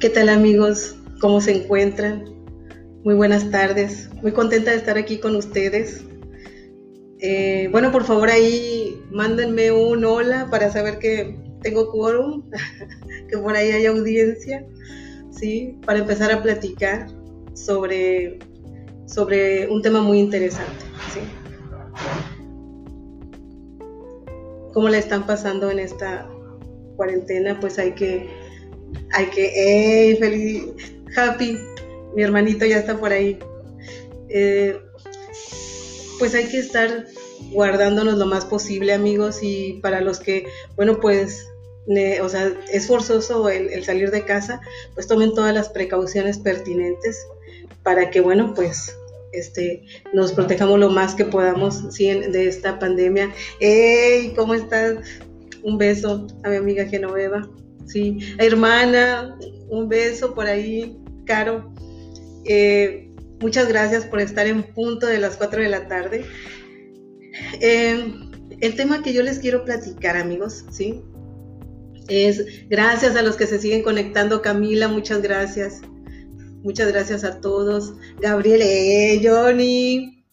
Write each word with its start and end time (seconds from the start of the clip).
¿Qué 0.00 0.10
tal 0.10 0.28
amigos? 0.28 0.94
¿Cómo 1.20 1.40
se 1.40 1.50
encuentran? 1.50 2.24
Muy 3.02 3.16
buenas 3.16 3.50
tardes. 3.50 4.08
Muy 4.22 4.30
contenta 4.30 4.70
de 4.70 4.76
estar 4.76 4.96
aquí 4.96 5.18
con 5.18 5.34
ustedes. 5.34 6.04
Eh, 7.18 7.68
bueno, 7.72 7.90
por 7.90 8.04
favor 8.04 8.28
ahí 8.28 9.02
mándenme 9.10 9.72
un 9.72 10.04
hola 10.04 10.46
para 10.52 10.70
saber 10.70 11.00
que 11.00 11.36
tengo 11.62 11.90
quórum, 11.90 12.48
que 13.28 13.38
por 13.38 13.56
ahí 13.56 13.72
hay 13.72 13.86
audiencia, 13.86 14.64
¿sí? 15.32 15.76
Para 15.84 15.98
empezar 15.98 16.30
a 16.30 16.44
platicar 16.44 17.08
sobre, 17.54 18.38
sobre 19.06 19.66
un 19.66 19.82
tema 19.82 20.00
muy 20.00 20.20
interesante, 20.20 20.84
¿sí? 21.12 21.20
¿Cómo 24.72 24.88
la 24.90 24.98
están 24.98 25.26
pasando 25.26 25.72
en 25.72 25.80
esta 25.80 26.30
cuarentena? 26.94 27.58
Pues 27.58 27.80
hay 27.80 27.96
que 27.96 28.28
hay 29.12 29.26
que, 29.26 30.10
¡eh! 30.10 30.16
Feliz, 30.16 30.64
happy, 31.16 31.58
mi 32.14 32.22
hermanito 32.22 32.64
ya 32.66 32.78
está 32.78 32.98
por 32.98 33.12
ahí. 33.12 33.38
Eh, 34.28 34.78
pues 36.18 36.34
hay 36.34 36.46
que 36.46 36.58
estar 36.58 37.06
guardándonos 37.52 38.18
lo 38.18 38.26
más 38.26 38.44
posible, 38.44 38.92
amigos, 38.92 39.38
y 39.42 39.74
para 39.82 40.00
los 40.00 40.18
que, 40.20 40.46
bueno, 40.76 41.00
pues, 41.00 41.46
o 42.22 42.28
sea, 42.28 42.52
es 42.72 42.86
forzoso 42.86 43.48
el, 43.48 43.82
salir 43.84 44.10
de 44.10 44.24
casa, 44.24 44.60
pues 44.94 45.06
tomen 45.06 45.34
todas 45.34 45.54
las 45.54 45.68
precauciones 45.70 46.38
pertinentes 46.38 47.26
para 47.82 48.10
que, 48.10 48.20
bueno, 48.20 48.52
pues, 48.54 48.94
este, 49.32 49.84
nos 50.12 50.32
protejamos 50.32 50.78
lo 50.78 50.90
más 50.90 51.14
que 51.14 51.24
podamos 51.24 51.94
de 51.96 52.48
esta 52.48 52.78
pandemia. 52.78 53.32
¡Hey! 53.60 54.32
¿Cómo 54.36 54.54
estás? 54.54 54.96
Un 55.62 55.78
beso 55.78 56.26
a 56.44 56.50
mi 56.50 56.56
amiga 56.56 56.86
Genoveva. 56.86 57.48
Sí, 57.88 58.18
hermana, 58.36 59.38
un 59.70 59.88
beso 59.88 60.34
por 60.34 60.46
ahí, 60.46 60.98
Caro. 61.24 61.72
Eh, 62.44 63.10
muchas 63.40 63.66
gracias 63.66 64.04
por 64.04 64.20
estar 64.20 64.46
en 64.46 64.62
punto 64.62 65.06
de 65.06 65.18
las 65.18 65.36
4 65.36 65.62
de 65.62 65.68
la 65.70 65.88
tarde. 65.88 66.24
Eh, 67.60 68.12
el 68.60 68.74
tema 68.76 69.02
que 69.02 69.14
yo 69.14 69.22
les 69.22 69.38
quiero 69.38 69.64
platicar, 69.64 70.18
amigos, 70.18 70.66
¿sí? 70.70 71.02
Es 72.08 72.68
gracias 72.68 73.16
a 73.16 73.22
los 73.22 73.36
que 73.36 73.46
se 73.46 73.58
siguen 73.58 73.82
conectando. 73.82 74.42
Camila, 74.42 74.88
muchas 74.88 75.22
gracias. 75.22 75.80
Muchas 76.62 76.88
gracias 76.92 77.24
a 77.24 77.40
todos. 77.40 77.94
Gabriel, 78.20 78.60
eh, 78.62 79.20
Johnny, 79.22 80.24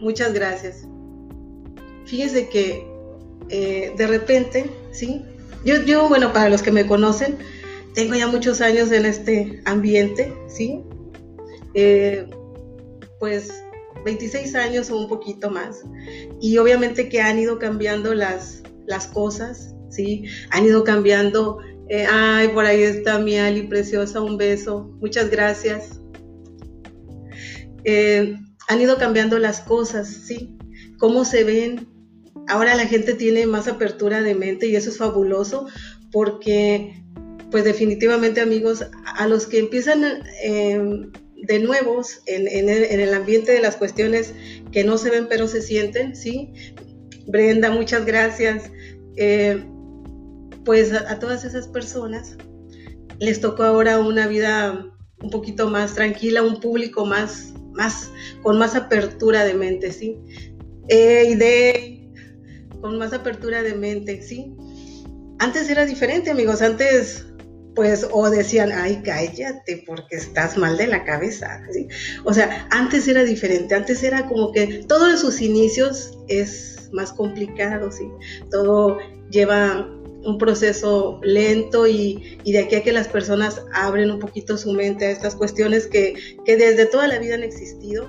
muchas 0.00 0.32
gracias. 0.32 0.86
Fíjese 2.06 2.48
que 2.48 2.86
de 3.48 4.06
repente, 4.06 4.70
¿sí? 4.92 5.22
Yo, 5.64 6.08
bueno, 6.08 6.32
para 6.32 6.48
los 6.48 6.62
que 6.62 6.72
me 6.72 6.86
conocen, 6.86 7.38
tengo 7.94 8.14
ya 8.14 8.26
muchos 8.26 8.60
años 8.60 8.90
en 8.90 9.06
este 9.06 9.62
ambiente, 9.64 10.32
¿sí? 10.48 10.82
Eh, 11.74 12.26
pues 13.18 13.50
26 14.04 14.54
años 14.54 14.90
o 14.90 14.98
un 14.98 15.08
poquito 15.08 15.50
más. 15.50 15.82
Y 16.40 16.58
obviamente 16.58 17.08
que 17.08 17.20
han 17.20 17.38
ido 17.38 17.58
cambiando 17.58 18.14
las, 18.14 18.62
las 18.86 19.06
cosas, 19.06 19.74
¿sí? 19.90 20.24
Han 20.50 20.64
ido 20.64 20.84
cambiando. 20.84 21.58
Eh, 21.88 22.06
ay, 22.10 22.48
por 22.48 22.64
ahí 22.64 22.82
está 22.82 23.18
mi 23.18 23.38
Ali 23.38 23.62
preciosa, 23.64 24.20
un 24.20 24.36
beso. 24.36 24.90
Muchas 25.00 25.30
gracias. 25.30 26.00
Eh, 27.84 28.36
han 28.68 28.80
ido 28.80 28.96
cambiando 28.96 29.38
las 29.38 29.60
cosas, 29.60 30.08
¿sí? 30.08 30.56
Cómo 30.98 31.24
se 31.24 31.44
ven, 31.44 31.88
ahora 32.48 32.74
la 32.74 32.86
gente 32.86 33.14
tiene 33.14 33.46
más 33.46 33.68
apertura 33.68 34.22
de 34.22 34.34
mente 34.34 34.66
y 34.66 34.76
eso 34.76 34.90
es 34.90 34.98
fabuloso 34.98 35.66
porque 36.10 37.02
pues 37.50 37.64
definitivamente 37.64 38.40
amigos, 38.40 38.84
a 39.04 39.28
los 39.28 39.46
que 39.46 39.58
empiezan 39.58 40.02
em, 40.42 41.12
de 41.36 41.58
nuevos 41.58 42.22
en, 42.26 42.48
el, 42.48 43.14
ambiente 43.14 43.52
de 43.52 43.60
las 43.60 43.76
cuestiones 43.76 44.32
que 44.72 44.84
no 44.84 44.96
se 44.96 45.10
ven 45.10 45.26
pero 45.28 45.46
se 45.46 45.60
sienten, 45.60 46.16
¿sí? 46.16 46.52
Brenda, 47.26 47.70
muchas 47.70 48.06
gracias. 48.06 48.70
Eh, 49.16 49.62
pues 50.64 50.92
a, 50.92 51.18
todas 51.18 51.44
esas 51.44 51.68
personas 51.68 52.36
les 53.18 53.40
tocó 53.40 53.64
ahora 53.64 54.00
una 54.00 54.26
vida 54.26 54.86
un 55.22 55.30
poquito 55.30 55.68
más 55.68 55.94
tranquila, 55.94 56.42
un 56.42 56.58
público 56.58 57.04
más, 57.04 57.52
más, 57.72 58.10
con 58.42 58.58
más 58.58 58.74
apertura 58.74 59.44
de 59.44 59.54
mente, 59.54 59.92
¿sí? 59.92 60.18
Eh, 60.88 61.36
de 61.36 62.01
con 62.82 62.98
más 62.98 63.14
apertura 63.14 63.62
de 63.62 63.74
mente, 63.74 64.20
¿sí? 64.20 64.54
Antes 65.38 65.70
era 65.70 65.86
diferente, 65.86 66.30
amigos, 66.30 66.60
antes 66.60 67.24
pues 67.74 68.06
o 68.10 68.28
decían, 68.28 68.70
ay, 68.70 69.00
cállate 69.02 69.82
porque 69.86 70.16
estás 70.16 70.58
mal 70.58 70.76
de 70.76 70.88
la 70.88 71.04
cabeza, 71.04 71.62
¿sí? 71.72 71.88
O 72.24 72.34
sea, 72.34 72.68
antes 72.70 73.08
era 73.08 73.24
diferente, 73.24 73.74
antes 73.74 74.02
era 74.02 74.26
como 74.28 74.52
que 74.52 74.84
todo 74.86 75.08
en 75.08 75.16
sus 75.16 75.40
inicios 75.40 76.18
es 76.28 76.90
más 76.92 77.12
complicado, 77.12 77.90
¿sí? 77.90 78.04
Todo 78.50 78.98
lleva 79.30 79.88
un 80.24 80.38
proceso 80.38 81.18
lento 81.22 81.86
y, 81.86 82.38
de 82.44 82.58
aquí 82.58 82.76
a 82.76 82.82
que 82.82 82.92
las 82.92 83.08
personas 83.08 83.62
abren 83.72 84.10
un 84.10 84.18
poquito 84.18 84.58
su 84.58 84.72
mente 84.72 85.06
a 85.06 85.10
estas 85.10 85.34
cuestiones 85.34 85.86
que, 85.86 86.14
que 86.44 86.56
desde 86.56 86.86
toda 86.86 87.08
la 87.08 87.18
vida 87.18 87.34
han 87.34 87.42
existido, 87.42 88.06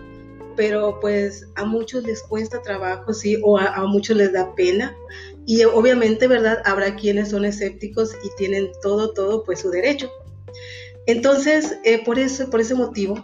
pero 0.56 1.00
pues 1.00 1.48
a 1.56 1.66
muchos 1.66 2.04
les 2.04 2.22
cuesta 2.24 2.62
trabajo, 2.62 3.14
sí, 3.14 3.40
o 3.44 3.58
a, 3.58 3.86
muchos 3.86 4.18
les 4.18 4.34
da 4.34 4.54
pena. 4.56 4.96
Y 5.46 5.64
obviamente, 5.64 6.28
¿verdad? 6.28 6.62
Habrá 6.66 6.96
quienes 6.96 7.30
son 7.30 7.46
escépticos 7.46 8.14
y 8.24 8.30
tienen 8.38 8.70
todo, 8.82 9.14
todo, 9.14 9.44
pues 9.44 9.60
su 9.60 9.70
derecho. 9.70 10.10
Entonces, 11.06 11.78
eh, 11.84 12.04
por 12.04 12.20
eso, 12.20 12.50
por 12.50 12.62
ese 12.62 12.76
motivo, 12.76 13.24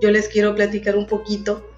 yo 0.00 0.10
les 0.10 0.28
quiero 0.28 0.54
platicar 0.54 0.96
un 0.96 1.06
poquito 1.06 1.68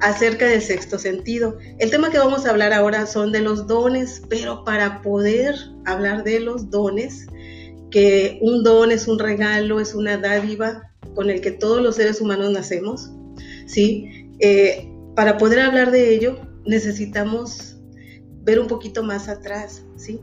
acerca 0.00 0.46
del 0.46 0.62
sexto 0.62 0.98
sentido. 0.98 1.58
El 1.78 1.90
tema 1.90 2.10
que 2.10 2.18
vamos 2.18 2.46
a 2.46 2.50
hablar 2.50 2.72
ahora 2.72 3.06
son 3.06 3.32
de 3.32 3.40
los 3.40 3.66
dones, 3.66 4.22
pero 4.28 4.64
para 4.64 5.02
poder 5.02 5.56
hablar 5.84 6.24
de 6.24 6.40
los 6.40 6.70
dones, 6.70 7.26
que 7.90 8.38
un 8.40 8.62
don 8.62 8.90
es 8.90 9.08
un 9.08 9.18
regalo, 9.18 9.80
es 9.80 9.94
una 9.94 10.16
dádiva 10.18 10.90
con 11.14 11.30
el 11.30 11.40
que 11.40 11.52
todos 11.52 11.80
los 11.80 11.96
seres 11.96 12.20
humanos 12.20 12.50
nacemos, 12.50 13.10
¿sí? 13.66 14.23
Eh, 14.40 14.88
para 15.14 15.38
poder 15.38 15.60
hablar 15.60 15.90
de 15.90 16.14
ello, 16.14 16.38
necesitamos 16.66 17.76
ver 18.42 18.58
un 18.58 18.66
poquito 18.66 19.02
más 19.02 19.28
atrás, 19.28 19.84
¿sí? 19.96 20.20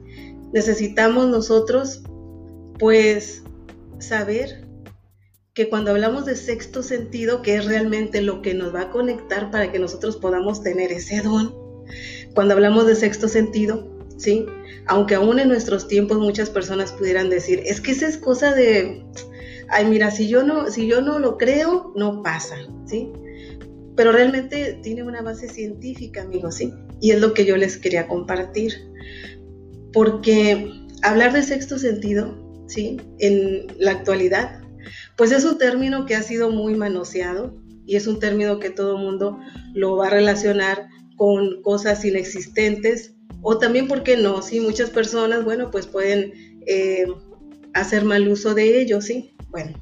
Necesitamos 0.53 1.27
nosotros, 1.29 2.03
pues, 2.77 3.43
saber 3.99 4.67
que 5.53 5.69
cuando 5.69 5.91
hablamos 5.91 6.25
de 6.25 6.35
sexto 6.35 6.81
sentido, 6.81 7.41
que 7.41 7.55
es 7.55 7.65
realmente 7.65 8.21
lo 8.21 8.41
que 8.41 8.53
nos 8.53 8.73
va 8.73 8.83
a 8.83 8.89
conectar 8.91 9.51
para 9.51 9.71
que 9.71 9.79
nosotros 9.79 10.17
podamos 10.17 10.63
tener 10.63 10.91
ese 10.91 11.21
don, 11.21 11.53
cuando 12.33 12.53
hablamos 12.53 12.87
de 12.87 12.95
sexto 12.95 13.27
sentido, 13.27 13.89
¿sí? 14.17 14.45
Aunque 14.87 15.15
aún 15.15 15.39
en 15.39 15.49
nuestros 15.49 15.87
tiempos 15.87 16.19
muchas 16.19 16.49
personas 16.49 16.91
pudieran 16.93 17.29
decir, 17.29 17.61
es 17.65 17.81
que 17.81 17.91
esa 17.91 18.07
es 18.07 18.17
cosa 18.17 18.53
de, 18.53 19.05
ay, 19.69 19.85
mira, 19.85 20.11
si 20.11 20.27
yo 20.27 20.43
no, 20.43 20.69
si 20.69 20.87
yo 20.87 21.01
no 21.01 21.19
lo 21.19 21.37
creo, 21.37 21.91
no 21.95 22.23
pasa, 22.23 22.55
¿sí? 22.85 23.11
Pero 24.01 24.13
realmente 24.13 24.79
tiene 24.81 25.03
una 25.03 25.21
base 25.21 25.47
científica, 25.47 26.23
amigos, 26.23 26.55
¿sí? 26.55 26.73
Y 26.99 27.11
es 27.11 27.21
lo 27.21 27.35
que 27.35 27.45
yo 27.45 27.55
les 27.55 27.77
quería 27.77 28.07
compartir. 28.07 28.73
Porque 29.93 30.71
hablar 31.03 31.33
de 31.33 31.43
sexto 31.43 31.77
sentido, 31.77 32.35
¿sí? 32.67 32.99
En 33.19 33.67
la 33.77 33.91
actualidad, 33.91 34.59
pues 35.17 35.31
es 35.31 35.45
un 35.45 35.59
término 35.59 36.07
que 36.07 36.15
ha 36.15 36.23
sido 36.23 36.49
muy 36.49 36.73
manoseado 36.73 37.61
y 37.85 37.95
es 37.95 38.07
un 38.07 38.17
término 38.17 38.57
que 38.57 38.71
todo 38.71 38.97
mundo 38.97 39.37
lo 39.75 39.97
va 39.97 40.07
a 40.07 40.09
relacionar 40.09 40.87
con 41.15 41.61
cosas 41.61 42.03
inexistentes 42.03 43.13
o 43.43 43.59
también, 43.59 43.87
¿por 43.87 44.01
qué 44.01 44.17
no? 44.17 44.41
Sí, 44.41 44.61
muchas 44.61 44.89
personas, 44.89 45.45
bueno, 45.45 45.69
pues 45.69 45.85
pueden 45.85 46.33
eh, 46.65 47.05
hacer 47.75 48.03
mal 48.03 48.27
uso 48.27 48.55
de 48.55 48.81
ello, 48.81 48.99
¿sí? 48.99 49.35
Bueno, 49.51 49.79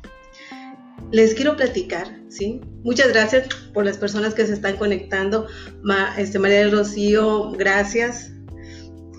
les 1.10 1.36
quiero 1.36 1.56
platicar, 1.56 2.19
Muchas 2.84 3.10
gracias 3.10 3.48
por 3.74 3.86
las 3.86 3.98
personas 3.98 4.34
que 4.34 4.46
se 4.46 4.54
están 4.54 4.78
conectando. 4.78 5.48
este, 6.18 6.40
María 6.40 6.60
del 6.60 6.72
Rocío, 6.72 7.52
gracias. 7.52 8.31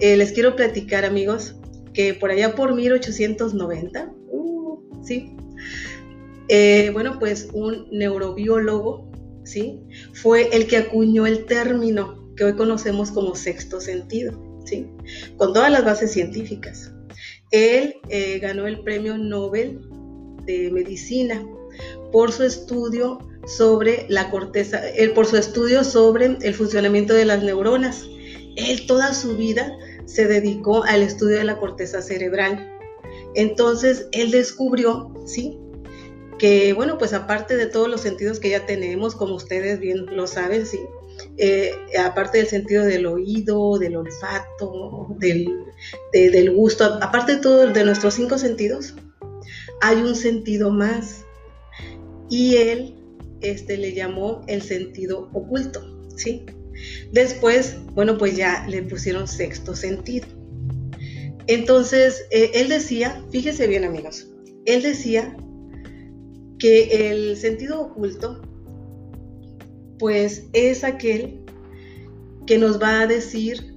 Eh, 0.00 0.16
les 0.16 0.32
quiero 0.32 0.56
platicar, 0.56 1.04
amigos, 1.04 1.56
que 1.92 2.14
por 2.14 2.30
allá 2.30 2.54
por 2.54 2.74
1890, 2.74 4.12
uh, 4.28 5.04
¿sí? 5.04 5.36
Eh, 6.48 6.90
bueno, 6.92 7.18
pues 7.18 7.48
un 7.52 7.88
neurobiólogo, 7.90 9.10
¿sí? 9.44 9.80
Fue 10.14 10.48
el 10.52 10.66
que 10.66 10.78
acuñó 10.78 11.26
el 11.26 11.44
término 11.46 12.32
que 12.36 12.44
hoy 12.44 12.54
conocemos 12.54 13.10
como 13.10 13.34
sexto 13.34 13.80
sentido, 13.80 14.62
¿sí? 14.64 14.88
Con 15.36 15.52
todas 15.52 15.70
las 15.70 15.84
bases 15.84 16.12
científicas. 16.12 16.92
Él 17.50 17.96
eh, 18.08 18.38
ganó 18.38 18.66
el 18.66 18.80
premio 18.82 19.18
Nobel 19.18 19.80
de 20.46 20.70
Medicina 20.70 21.44
por 22.10 22.32
su 22.32 22.44
estudio 22.44 23.18
sobre 23.46 24.06
la 24.08 24.30
corteza, 24.30 24.88
él 24.90 25.12
por 25.12 25.26
su 25.26 25.36
estudio 25.36 25.84
sobre 25.84 26.36
el 26.42 26.54
funcionamiento 26.54 27.14
de 27.14 27.24
las 27.24 27.42
neuronas. 27.42 28.06
Él 28.56 28.86
toda 28.86 29.14
su 29.14 29.36
vida 29.36 29.76
se 30.06 30.26
dedicó 30.26 30.84
al 30.84 31.02
estudio 31.02 31.38
de 31.38 31.44
la 31.44 31.58
corteza 31.58 32.02
cerebral 32.02 32.68
Entonces 33.34 34.08
él 34.12 34.30
descubrió, 34.30 35.14
¿sí? 35.24 35.58
Que 36.38 36.72
bueno, 36.72 36.98
pues 36.98 37.12
aparte 37.12 37.56
de 37.56 37.66
todos 37.66 37.88
los 37.88 38.00
sentidos 38.00 38.40
que 38.40 38.50
ya 38.50 38.66
tenemos, 38.66 39.14
como 39.14 39.34
ustedes 39.34 39.78
bien 39.78 40.06
lo 40.06 40.26
saben, 40.26 40.66
¿sí? 40.66 40.80
Eh, 41.36 41.72
aparte 41.98 42.38
del 42.38 42.46
sentido 42.46 42.84
del 42.84 43.06
oído, 43.06 43.78
del 43.78 43.96
olfato, 43.96 45.14
del, 45.18 45.64
del 46.12 46.50
gusto, 46.54 46.98
aparte 47.02 47.36
de 47.36 47.42
todo 47.42 47.66
de 47.66 47.84
nuestros 47.84 48.14
cinco 48.14 48.38
sentidos, 48.38 48.94
hay 49.80 49.98
un 50.02 50.14
sentido 50.14 50.70
más. 50.70 51.24
Y 52.30 52.56
él 52.56 52.94
este, 53.40 53.76
le 53.76 53.92
llamó 53.92 54.42
el 54.46 54.62
sentido 54.62 55.28
oculto, 55.32 55.82
¿sí? 56.16 56.46
Después, 57.12 57.76
bueno, 57.94 58.16
pues 58.16 58.36
ya 58.36 58.66
le 58.68 58.82
pusieron 58.82 59.28
sexto 59.28 59.74
sentido. 59.74 60.26
Entonces, 61.46 62.24
eh, 62.30 62.52
él 62.54 62.68
decía, 62.68 63.24
fíjese 63.30 63.66
bien 63.66 63.84
amigos, 63.84 64.28
él 64.66 64.82
decía 64.82 65.36
que 66.58 67.10
el 67.10 67.36
sentido 67.36 67.80
oculto, 67.80 68.40
pues 69.98 70.44
es 70.52 70.84
aquel 70.84 71.40
que 72.46 72.58
nos 72.58 72.80
va 72.80 73.00
a 73.00 73.06
decir 73.06 73.74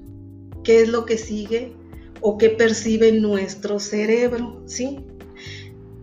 qué 0.64 0.82
es 0.82 0.90
lo 0.90 1.06
que 1.06 1.18
sigue 1.18 1.74
o 2.22 2.38
qué 2.38 2.50
percibe 2.50 3.12
nuestro 3.12 3.80
cerebro, 3.80 4.64
¿sí? 4.66 5.00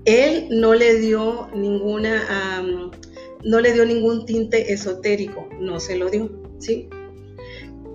Él 0.04 0.48
no 0.50 0.74
le 0.74 0.98
dio 0.98 1.48
ninguna, 1.54 2.62
no 3.44 3.60
le 3.60 3.72
dio 3.72 3.84
ningún 3.84 4.24
tinte 4.24 4.72
esotérico, 4.72 5.48
no 5.60 5.78
se 5.80 5.96
lo 5.96 6.10
dio, 6.10 6.30
¿sí? 6.58 6.88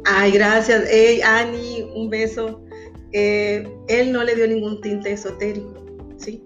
Ay, 0.05 0.31
gracias, 0.31 0.83
hey, 0.87 1.21
Ani, 1.23 1.81
un 1.95 2.09
beso. 2.09 2.63
Eh, 3.11 3.67
él 3.87 4.11
no 4.11 4.23
le 4.23 4.35
dio 4.35 4.47
ningún 4.47 4.81
tinte 4.81 5.11
esotérico, 5.11 5.73
¿sí? 6.17 6.43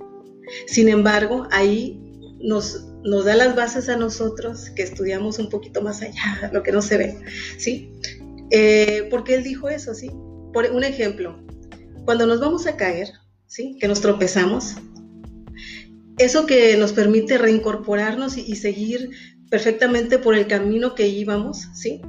Sin 0.68 0.88
embargo, 0.88 1.48
ahí 1.52 2.00
nos, 2.40 2.86
nos 3.04 3.26
da 3.26 3.36
las 3.36 3.56
bases 3.56 3.90
a 3.90 3.98
nosotros 3.98 4.70
que 4.76 4.84
estudiamos 4.84 5.40
un 5.40 5.50
poquito 5.50 5.82
más 5.82 6.02
allá, 6.02 6.50
lo 6.54 6.64
que 6.64 6.72
no 6.72 6.82
se 6.82 6.98
ve, 6.98 7.18
¿sí? 7.58 7.92
Eh, 8.52 9.08
porque 9.10 9.36
él 9.36 9.44
dijo 9.44 9.70
eso, 9.70 9.94
¿sí? 9.94 10.10
Por 10.54 10.66
un 10.72 10.84
ejemplo, 10.84 11.40
cuando 12.06 12.26
nos 12.26 12.40
vamos 12.40 12.66
a 12.66 12.76
caer, 12.76 13.10
¿sí? 13.46 13.78
Que 13.80 13.88
nos 13.88 14.02
tropezamos, 14.02 14.76
eso 16.20 16.46
que 16.46 16.76
nos 16.78 16.92
permite 16.92 17.38
reincorporarnos 17.38 18.38
y, 18.38 18.56
seguir 18.58 19.12
perfectamente 19.50 20.20
por 20.20 20.36
el 20.36 20.48
camino 20.48 20.94
que 20.94 21.08
íbamos, 21.08 21.70
¿sí? 21.74 22.02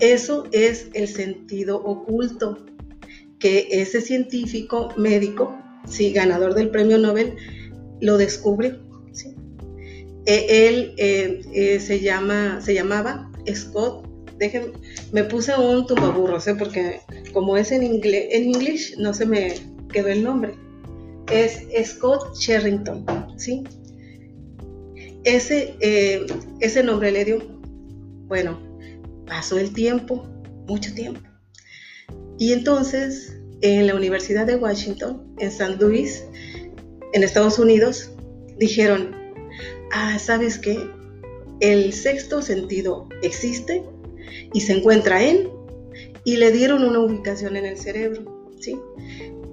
Eso 0.00 0.48
es 0.52 0.88
el 0.94 1.06
sentido 1.06 1.76
oculto 1.76 2.58
que 3.38 3.68
ese 3.70 4.00
científico 4.00 4.88
médico, 4.96 5.54
sí, 5.86 6.12
ganador 6.12 6.54
del 6.54 6.70
premio 6.70 6.96
Nobel, 6.96 7.34
lo 8.00 8.16
descubrió. 8.16 8.78
¿sí? 9.12 9.34
E, 10.24 10.68
él 10.68 10.94
eh, 10.96 11.42
eh, 11.52 11.80
se, 11.80 12.00
llama, 12.00 12.60
se 12.62 12.72
llamaba 12.72 13.30
Scott. 13.54 14.06
Déjenme, 14.38 14.72
me 15.12 15.24
puse 15.24 15.54
un 15.54 15.86
tumbaburros, 15.86 16.48
¿eh? 16.48 16.54
porque 16.54 17.00
como 17.34 17.58
es 17.58 17.70
en 17.70 17.82
inglés, 17.82 18.28
en 18.30 18.48
inglés 18.48 18.94
no 18.96 19.12
se 19.12 19.26
me 19.26 19.54
quedó 19.92 20.08
el 20.08 20.24
nombre 20.24 20.54
es 21.30 21.62
Scott 21.84 22.36
Sherrington, 22.36 23.04
¿sí? 23.36 23.64
Ese, 25.24 25.74
eh, 25.80 26.26
ese 26.60 26.82
nombre 26.82 27.12
le 27.12 27.24
dio, 27.24 27.38
bueno, 28.26 28.58
pasó 29.26 29.58
el 29.58 29.72
tiempo, 29.72 30.26
mucho 30.66 30.92
tiempo. 30.94 31.20
Y 32.38 32.52
entonces, 32.52 33.36
en 33.60 33.86
la 33.86 33.94
Universidad 33.94 34.46
de 34.46 34.56
Washington, 34.56 35.34
en 35.38 35.50
San 35.50 35.78
Luis, 35.78 36.24
en 37.12 37.22
Estados 37.22 37.58
Unidos, 37.58 38.10
dijeron, 38.58 39.14
ah, 39.92 40.18
¿sabes 40.18 40.58
qué? 40.58 40.78
El 41.60 41.92
sexto 41.92 42.40
sentido 42.40 43.08
existe 43.22 43.82
y 44.54 44.60
se 44.62 44.72
encuentra 44.78 45.22
en, 45.22 45.50
y 46.24 46.36
le 46.36 46.50
dieron 46.50 46.82
una 46.82 47.00
ubicación 47.00 47.56
en 47.56 47.66
el 47.66 47.76
cerebro, 47.76 48.50
¿sí? 48.58 48.78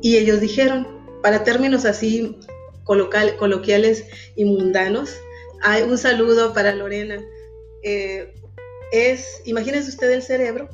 Y 0.01 0.15
ellos 0.15 0.39
dijeron, 0.39 0.96
para 1.21 1.43
términos 1.43 1.85
así 1.85 2.37
coloquiales 2.85 4.05
y 4.35 4.45
mundanos, 4.45 5.15
hay 5.61 5.83
un 5.83 5.97
saludo 5.97 6.53
para 6.53 6.73
Lorena. 6.73 7.21
Eh, 7.83 8.33
es, 8.91 9.41
imagínense 9.45 9.89
usted 9.89 10.11
el 10.11 10.21
cerebro, 10.21 10.69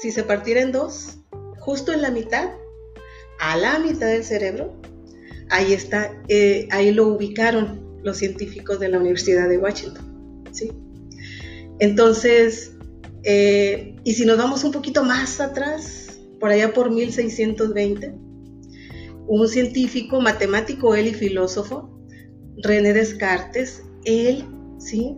si 0.00 0.12
se 0.12 0.22
partiera 0.22 0.60
en 0.60 0.72
dos, 0.72 1.16
justo 1.58 1.92
en 1.92 2.02
la 2.02 2.10
mitad, 2.10 2.50
a 3.40 3.56
la 3.56 3.78
mitad 3.78 4.06
del 4.06 4.24
cerebro, 4.24 4.72
ahí 5.50 5.72
está, 5.72 6.12
eh, 6.28 6.68
ahí 6.70 6.92
lo 6.92 7.08
ubicaron 7.08 8.00
los 8.02 8.18
científicos 8.18 8.78
de 8.78 8.88
la 8.88 8.98
Universidad 8.98 9.48
de 9.48 9.58
Washington. 9.58 10.44
¿sí? 10.52 10.70
Entonces, 11.80 12.72
eh, 13.24 13.96
y 14.04 14.14
si 14.14 14.24
nos 14.24 14.38
vamos 14.38 14.62
un 14.64 14.72
poquito 14.72 15.02
más 15.02 15.40
atrás, 15.40 16.18
por 16.38 16.50
allá 16.50 16.72
por 16.72 16.90
1620, 16.90 18.14
un 19.28 19.48
científico, 19.48 20.20
matemático, 20.20 20.94
él 20.94 21.08
y 21.08 21.14
filósofo, 21.14 21.90
René 22.58 22.92
Descartes, 22.92 23.82
él, 24.04 24.44
¿sí? 24.78 25.16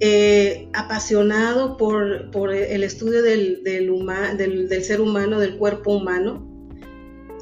Eh, 0.00 0.68
apasionado 0.72 1.76
por, 1.76 2.52
el 2.52 2.82
estudio 2.82 3.22
del, 3.22 3.62
del, 3.62 4.84
ser 4.84 5.00
humano, 5.00 5.38
del 5.38 5.56
cuerpo 5.56 5.94
humano, 5.94 6.48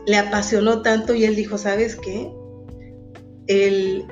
le 0.06 0.16
apasionó 0.16 0.82
tanto 0.82 1.14
y 1.14 1.24
él 1.24 1.36
dijo, 1.36 1.56
¿sabes 1.56 1.96
qué? 1.96 2.30
El, 3.46 4.04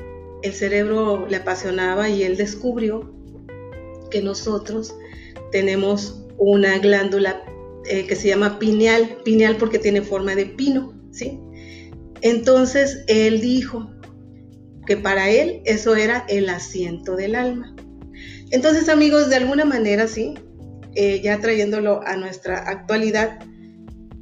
cerebro 0.53 1.27
le 1.29 1.37
apasionaba 1.37 2.09
y 2.09 2.23
él 2.23 2.39
descubrió 2.39 3.13
que 4.11 4.23
nosotros 4.23 4.95
tenemos 5.53 6.25
una 6.39 6.79
glándula 6.79 7.43
eh, 7.85 8.07
que 8.07 8.17
se 8.17 8.29
llama 8.29 8.59
pineal, 8.59 9.19
pineal 9.25 9.57
porque 9.59 9.79
tiene 9.79 10.01
forma 10.01 10.35
de 10.35 10.47
pino, 10.47 10.95
¿sí? 11.11 11.39
Entonces 12.23 13.05
él 13.07 13.41
dijo 13.41 13.91
que 14.87 14.97
para 14.97 15.31
él 15.31 15.61
eso 15.65 15.95
era 15.97 16.25
el 16.29 16.49
asiento 16.49 17.15
del 17.17 17.35
alma. 17.35 17.75
Entonces 18.51 18.89
amigos, 18.89 19.29
de 19.29 19.37
alguna 19.37 19.65
manera, 19.65 20.09
sí, 20.09 20.35
eh, 20.95 21.21
ya 21.23 21.41
trayéndolo 21.41 22.01
a 22.07 22.17
nuestra 22.17 22.59
actualidad, 22.69 23.39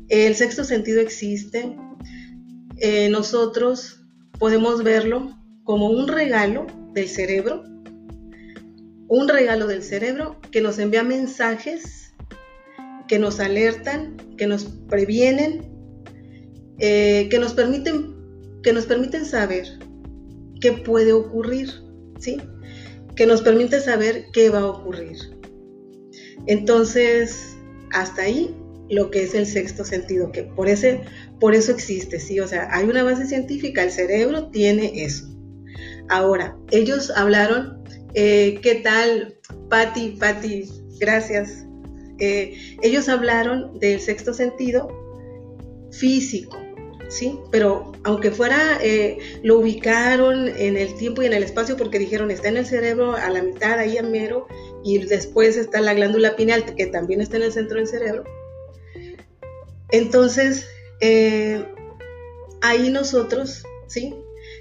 el 0.08 0.34
sexto 0.34 0.64
sentido 0.64 1.00
existe. 1.00 1.76
Eh, 2.78 3.08
nosotros 3.08 4.04
podemos 4.38 4.82
verlo 4.82 5.38
como 5.64 5.88
un 5.88 6.08
regalo 6.08 6.66
del 6.92 7.08
cerebro, 7.08 7.62
un 9.08 9.28
regalo 9.28 9.66
del 9.66 9.82
cerebro 9.82 10.40
que 10.50 10.60
nos 10.60 10.78
envía 10.78 11.02
mensajes, 11.02 12.12
que 13.06 13.18
nos 13.18 13.40
alertan, 13.40 14.16
que 14.36 14.46
nos 14.46 14.64
previenen 14.64 15.75
eh, 16.78 17.28
que, 17.30 17.38
nos 17.38 17.54
permiten, 17.54 18.14
que 18.62 18.72
nos 18.72 18.86
permiten 18.86 19.24
saber 19.24 19.66
qué 20.60 20.72
puede 20.72 21.12
ocurrir, 21.12 21.70
¿sí? 22.18 22.38
Que 23.14 23.26
nos 23.26 23.42
permite 23.42 23.80
saber 23.80 24.26
qué 24.32 24.50
va 24.50 24.60
a 24.60 24.66
ocurrir. 24.66 25.16
Entonces, 26.46 27.56
hasta 27.92 28.22
ahí 28.22 28.54
lo 28.88 29.10
que 29.10 29.22
es 29.22 29.34
el 29.34 29.46
sexto 29.46 29.84
sentido, 29.84 30.30
que 30.30 30.44
por, 30.44 30.68
ese, 30.68 31.00
por 31.40 31.54
eso 31.54 31.72
existe, 31.72 32.20
¿sí? 32.20 32.40
O 32.40 32.46
sea, 32.46 32.68
hay 32.70 32.86
una 32.86 33.02
base 33.02 33.26
científica, 33.26 33.82
el 33.82 33.90
cerebro 33.90 34.48
tiene 34.50 35.04
eso. 35.04 35.26
Ahora, 36.08 36.56
ellos 36.70 37.10
hablaron, 37.10 37.82
eh, 38.14 38.60
¿qué 38.62 38.76
tal, 38.76 39.38
Patti? 39.68 40.16
Patti, 40.20 40.68
gracias. 41.00 41.66
Eh, 42.18 42.54
ellos 42.82 43.08
hablaron 43.08 43.78
del 43.78 44.00
sexto 44.00 44.32
sentido 44.32 44.88
físico, 45.90 46.56
¿sí? 47.08 47.38
Pero 47.50 47.92
aunque 48.04 48.30
fuera, 48.30 48.78
eh, 48.82 49.18
lo 49.42 49.58
ubicaron 49.58 50.48
en 50.48 50.76
el 50.76 50.94
tiempo 50.94 51.22
y 51.22 51.26
en 51.26 51.32
el 51.32 51.42
espacio 51.42 51.76
porque 51.76 51.98
dijeron, 51.98 52.30
está 52.30 52.48
en 52.48 52.56
el 52.56 52.66
cerebro 52.66 53.14
a 53.14 53.28
la 53.30 53.42
mitad, 53.42 53.78
ahí 53.78 53.98
a 53.98 54.02
mero, 54.02 54.46
y 54.84 54.98
después 54.98 55.56
está 55.56 55.80
la 55.80 55.94
glándula 55.94 56.36
pineal, 56.36 56.74
que 56.74 56.86
también 56.86 57.20
está 57.20 57.36
en 57.36 57.44
el 57.44 57.52
centro 57.52 57.78
del 57.78 57.88
cerebro. 57.88 58.24
Entonces, 59.90 60.66
eh, 61.00 61.64
ahí 62.60 62.90
nosotros, 62.90 63.64
¿sí? 63.86 64.14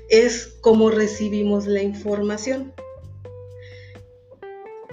Es 0.10 0.48
como 0.62 0.90
recibimos 0.90 1.66
la 1.68 1.82
información. 1.82 2.74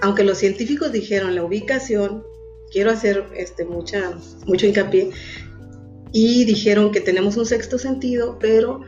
Aunque 0.01 0.23
los 0.23 0.37
científicos 0.37 0.91
dijeron 0.91 1.35
la 1.35 1.43
ubicación, 1.43 2.23
quiero 2.71 2.91
hacer 2.91 3.25
este, 3.35 3.63
mucha, 3.63 4.17
mucho 4.45 4.65
hincapié 4.65 5.11
y 6.13 6.45
dijeron 6.45 6.91
que 6.91 7.01
tenemos 7.01 7.35
un 7.37 7.45
sexto 7.47 7.79
sentido, 7.79 8.37
pero 8.39 8.81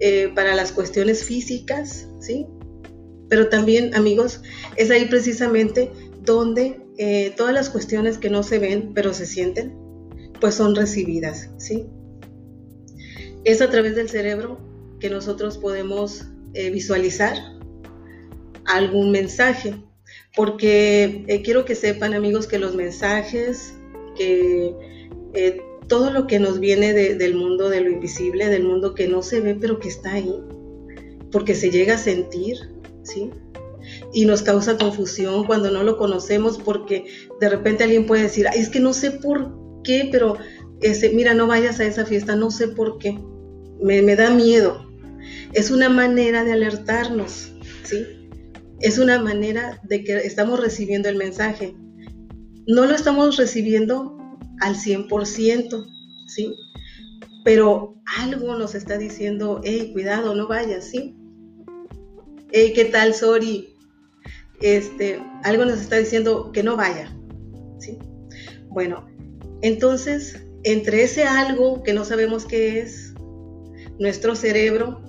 eh, 0.00 0.32
para 0.34 0.54
las 0.54 0.72
cuestiones 0.72 1.24
físicas, 1.24 2.08
¿sí? 2.20 2.46
Pero 3.28 3.48
también, 3.48 3.94
amigos, 3.94 4.42
es 4.76 4.90
ahí 4.90 5.06
precisamente 5.06 5.90
donde 6.22 6.80
eh, 6.98 7.32
todas 7.36 7.54
las 7.54 7.70
cuestiones 7.70 8.18
que 8.18 8.28
no 8.28 8.42
se 8.42 8.58
ven, 8.58 8.90
pero 8.94 9.14
se 9.14 9.26
sienten, 9.26 9.72
pues 10.40 10.56
son 10.56 10.74
recibidas, 10.74 11.50
¿sí? 11.56 11.86
es 13.44 13.60
a 13.60 13.70
través 13.70 13.96
del 13.96 14.08
cerebro 14.08 14.58
que 15.00 15.10
nosotros 15.10 15.58
podemos 15.58 16.26
eh, 16.54 16.70
visualizar 16.70 17.36
algún 18.66 19.10
mensaje. 19.10 19.74
Porque 20.34 21.42
quiero 21.44 21.64
que 21.64 21.74
sepan 21.74 22.14
amigos 22.14 22.46
que 22.46 22.58
los 22.58 22.74
mensajes, 22.74 23.74
que 24.16 24.74
todo 25.92 26.10
lo 26.10 26.26
que 26.26 26.38
nos 26.38 26.58
viene 26.58 26.94
del 26.94 27.34
mundo 27.34 27.68
de 27.68 27.82
lo 27.82 27.90
invisible, 27.90 28.48
del 28.48 28.64
mundo 28.64 28.94
que 28.94 29.08
no 29.08 29.20
se 29.22 29.40
ve 29.40 29.54
pero 29.60 29.78
que 29.78 29.88
está 29.88 30.14
ahí, 30.14 30.40
porque 31.30 31.54
se 31.54 31.70
llega 31.70 31.96
a 31.96 31.98
sentir, 31.98 32.56
¿sí? 33.02 33.28
Y 34.10 34.24
nos 34.24 34.40
causa 34.40 34.78
confusión 34.78 35.44
cuando 35.44 35.70
no 35.70 35.82
lo 35.82 35.98
conocemos 35.98 36.56
porque 36.56 37.04
de 37.38 37.48
repente 37.50 37.84
alguien 37.84 38.06
puede 38.06 38.22
decir, 38.22 38.46
es 38.56 38.70
que 38.70 38.80
no 38.80 38.94
sé 38.94 39.10
por 39.10 39.52
qué, 39.84 40.08
pero 40.10 40.38
ese, 40.80 41.10
mira, 41.10 41.34
no 41.34 41.46
vayas 41.46 41.78
a 41.78 41.84
esa 41.84 42.06
fiesta, 42.06 42.36
no 42.36 42.50
sé 42.50 42.68
por 42.68 42.96
qué, 42.96 43.18
me, 43.82 44.00
me 44.00 44.16
da 44.16 44.30
miedo. 44.30 44.90
Es 45.52 45.70
una 45.70 45.90
manera 45.90 46.42
de 46.42 46.52
alertarnos, 46.52 47.52
¿sí? 47.84 48.30
Es 48.80 48.96
una 48.96 49.22
manera 49.22 49.78
de 49.82 50.04
que 50.04 50.16
estamos 50.20 50.58
recibiendo 50.58 51.10
el 51.10 51.16
mensaje. 51.16 51.74
No 52.66 52.86
lo 52.86 52.94
estamos 52.94 53.36
recibiendo 53.36 54.21
al 54.62 54.76
100%, 54.76 55.86
¿sí? 56.26 56.54
Pero 57.44 57.96
algo 58.18 58.56
nos 58.56 58.74
está 58.74 58.96
diciendo, 58.96 59.60
hey, 59.64 59.90
cuidado, 59.92 60.34
no 60.34 60.46
vayas, 60.46 60.84
¿sí? 60.84 61.16
Hey, 62.52 62.72
¿qué 62.74 62.84
tal, 62.86 63.12
sorry? 63.14 63.74
Este, 64.60 65.20
algo 65.42 65.64
nos 65.64 65.80
está 65.80 65.96
diciendo 65.96 66.52
que 66.52 66.62
no 66.62 66.76
vaya, 66.76 67.12
¿sí? 67.80 67.98
Bueno, 68.68 69.08
entonces, 69.62 70.40
entre 70.62 71.02
ese 71.02 71.24
algo 71.24 71.82
que 71.82 71.92
no 71.92 72.04
sabemos 72.04 72.44
qué 72.44 72.78
es, 72.78 73.14
nuestro 73.98 74.36
cerebro, 74.36 75.02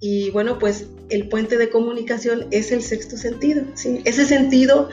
y 0.00 0.30
bueno, 0.30 0.58
pues 0.60 0.86
el 1.10 1.28
puente 1.28 1.58
de 1.58 1.70
comunicación 1.70 2.46
es 2.52 2.70
el 2.70 2.82
sexto 2.82 3.16
sentido, 3.16 3.64
¿sí? 3.74 4.00
Ese 4.04 4.26
sentido 4.26 4.88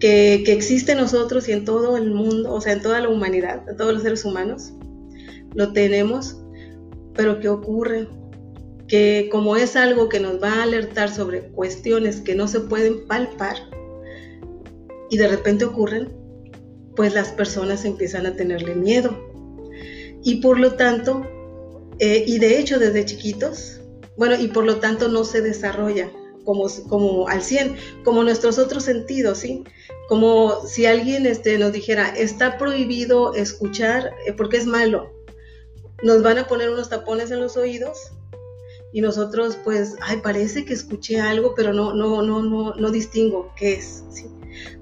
que, 0.00 0.34
existe 0.46 0.92
en 0.92 0.98
nosotros 0.98 1.48
y 1.48 1.52
en 1.52 1.64
todo 1.64 1.96
el 1.96 2.10
mundo, 2.10 2.52
o 2.52 2.60
sea, 2.60 2.72
en 2.72 2.82
toda 2.82 3.00
la 3.00 3.08
humanidad, 3.08 3.68
en 3.68 3.76
todos 3.76 3.92
los 3.92 4.02
seres 4.02 4.24
humanos, 4.24 4.72
lo 5.54 5.72
tenemos, 5.72 6.38
pero 7.14 7.40
¿qué 7.40 7.48
ocurre? 7.48 8.08
Que 8.86 9.28
como 9.30 9.56
es 9.56 9.76
algo 9.76 10.08
que 10.08 10.20
nos 10.20 10.42
va 10.42 10.54
a 10.54 10.62
alertar 10.62 11.10
sobre 11.10 11.48
cuestiones 11.48 12.20
que 12.20 12.34
no 12.34 12.48
se 12.48 12.60
pueden 12.60 13.06
palpar 13.06 13.56
y 15.10 15.16
de 15.16 15.28
repente 15.28 15.64
ocurren, 15.64 16.08
pues 16.96 17.14
las 17.14 17.28
personas 17.28 17.84
empiezan 17.84 18.26
a 18.26 18.34
tenerle 18.34 18.74
miedo. 18.74 19.16
Y 20.22 20.36
por 20.36 20.58
lo 20.58 20.74
tanto, 20.74 21.22
eh, 21.98 22.24
y 22.26 22.38
de 22.38 22.58
hecho 22.58 22.78
desde 22.78 23.04
chiquitos, 23.04 23.80
bueno, 24.16 24.36
y 24.38 24.48
por 24.48 24.64
lo 24.64 24.80
tanto 24.80 25.08
no 25.08 25.24
se 25.24 25.40
desarrolla 25.40 26.10
como, 26.44 26.66
como 26.88 27.28
al 27.28 27.42
100, 27.42 27.76
como 28.04 28.24
nuestros 28.24 28.58
otros 28.58 28.84
sentidos, 28.84 29.38
¿sí? 29.38 29.64
Como 30.08 30.66
si 30.66 30.86
alguien 30.86 31.26
este, 31.26 31.58
nos 31.58 31.72
dijera, 31.72 32.08
está 32.08 32.58
prohibido 32.58 33.34
escuchar 33.34 34.10
eh, 34.26 34.32
porque 34.32 34.56
es 34.56 34.66
malo. 34.66 35.12
Nos 36.02 36.22
van 36.22 36.38
a 36.38 36.46
poner 36.46 36.70
unos 36.70 36.88
tapones 36.88 37.30
en 37.30 37.40
los 37.40 37.56
oídos 37.56 38.12
y 38.92 39.00
nosotros 39.00 39.58
pues, 39.64 39.96
ay, 40.00 40.20
parece 40.22 40.64
que 40.64 40.72
escuché 40.72 41.20
algo, 41.20 41.54
pero 41.54 41.72
no, 41.72 41.92
no, 41.94 42.22
no, 42.22 42.42
no, 42.42 42.74
no 42.74 42.90
distingo 42.90 43.52
qué 43.56 43.74
es. 43.74 44.04
¿sí? 44.10 44.26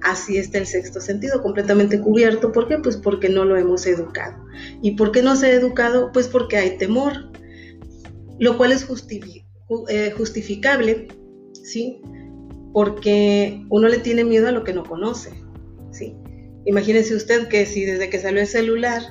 Así 0.01 0.37
está 0.37 0.59
el 0.59 0.67
sexto 0.67 1.01
sentido, 1.01 1.41
completamente 1.41 1.99
cubierto. 1.99 2.51
¿Por 2.51 2.67
qué? 2.67 2.77
Pues 2.77 2.97
porque 2.97 3.29
no 3.29 3.45
lo 3.45 3.57
hemos 3.57 3.85
educado. 3.85 4.45
¿Y 4.81 4.91
por 4.91 5.11
qué 5.11 5.21
no 5.21 5.35
se 5.35 5.47
ha 5.47 5.51
educado? 5.51 6.11
Pues 6.13 6.27
porque 6.27 6.57
hay 6.57 6.77
temor, 6.77 7.31
lo 8.39 8.57
cual 8.57 8.71
es 8.71 8.87
eh, 9.89 10.11
justificable 10.15 11.07
¿sí? 11.67 12.01
Porque 12.77 13.65
uno 13.69 13.87
le 13.87 13.97
tiene 13.97 14.23
miedo 14.23 14.49
a 14.49 14.51
lo 14.51 14.63
que 14.63 14.71
no 14.71 14.83
conoce, 14.83 15.31
¿sí? 15.89 16.15
Imagínese 16.63 17.15
usted 17.15 17.47
que 17.47 17.65
si 17.65 17.83
desde 17.83 18.07
que 18.07 18.19
salió 18.19 18.39
el 18.39 18.45
celular, 18.45 19.01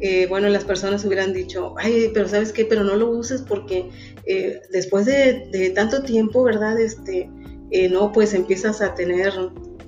eh, 0.00 0.26
bueno, 0.26 0.48
las 0.48 0.64
personas 0.64 1.04
hubieran 1.04 1.34
dicho, 1.34 1.74
ay, 1.76 2.10
pero 2.14 2.28
¿sabes 2.28 2.50
qué? 2.50 2.64
Pero 2.64 2.82
no 2.82 2.96
lo 2.96 3.10
uses 3.10 3.42
porque 3.42 3.90
eh, 4.24 4.62
después 4.70 5.04
de, 5.04 5.70
tanto 5.74 6.02
tiempo, 6.02 6.44
¿verdad? 6.44 6.80
Este, 6.80 7.28
eh, 7.72 7.90
no, 7.90 8.10
pues 8.10 8.32
empiezas 8.32 8.80
a 8.80 8.94
tener 8.94 9.34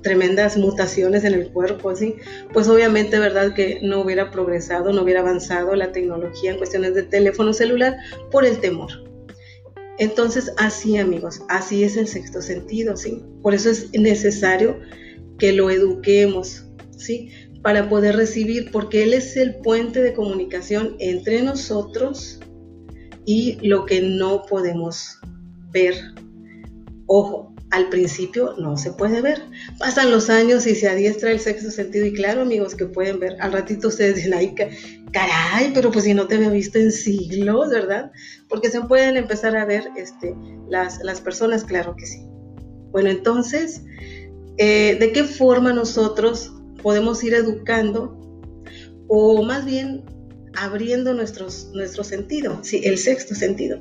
tremendas 0.02 0.58
mutaciones 0.58 1.24
en 1.24 1.32
el 1.32 1.50
cuerpo, 1.52 1.96
¿sí? 1.96 2.16
Pues 2.52 2.68
obviamente, 2.68 3.18
¿verdad? 3.18 3.54
Que 3.54 3.80
no 3.82 4.02
hubiera 4.02 4.30
progresado, 4.30 4.92
no 4.92 5.04
hubiera 5.04 5.20
avanzado 5.20 5.74
la 5.74 5.90
tecnología 5.90 6.50
en 6.50 6.58
cuestiones 6.58 6.94
de 6.94 7.04
teléfono 7.04 7.54
celular 7.54 7.96
por 8.30 8.44
el 8.44 8.58
temor, 8.58 8.90
entonces, 9.98 10.52
así 10.56 10.96
amigos, 10.96 11.42
así 11.48 11.84
es 11.84 11.96
el 11.96 12.08
sexto 12.08 12.42
sentido, 12.42 12.96
¿sí? 12.96 13.22
Por 13.42 13.54
eso 13.54 13.70
es 13.70 13.92
necesario 13.92 14.78
que 15.38 15.52
lo 15.52 15.70
eduquemos, 15.70 16.64
¿sí? 16.96 17.30
Para 17.62 17.88
poder 17.88 18.16
recibir, 18.16 18.70
porque 18.72 19.04
Él 19.04 19.14
es 19.14 19.36
el 19.36 19.56
puente 19.56 20.02
de 20.02 20.12
comunicación 20.12 20.96
entre 20.98 21.42
nosotros 21.42 22.40
y 23.24 23.56
lo 23.66 23.86
que 23.86 24.00
no 24.00 24.42
podemos 24.46 25.18
ver. 25.70 25.94
Ojo, 27.06 27.54
al 27.70 27.88
principio 27.88 28.54
no 28.58 28.76
se 28.76 28.92
puede 28.92 29.20
ver. 29.20 29.42
Pasan 29.78 30.10
los 30.10 30.30
años 30.30 30.66
y 30.66 30.74
se 30.74 30.88
adiestra 30.88 31.30
el 31.30 31.40
sexto 31.40 31.70
sentido. 31.70 32.06
Y 32.06 32.12
claro, 32.12 32.42
amigos, 32.42 32.74
que 32.74 32.86
pueden 32.86 33.18
ver. 33.18 33.36
Al 33.40 33.52
ratito 33.52 33.88
ustedes 33.88 34.16
dicen, 34.16 34.34
ay, 34.34 34.54
caray, 35.14 35.70
pero 35.72 35.90
pues 35.90 36.04
si 36.04 36.12
no 36.12 36.26
te 36.26 36.34
había 36.34 36.50
visto 36.50 36.78
en 36.78 36.92
siglos, 36.92 37.70
¿verdad? 37.70 38.10
Porque 38.48 38.68
se 38.68 38.82
pueden 38.82 39.16
empezar 39.16 39.56
a 39.56 39.64
ver 39.64 39.88
este, 39.96 40.34
las, 40.68 41.02
las 41.02 41.20
personas, 41.20 41.64
claro 41.64 41.94
que 41.96 42.04
sí. 42.04 42.20
Bueno, 42.90 43.08
entonces, 43.10 43.82
eh, 44.58 44.96
¿de 44.98 45.12
qué 45.12 45.24
forma 45.24 45.72
nosotros 45.72 46.52
podemos 46.82 47.22
ir 47.24 47.32
educando 47.34 48.20
o 49.08 49.42
más 49.44 49.64
bien 49.64 50.04
abriendo 50.56 51.14
nuestros, 51.14 51.70
nuestro 51.72 52.04
sentido, 52.04 52.58
sí, 52.62 52.80
el 52.84 52.98
sexto 52.98 53.34
sentido, 53.34 53.80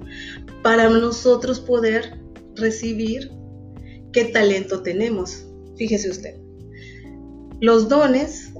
para 0.61 0.89
nosotros 0.89 1.59
poder 1.59 2.19
recibir 2.55 3.31
qué 4.11 4.25
talento 4.25 4.81
tenemos. 4.81 5.47
Fíjese 5.77 6.09
usted. 6.09 6.35
Los 7.59 7.89
dones 7.89 8.53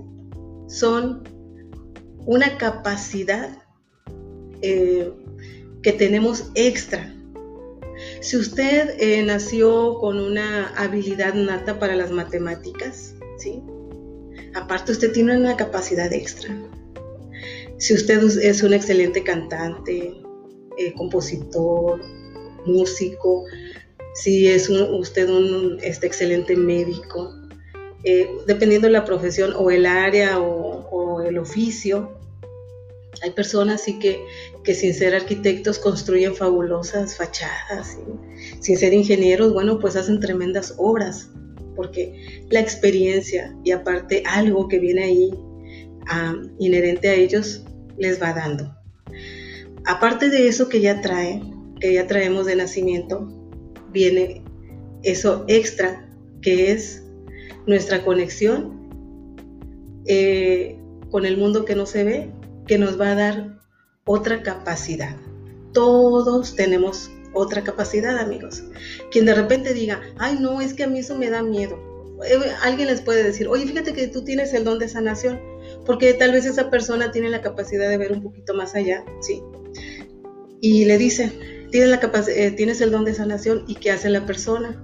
son 0.67 1.23
una 2.25 2.57
capacidad 2.57 3.49
eh, 4.61 5.11
que 5.81 5.91
tenemos 5.91 6.51
extra. 6.55 7.13
Si 8.21 8.37
usted 8.37 8.95
eh, 8.99 9.21
nació 9.23 9.99
con 9.99 10.17
una 10.17 10.69
habilidad 10.77 11.33
nata 11.33 11.79
para 11.79 11.95
las 11.95 12.11
matemáticas, 12.11 13.15
¿sí? 13.37 13.61
Aparte 14.55 14.93
usted 14.93 15.11
tiene 15.11 15.37
una 15.37 15.57
capacidad 15.57 16.11
extra. 16.13 16.55
Si 17.77 17.93
usted 17.93 18.23
es 18.41 18.63
un 18.63 18.73
excelente 18.73 19.23
cantante, 19.23 20.13
eh, 20.77 20.93
compositor, 20.93 21.99
músico, 22.65 23.43
si 24.15 24.47
es 24.47 24.69
usted 24.69 25.29
un 25.29 25.77
este, 25.81 26.07
excelente 26.07 26.55
médico, 26.55 27.33
dependiendo 28.47 28.87
de 28.87 28.93
la 28.93 29.05
profesión 29.05 29.53
o 29.57 29.71
el 29.71 29.85
área 29.85 30.39
o, 30.39 30.83
el 31.25 31.37
oficio. 31.37 32.17
Hay 33.21 33.31
personas 33.31 33.81
sí 33.81 33.99
que, 33.99 34.19
que, 34.63 34.73
sin 34.73 34.93
ser 34.93 35.15
arquitectos 35.15 35.79
construyen 35.79 36.35
fabulosas 36.35 37.15
fachadas, 37.15 37.97
sin 38.59 38.77
ser 38.77 38.93
ingenieros, 38.93 39.53
bueno, 39.53 39.79
pues 39.79 39.95
hacen 39.95 40.19
tremendas 40.19 40.73
obras, 40.77 41.29
porque 41.75 42.45
la 42.49 42.59
experiencia 42.59 43.55
y 43.63 43.71
aparte 43.71 44.23
algo 44.25 44.67
que 44.67 44.79
viene 44.79 45.03
ahí 45.03 45.33
inherente 46.59 47.09
a 47.09 47.13
ellos 47.13 47.63
les 47.97 48.21
va 48.21 48.33
dando. 48.33 48.75
Aparte 49.85 50.29
de 50.29 50.47
eso 50.47 50.69
que 50.69 50.81
ya 50.81 51.01
trae, 51.01 51.41
que 51.79 51.93
ya 51.93 52.07
traemos 52.07 52.45
de 52.45 52.55
nacimiento, 52.55 53.27
viene 53.91 54.43
eso 55.03 55.45
extra 55.47 56.09
que 56.41 56.71
es 56.71 57.03
nuestra 57.67 58.03
conexión 58.03 58.83
eh, 60.05 60.77
con 61.13 61.27
el 61.27 61.37
mundo 61.37 61.63
que 61.63 61.75
no 61.75 61.85
se 61.85 62.03
ve, 62.03 62.31
que 62.65 62.79
nos 62.79 62.99
va 62.99 63.11
a 63.11 63.15
dar 63.15 63.59
otra 64.03 64.41
capacidad. 64.41 65.15
Todos 65.71 66.55
tenemos 66.55 67.11
otra 67.33 67.63
capacidad, 67.63 68.17
amigos. 68.17 68.63
Quien 69.11 69.27
de 69.27 69.35
repente 69.35 69.75
diga, 69.75 70.01
ay, 70.17 70.39
no, 70.41 70.59
es 70.59 70.73
que 70.73 70.85
a 70.85 70.87
mí 70.87 70.97
eso 70.99 71.15
me 71.15 71.29
da 71.29 71.43
miedo. 71.43 71.77
Eh, 72.25 72.39
alguien 72.63 72.87
les 72.87 73.01
puede 73.01 73.21
decir, 73.21 73.47
oye, 73.47 73.67
fíjate 73.67 73.93
que 73.93 74.07
tú 74.07 74.23
tienes 74.23 74.55
el 74.55 74.63
don 74.63 74.79
de 74.79 74.89
sanación, 74.89 75.39
porque 75.85 76.15
tal 76.15 76.31
vez 76.31 76.45
esa 76.45 76.71
persona 76.71 77.11
tiene 77.11 77.29
la 77.29 77.41
capacidad 77.41 77.87
de 77.87 77.97
ver 77.97 78.11
un 78.11 78.23
poquito 78.23 78.55
más 78.55 78.73
allá, 78.73 79.05
¿sí? 79.21 79.43
Y 80.61 80.85
le 80.85 80.97
dice, 80.97 81.31
tienes, 81.69 81.99
eh, 82.27 82.49
tienes 82.57 82.81
el 82.81 82.89
don 82.89 83.05
de 83.05 83.13
sanación 83.13 83.65
y 83.67 83.75
¿qué 83.75 83.91
hace 83.91 84.09
la 84.09 84.25
persona? 84.25 84.83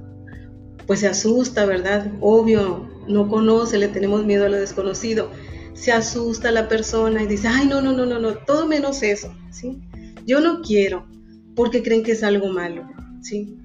Pues 0.85 0.99
se 0.99 1.07
asusta, 1.07 1.65
¿verdad? 1.65 2.11
Obvio, 2.21 2.87
no 3.07 3.27
conoce, 3.27 3.79
le 3.79 3.87
tenemos 3.87 4.25
miedo 4.25 4.45
a 4.45 4.49
lo 4.49 4.57
desconocido. 4.57 5.31
Se 5.79 5.93
asusta 5.93 6.51
la 6.51 6.67
persona 6.67 7.23
y 7.23 7.27
dice, 7.27 7.47
ay, 7.47 7.65
no, 7.65 7.81
no, 7.81 7.93
no, 7.93 8.05
no, 8.05 8.19
no, 8.19 8.33
todo 8.39 8.67
menos 8.67 9.01
eso, 9.01 9.33
¿sí? 9.49 9.79
Yo 10.25 10.41
no 10.41 10.61
quiero, 10.61 11.07
porque 11.55 11.81
creen 11.81 12.03
que 12.03 12.11
es 12.11 12.21
algo 12.21 12.49
malo, 12.49 12.89
¿sí? 13.21 13.57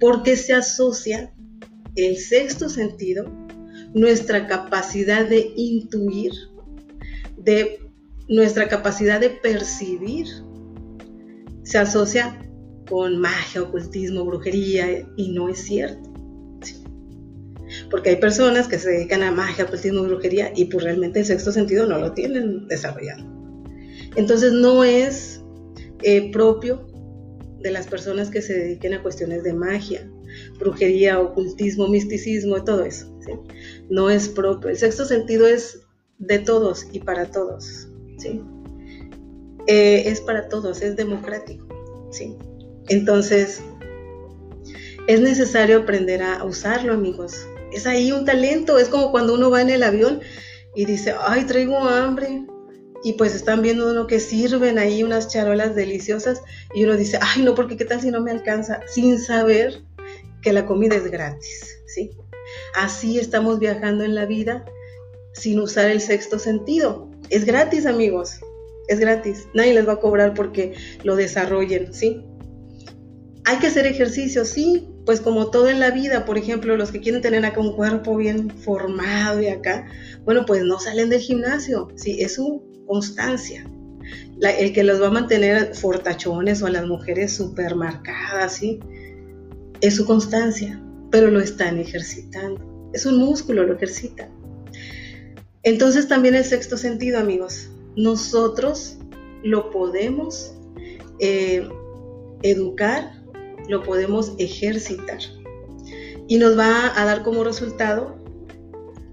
Porque 0.00 0.34
se 0.36 0.54
asocia 0.54 1.32
el 1.94 2.16
sexto 2.16 2.68
sentido, 2.68 3.30
nuestra 3.94 4.48
capacidad 4.48 5.28
de 5.28 5.52
intuir, 5.56 6.32
de 7.36 7.78
nuestra 8.28 8.66
capacidad 8.66 9.20
de 9.20 9.30
percibir, 9.30 10.26
se 11.62 11.78
asocia 11.78 12.44
con 12.90 13.20
magia, 13.20 13.62
ocultismo, 13.62 14.24
brujería, 14.24 15.06
y 15.16 15.30
no 15.30 15.48
es 15.48 15.60
cierto. 15.60 16.11
Porque 17.92 18.08
hay 18.08 18.16
personas 18.16 18.66
que 18.66 18.78
se 18.78 18.90
dedican 18.90 19.22
a 19.22 19.30
magia, 19.30 19.66
ocultismo, 19.66 20.02
brujería, 20.02 20.50
y 20.56 20.64
pues 20.64 20.82
realmente 20.82 21.20
el 21.20 21.26
sexto 21.26 21.52
sentido 21.52 21.86
no 21.86 21.98
lo 21.98 22.12
tienen 22.12 22.66
desarrollado. 22.66 23.22
Entonces 24.16 24.52
no 24.54 24.82
es 24.82 25.42
eh, 26.02 26.32
propio 26.32 26.88
de 27.60 27.70
las 27.70 27.86
personas 27.86 28.30
que 28.30 28.40
se 28.40 28.54
dediquen 28.54 28.94
a 28.94 29.02
cuestiones 29.02 29.44
de 29.44 29.52
magia, 29.52 30.10
brujería, 30.58 31.20
ocultismo, 31.20 31.86
misticismo, 31.86 32.64
todo 32.64 32.82
eso. 32.82 33.14
No 33.90 34.08
es 34.08 34.26
propio. 34.26 34.70
El 34.70 34.78
sexto 34.78 35.04
sentido 35.04 35.46
es 35.46 35.82
de 36.18 36.38
todos 36.38 36.86
y 36.92 36.98
para 36.98 37.30
todos. 37.30 37.88
Eh, 39.66 40.02
es 40.06 40.20
para 40.22 40.48
todos, 40.48 40.80
es 40.80 40.96
democrático. 40.96 41.68
Entonces, 42.88 43.60
es 45.08 45.20
necesario 45.20 45.80
aprender 45.80 46.22
a 46.22 46.42
usarlo, 46.44 46.94
amigos. 46.94 47.46
Es 47.72 47.86
ahí 47.86 48.12
un 48.12 48.24
talento, 48.24 48.78
es 48.78 48.88
como 48.88 49.10
cuando 49.10 49.34
uno 49.34 49.50
va 49.50 49.62
en 49.62 49.70
el 49.70 49.82
avión 49.82 50.20
y 50.74 50.84
dice, 50.84 51.14
ay, 51.18 51.44
traigo 51.44 51.78
hambre. 51.78 52.46
Y 53.04 53.14
pues 53.14 53.34
están 53.34 53.62
viendo 53.62 53.90
uno 53.90 54.06
que 54.06 54.20
sirven 54.20 54.78
ahí 54.78 55.02
unas 55.02 55.28
charolas 55.28 55.74
deliciosas 55.74 56.40
y 56.72 56.84
uno 56.84 56.96
dice, 56.96 57.18
ay, 57.20 57.42
no, 57.42 57.54
porque 57.54 57.76
qué 57.76 57.84
tal 57.84 58.00
si 58.00 58.10
no 58.10 58.20
me 58.20 58.30
alcanza, 58.30 58.80
sin 58.86 59.18
saber 59.18 59.82
que 60.40 60.52
la 60.52 60.66
comida 60.66 60.94
es 60.94 61.10
gratis, 61.10 61.78
¿sí? 61.86 62.12
Así 62.74 63.18
estamos 63.18 63.58
viajando 63.58 64.04
en 64.04 64.14
la 64.14 64.26
vida 64.26 64.64
sin 65.32 65.58
usar 65.60 65.90
el 65.90 66.00
sexto 66.00 66.38
sentido. 66.38 67.10
Es 67.30 67.44
gratis, 67.44 67.86
amigos, 67.86 68.40
es 68.88 69.00
gratis. 69.00 69.48
Nadie 69.54 69.74
les 69.74 69.88
va 69.88 69.94
a 69.94 70.00
cobrar 70.00 70.34
porque 70.34 70.74
lo 71.02 71.16
desarrollen, 71.16 71.92
¿sí? 71.92 72.24
Hay 73.44 73.58
que 73.58 73.68
hacer 73.68 73.86
ejercicio, 73.86 74.44
sí, 74.44 74.88
pues 75.04 75.20
como 75.20 75.50
todo 75.50 75.68
en 75.68 75.80
la 75.80 75.90
vida, 75.90 76.24
por 76.24 76.38
ejemplo, 76.38 76.76
los 76.76 76.92
que 76.92 77.00
quieren 77.00 77.22
tener 77.22 77.44
acá 77.44 77.60
un 77.60 77.74
cuerpo 77.74 78.16
bien 78.16 78.50
formado 78.50 79.40
y 79.40 79.48
acá, 79.48 79.86
bueno, 80.24 80.44
pues 80.46 80.62
no 80.64 80.78
salen 80.78 81.10
del 81.10 81.20
gimnasio, 81.20 81.88
sí, 81.96 82.20
es 82.20 82.34
su 82.36 82.62
constancia. 82.86 83.68
el 84.40 84.72
que 84.72 84.84
los 84.84 85.00
va 85.00 85.08
a 85.08 85.10
mantener 85.10 85.74
fortachones 85.74 86.62
o 86.62 86.66
a 86.66 86.70
las 86.70 86.86
mujeres 86.86 87.32
súper 87.32 87.74
marcadas, 87.74 88.54
sí, 88.54 88.80
es 89.80 89.96
su 89.96 90.06
constancia, 90.06 90.80
pero 91.10 91.30
lo 91.30 91.40
están 91.40 91.78
ejercitando. 91.78 92.90
Es 92.92 93.06
un 93.06 93.18
músculo, 93.18 93.64
lo 93.64 93.74
ejercita. 93.74 94.28
Entonces 95.64 96.08
también 96.08 96.34
el 96.34 96.44
sexto 96.44 96.76
sentido, 96.76 97.18
amigos, 97.18 97.68
nosotros 97.96 98.98
lo 99.42 99.70
podemos 99.70 100.54
eh, 101.18 101.68
educar 102.42 103.21
lo 103.68 103.82
podemos 103.82 104.34
ejercitar. 104.38 105.18
Y 106.28 106.38
nos 106.38 106.58
va 106.58 106.98
a 107.00 107.04
dar 107.04 107.22
como 107.22 107.44
resultado 107.44 108.16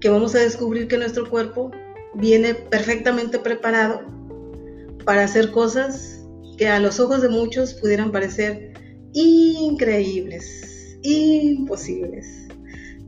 que 0.00 0.08
vamos 0.08 0.34
a 0.34 0.38
descubrir 0.38 0.88
que 0.88 0.96
nuestro 0.96 1.28
cuerpo 1.28 1.70
viene 2.14 2.54
perfectamente 2.54 3.38
preparado 3.38 4.02
para 5.04 5.24
hacer 5.24 5.50
cosas 5.50 6.20
que 6.56 6.68
a 6.68 6.80
los 6.80 7.00
ojos 7.00 7.22
de 7.22 7.28
muchos 7.28 7.74
pudieran 7.74 8.12
parecer 8.12 8.72
increíbles, 9.12 10.98
imposibles. 11.02 12.48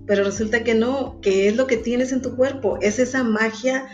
Pero 0.07 0.25
resulta 0.25 0.65
que 0.65 0.75
no, 0.75 1.21
que 1.21 1.49
es 1.49 1.57
lo 1.57 1.67
que 1.67 1.77
tienes 1.77 2.13
en 2.13 2.23
tu 2.23 2.35
cuerpo, 2.37 2.79
es 2.81 2.99
esa 2.99 3.23
magia, 3.23 3.87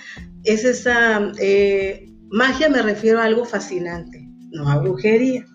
es 0.44 0.64
esa 0.64 1.32
eh, 1.38 2.08
magia, 2.30 2.68
me 2.68 2.82
refiero 2.82 3.20
a 3.20 3.24
algo 3.24 3.44
fascinante, 3.44 4.26
no 4.50 4.68
a 4.70 4.78
brujería. 4.78 5.46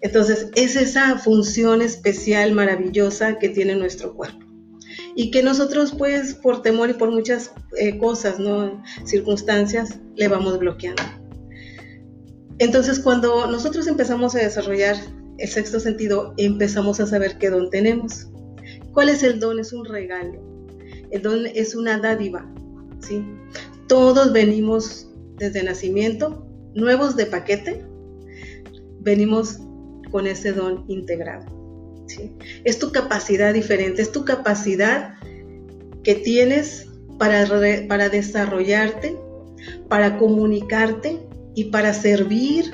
Entonces, 0.00 0.50
es 0.54 0.76
esa 0.76 1.18
función 1.18 1.82
especial, 1.82 2.52
maravillosa 2.52 3.38
que 3.38 3.48
tiene 3.48 3.74
nuestro 3.74 4.14
cuerpo. 4.14 4.46
Y 5.14 5.30
que 5.30 5.42
nosotros, 5.42 5.94
pues, 5.96 6.34
por 6.34 6.62
temor 6.62 6.90
y 6.90 6.94
por 6.94 7.10
muchas 7.10 7.52
eh, 7.76 7.98
cosas, 7.98 8.38
¿no? 8.38 8.82
circunstancias, 9.04 9.98
le 10.14 10.28
vamos 10.28 10.58
bloqueando. 10.58 11.02
Entonces, 12.58 13.00
cuando 13.00 13.50
nosotros 13.50 13.86
empezamos 13.86 14.34
a 14.34 14.38
desarrollar 14.38 14.96
el 15.38 15.48
sexto 15.48 15.80
sentido, 15.80 16.34
empezamos 16.36 17.00
a 17.00 17.06
saber 17.06 17.38
qué 17.38 17.50
don 17.50 17.70
tenemos. 17.70 18.28
¿Cuál 18.92 19.08
es 19.08 19.22
el 19.22 19.38
don? 19.38 19.58
Es 19.58 19.72
un 19.72 19.84
regalo. 19.84 20.40
El 21.10 21.22
don 21.22 21.46
es 21.46 21.74
una 21.74 21.98
dádiva, 21.98 22.52
¿sí? 23.00 23.24
Todos 23.86 24.32
venimos 24.32 25.08
desde 25.36 25.62
nacimiento, 25.62 26.44
nuevos 26.74 27.16
de 27.16 27.26
paquete, 27.26 27.84
venimos 29.00 29.60
con 30.10 30.26
ese 30.26 30.52
don 30.52 30.84
integrado. 30.88 31.46
¿sí? 32.06 32.32
Es 32.64 32.78
tu 32.78 32.92
capacidad 32.92 33.52
diferente, 33.54 34.02
es 34.02 34.12
tu 34.12 34.24
capacidad 34.24 35.14
que 36.02 36.14
tienes 36.14 36.86
para, 37.18 37.46
para 37.88 38.08
desarrollarte, 38.08 39.16
para 39.88 40.16
comunicarte 40.18 41.20
y 41.54 41.64
para 41.64 41.92
servir, 41.92 42.72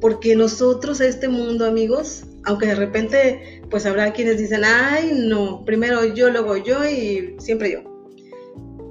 porque 0.00 0.36
nosotros 0.36 1.00
a 1.00 1.06
este 1.06 1.28
mundo, 1.28 1.66
amigos, 1.66 2.24
aunque 2.44 2.66
de 2.66 2.74
repente 2.74 3.62
pues 3.70 3.86
habrá 3.86 4.12
quienes 4.12 4.38
dicen, 4.38 4.62
ay, 4.64 5.12
no, 5.14 5.64
primero 5.64 6.04
yo, 6.04 6.30
luego 6.30 6.56
yo 6.56 6.84
y 6.84 7.34
siempre 7.38 7.72
yo. 7.72 7.80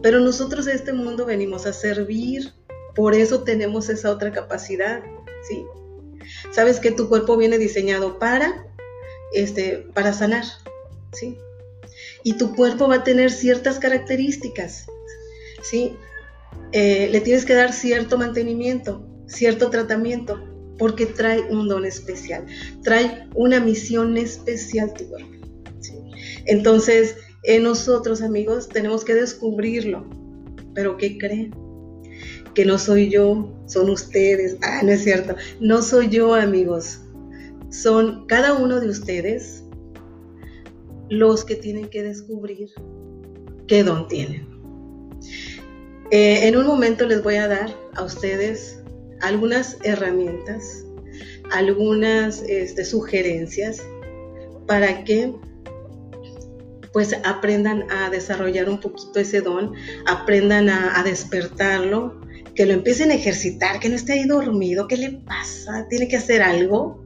Pero 0.01 0.19
nosotros 0.19 0.67
a 0.67 0.73
este 0.73 0.91
mundo 0.91 1.25
venimos 1.25 1.65
a 1.65 1.73
servir, 1.73 2.51
por 2.95 3.13
eso 3.15 3.43
tenemos 3.43 3.89
esa 3.89 4.11
otra 4.11 4.31
capacidad, 4.31 5.01
¿sí? 5.47 5.63
Sabes 6.51 6.79
que 6.79 6.91
tu 6.91 7.09
cuerpo 7.09 7.37
viene 7.37 7.57
diseñado 7.57 8.19
para, 8.19 8.67
este, 9.33 9.85
para 9.93 10.13
sanar, 10.13 10.45
¿sí? 11.13 11.37
Y 12.23 12.33
tu 12.37 12.55
cuerpo 12.55 12.87
va 12.87 12.95
a 12.95 13.03
tener 13.03 13.31
ciertas 13.31 13.79
características, 13.79 14.85
¿sí? 15.61 15.95
Eh, 16.71 17.09
le 17.11 17.21
tienes 17.21 17.45
que 17.45 17.53
dar 17.53 17.73
cierto 17.73 18.17
mantenimiento, 18.17 19.05
cierto 19.27 19.69
tratamiento, 19.69 20.43
porque 20.77 21.05
trae 21.05 21.41
un 21.41 21.67
don 21.67 21.85
especial, 21.85 22.45
trae 22.83 23.27
una 23.35 23.59
misión 23.59 24.17
especial 24.17 24.93
tu 24.93 25.07
cuerpo. 25.07 25.31
Entonces, 26.45 27.15
en 27.43 27.63
nosotros, 27.63 28.21
amigos, 28.21 28.69
tenemos 28.69 29.03
que 29.03 29.13
descubrirlo. 29.13 30.05
¿Pero 30.73 30.97
qué 30.97 31.17
creen? 31.17 31.53
Que 32.53 32.65
no 32.65 32.77
soy 32.77 33.09
yo, 33.09 33.51
son 33.65 33.89
ustedes. 33.89 34.57
Ah, 34.61 34.81
no 34.83 34.91
es 34.91 35.03
cierto. 35.03 35.35
No 35.59 35.81
soy 35.81 36.09
yo, 36.09 36.33
amigos. 36.35 36.99
Son 37.69 38.25
cada 38.27 38.53
uno 38.53 38.79
de 38.79 38.89
ustedes 38.89 39.63
los 41.09 41.43
que 41.43 41.55
tienen 41.55 41.87
que 41.89 42.03
descubrir 42.03 42.69
qué 43.67 43.83
don 43.83 44.07
tienen. 44.07 44.47
Eh, 46.11 46.47
en 46.47 46.55
un 46.55 46.67
momento 46.67 47.07
les 47.07 47.23
voy 47.23 47.35
a 47.35 47.47
dar 47.47 47.73
a 47.95 48.03
ustedes 48.03 48.79
algunas 49.21 49.77
herramientas, 49.83 50.85
algunas 51.51 52.43
este, 52.43 52.85
sugerencias 52.85 53.81
para 54.67 55.03
que 55.03 55.33
pues 56.91 57.15
aprendan 57.23 57.89
a 57.89 58.11
desarrollar 58.11 58.69
un 58.69 58.79
poquito 58.79 59.19
ese 59.19 59.41
don, 59.41 59.73
aprendan 60.05 60.69
a 60.69 61.01
despertarlo, 61.03 62.22
que 62.55 62.65
lo 62.65 62.73
empiecen 62.73 63.11
a 63.11 63.15
ejercitar, 63.15 63.79
que 63.79 63.89
no 63.89 63.95
esté 63.95 64.13
ahí 64.13 64.25
dormido, 64.25 64.87
¿qué 64.87 64.97
le 64.97 65.11
pasa? 65.11 65.87
Tiene 65.89 66.07
que 66.07 66.17
hacer 66.17 66.41
algo. 66.41 67.03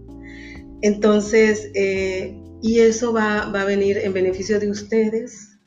Entonces, 0.81 1.71
eh, 1.73 2.37
y 2.61 2.79
eso 2.79 3.13
va, 3.13 3.43
a 3.43 3.65
venir 3.65 3.97
en 3.97 4.13
beneficio 4.13 4.59
de 4.59 4.69
ustedes 4.69 5.57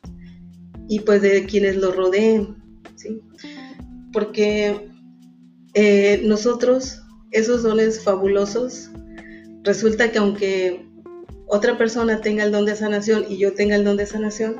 y 0.88 1.01
pues 1.01 1.23
de 1.23 1.47
quienes 1.47 1.77
lo 1.77 1.93
rodeen, 1.93 2.57
¿sí? 2.97 3.21
Porque 4.12 4.90
eh, 5.75 6.21
nosotros, 6.25 7.01
esos 7.31 7.62
dones 7.62 8.03
fabulosos, 8.03 8.90
resulta 9.62 10.12
que 10.12 10.19
aunque 10.19 10.87
otra 11.47 11.79
persona 11.79 12.21
tenga 12.21 12.45
el 12.45 12.53
don 12.53 12.66
de 12.66 12.77
sanación 12.77 13.25
y 13.29 13.38
yo 13.38 13.55
tenga 13.55 13.77
el 13.77 13.85
don 13.85 13.97
de 13.97 14.07
sanación, 14.07 14.57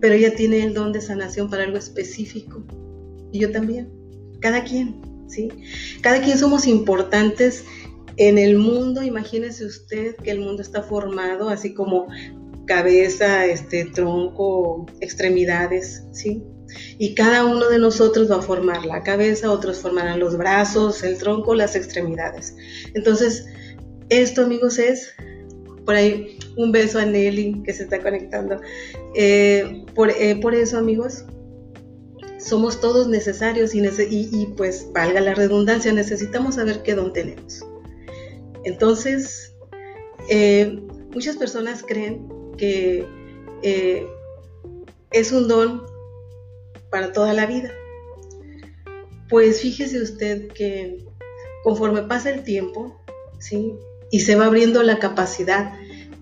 pero 0.00 0.14
ella 0.14 0.34
tiene 0.34 0.64
el 0.64 0.74
don 0.74 0.92
de 0.92 1.00
sanación 1.00 1.50
para 1.50 1.64
algo 1.64 1.76
específico 1.76 2.64
y 3.32 3.40
yo 3.40 3.52
también, 3.52 3.90
cada 4.40 4.64
quien, 4.64 5.00
¿sí? 5.28 5.48
Cada 6.00 6.20
quien 6.20 6.38
somos 6.38 6.66
importantes 6.66 7.64
en 8.16 8.38
el 8.38 8.56
mundo, 8.56 9.02
imagínese 9.02 9.64
usted 9.64 10.16
que 10.16 10.30
el 10.30 10.40
mundo 10.40 10.62
está 10.62 10.82
formado 10.82 11.48
así 11.48 11.74
como 11.74 12.08
cabeza, 12.66 13.46
este 13.46 13.86
tronco, 13.86 14.86
extremidades, 15.00 16.04
¿sí? 16.12 16.42
Y 16.98 17.14
cada 17.14 17.44
uno 17.44 17.68
de 17.68 17.78
nosotros 17.78 18.30
va 18.30 18.36
a 18.36 18.42
formar 18.42 18.84
la 18.84 19.02
cabeza, 19.02 19.50
otros 19.50 19.78
formarán 19.78 20.20
los 20.20 20.36
brazos, 20.36 21.02
el 21.02 21.18
tronco, 21.18 21.54
las 21.54 21.74
extremidades. 21.74 22.54
Entonces, 22.94 23.46
esto 24.08 24.42
amigos 24.42 24.78
es, 24.78 25.12
por 25.84 25.94
ahí 25.94 26.38
un 26.56 26.72
beso 26.72 26.98
a 26.98 27.04
Nelly 27.04 27.62
que 27.64 27.72
se 27.72 27.84
está 27.84 28.00
conectando. 28.00 28.60
Eh, 29.16 29.84
eh, 30.18 30.36
por, 30.40 30.54
eso 30.54 30.78
amigos, 30.78 31.24
somos 32.40 32.80
todos 32.80 33.08
necesarios 33.08 33.72
y, 33.74 34.46
pues 34.56 34.86
valga 34.92 35.20
la 35.20 35.34
redundancia, 35.34 35.92
necesitamos 35.92 36.56
saber 36.56 36.82
qué 36.82 36.94
don 36.94 37.12
tenemos. 37.12 37.64
Entonces, 38.64 39.54
eh, 40.28 40.80
muchas 41.12 41.36
personas 41.36 41.82
creen 41.86 42.28
que 42.56 43.06
es 45.10 45.32
un 45.32 45.48
don 45.48 45.82
para 46.90 47.12
toda 47.12 47.32
la 47.32 47.46
vida. 47.46 47.72
Pues 49.28 49.60
fíjese 49.60 50.02
usted 50.02 50.48
que 50.48 51.04
conforme 51.62 52.02
pasa 52.02 52.30
el 52.30 52.42
tiempo, 52.42 53.00
¿sí? 53.38 53.74
Y 54.10 54.20
se 54.20 54.34
va 54.34 54.46
abriendo 54.46 54.82
la 54.82 54.98
capacidad. 54.98 55.72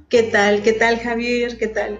¿Qué 0.08 0.24
tal? 0.24 0.62
¿Qué 0.62 0.72
tal, 0.72 0.98
Javier? 0.98 1.58
¿Qué 1.58 1.68
tal? 1.68 1.98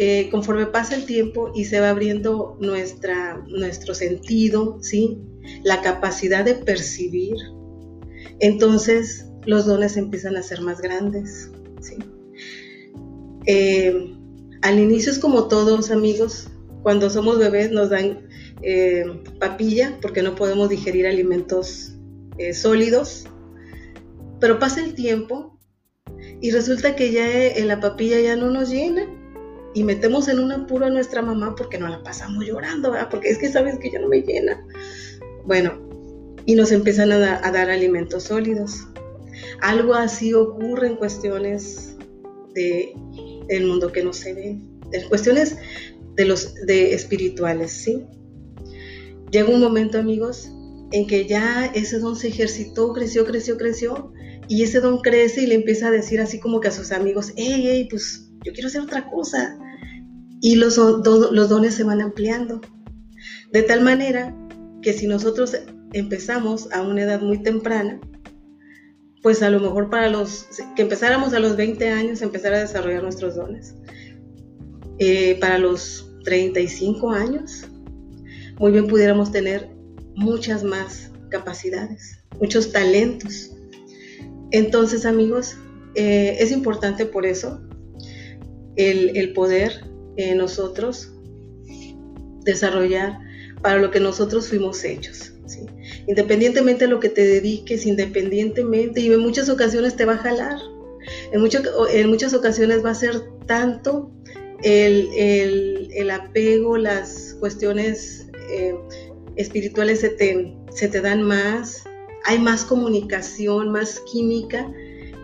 Eh, 0.00 0.28
conforme 0.30 0.66
pasa 0.66 0.94
el 0.94 1.06
tiempo 1.06 1.50
y 1.56 1.64
se 1.64 1.80
va 1.80 1.90
abriendo 1.90 2.56
nuestra, 2.60 3.44
nuestro 3.48 3.94
sentido, 3.94 4.78
¿sí? 4.80 5.18
La 5.64 5.82
capacidad 5.82 6.44
de 6.44 6.54
percibir, 6.54 7.34
entonces 8.38 9.26
los 9.44 9.66
dones 9.66 9.96
empiezan 9.96 10.36
a 10.36 10.42
ser 10.44 10.60
más 10.60 10.80
grandes, 10.80 11.50
¿sí? 11.80 11.96
Eh, 13.46 14.14
al 14.62 14.78
inicio 14.78 15.10
es 15.10 15.18
como 15.18 15.48
todos, 15.48 15.90
amigos, 15.90 16.48
cuando 16.84 17.10
somos 17.10 17.40
bebés 17.40 17.72
nos 17.72 17.90
dan 17.90 18.28
eh, 18.62 19.04
papilla 19.40 19.98
porque 20.00 20.22
no 20.22 20.36
podemos 20.36 20.68
digerir 20.68 21.08
alimentos 21.08 21.94
sólidos, 22.52 23.24
pero 24.38 24.60
pasa 24.60 24.84
el 24.84 24.94
tiempo 24.94 25.58
y 26.40 26.52
resulta 26.52 26.94
que 26.94 27.10
ya 27.10 27.48
en 27.48 27.66
la 27.66 27.80
papilla 27.80 28.20
ya 28.20 28.36
no 28.36 28.48
nos 28.52 28.70
llena 28.70 29.17
y 29.74 29.84
metemos 29.84 30.28
en 30.28 30.38
un 30.38 30.52
apuro 30.52 30.86
a 30.86 30.90
nuestra 30.90 31.22
mamá 31.22 31.54
porque 31.56 31.78
no 31.78 31.88
la 31.88 32.02
pasamos 32.02 32.44
llorando, 32.44 32.94
porque 33.10 33.30
es 33.30 33.38
que 33.38 33.50
sabes 33.50 33.78
que 33.78 33.90
ya 33.90 34.00
no 34.00 34.08
me 34.08 34.22
llena. 34.22 34.64
Bueno, 35.44 35.88
y 36.46 36.54
nos 36.54 36.72
empiezan 36.72 37.12
a, 37.12 37.40
dar 37.52 37.70
alimentos 37.70 38.24
sólidos. 38.24 38.86
Algo 39.60 39.94
así 39.94 40.34
ocurre 40.34 40.88
en 40.88 40.96
cuestiones 40.96 41.96
de 42.54 42.94
el 43.48 43.66
mundo 43.66 43.92
que 43.92 44.02
no 44.02 44.12
se 44.12 44.34
ve, 44.34 44.58
en 44.92 45.08
cuestiones 45.08 45.56
de 46.16 46.24
los 46.24 46.54
de 46.66 46.94
espirituales, 46.94 47.70
¿sí? 47.70 48.04
Llega 49.30 49.50
un 49.50 49.60
momento, 49.60 49.98
amigos, 49.98 50.50
en 50.92 51.06
que 51.06 51.26
ya 51.26 51.66
ese 51.66 51.98
don 51.98 52.16
se 52.16 52.28
ejercitó, 52.28 52.92
creció, 52.92 53.24
creció, 53.24 53.56
creció, 53.56 54.12
y 54.48 54.62
ese 54.62 54.80
don 54.80 54.98
crece 54.98 55.42
y 55.42 55.46
le 55.46 55.54
empieza 55.54 55.88
a 55.88 55.90
decir 55.90 56.20
así 56.20 56.40
como 56.40 56.60
que 56.60 56.68
a 56.68 56.72
sus 56.72 56.92
amigos, 56.92 57.32
hey, 57.36 57.62
hey, 57.62 57.88
pues 57.90 58.27
yo 58.44 58.52
quiero 58.52 58.68
hacer 58.68 58.80
otra 58.80 59.08
cosa. 59.08 59.58
Y 60.40 60.56
los, 60.56 60.76
los 60.76 61.48
dones 61.48 61.74
se 61.74 61.84
van 61.84 62.00
ampliando. 62.00 62.60
De 63.52 63.62
tal 63.62 63.82
manera 63.82 64.34
que 64.82 64.92
si 64.92 65.06
nosotros 65.06 65.56
empezamos 65.92 66.70
a 66.72 66.82
una 66.82 67.02
edad 67.02 67.20
muy 67.20 67.42
temprana, 67.42 68.00
pues 69.22 69.42
a 69.42 69.50
lo 69.50 69.60
mejor 69.60 69.90
para 69.90 70.08
los 70.08 70.46
que 70.76 70.82
empezáramos 70.82 71.32
a 71.34 71.40
los 71.40 71.56
20 71.56 71.88
años 71.90 72.22
empezar 72.22 72.54
a 72.54 72.60
desarrollar 72.60 73.02
nuestros 73.02 73.34
dones. 73.34 73.74
Eh, 74.98 75.36
para 75.40 75.58
los 75.58 76.12
35 76.24 77.10
años, 77.10 77.66
muy 78.58 78.72
bien 78.72 78.86
pudiéramos 78.86 79.30
tener 79.32 79.68
muchas 80.14 80.62
más 80.64 81.10
capacidades, 81.30 82.24
muchos 82.40 82.72
talentos. 82.72 83.50
Entonces, 84.50 85.04
amigos, 85.04 85.56
eh, 85.94 86.36
es 86.40 86.52
importante 86.52 87.06
por 87.06 87.26
eso 87.26 87.60
el, 88.78 89.32
poder 89.32 89.84
nosotros 90.36 91.12
desarrollar 92.44 93.18
para 93.62 93.78
lo 93.78 93.90
que 93.90 94.00
nosotros 94.00 94.48
fuimos 94.48 94.82
hechos. 94.84 95.32
Independientemente 96.06 96.84
de 96.84 96.90
lo 96.90 97.00
que 97.00 97.08
te 97.08 97.26
dediques, 97.26 97.86
independientemente, 97.86 99.00
y 99.00 99.12
en 99.12 99.20
muchas 99.20 99.48
ocasiones 99.48 99.96
te 99.96 100.04
va 100.04 100.14
a 100.14 100.18
jalar. 100.18 100.58
En, 101.32 101.42
en 101.92 102.08
muchas 102.08 102.34
ocasiones 102.34 102.84
va 102.84 102.90
a 102.90 102.94
ser 102.94 103.22
tanto 103.46 104.12
el, 104.62 106.10
apego, 106.10 106.76
las 106.76 107.36
cuestiones 107.40 108.26
eh, 108.50 108.74
espirituales 109.36 110.00
se 110.00 110.10
te, 110.10 110.56
se 110.72 110.88
te 110.88 111.00
dan 111.00 111.22
más, 111.22 111.84
hay 112.24 112.38
más 112.38 112.64
comunicación, 112.64 113.70
más 113.70 114.00
química, 114.10 114.70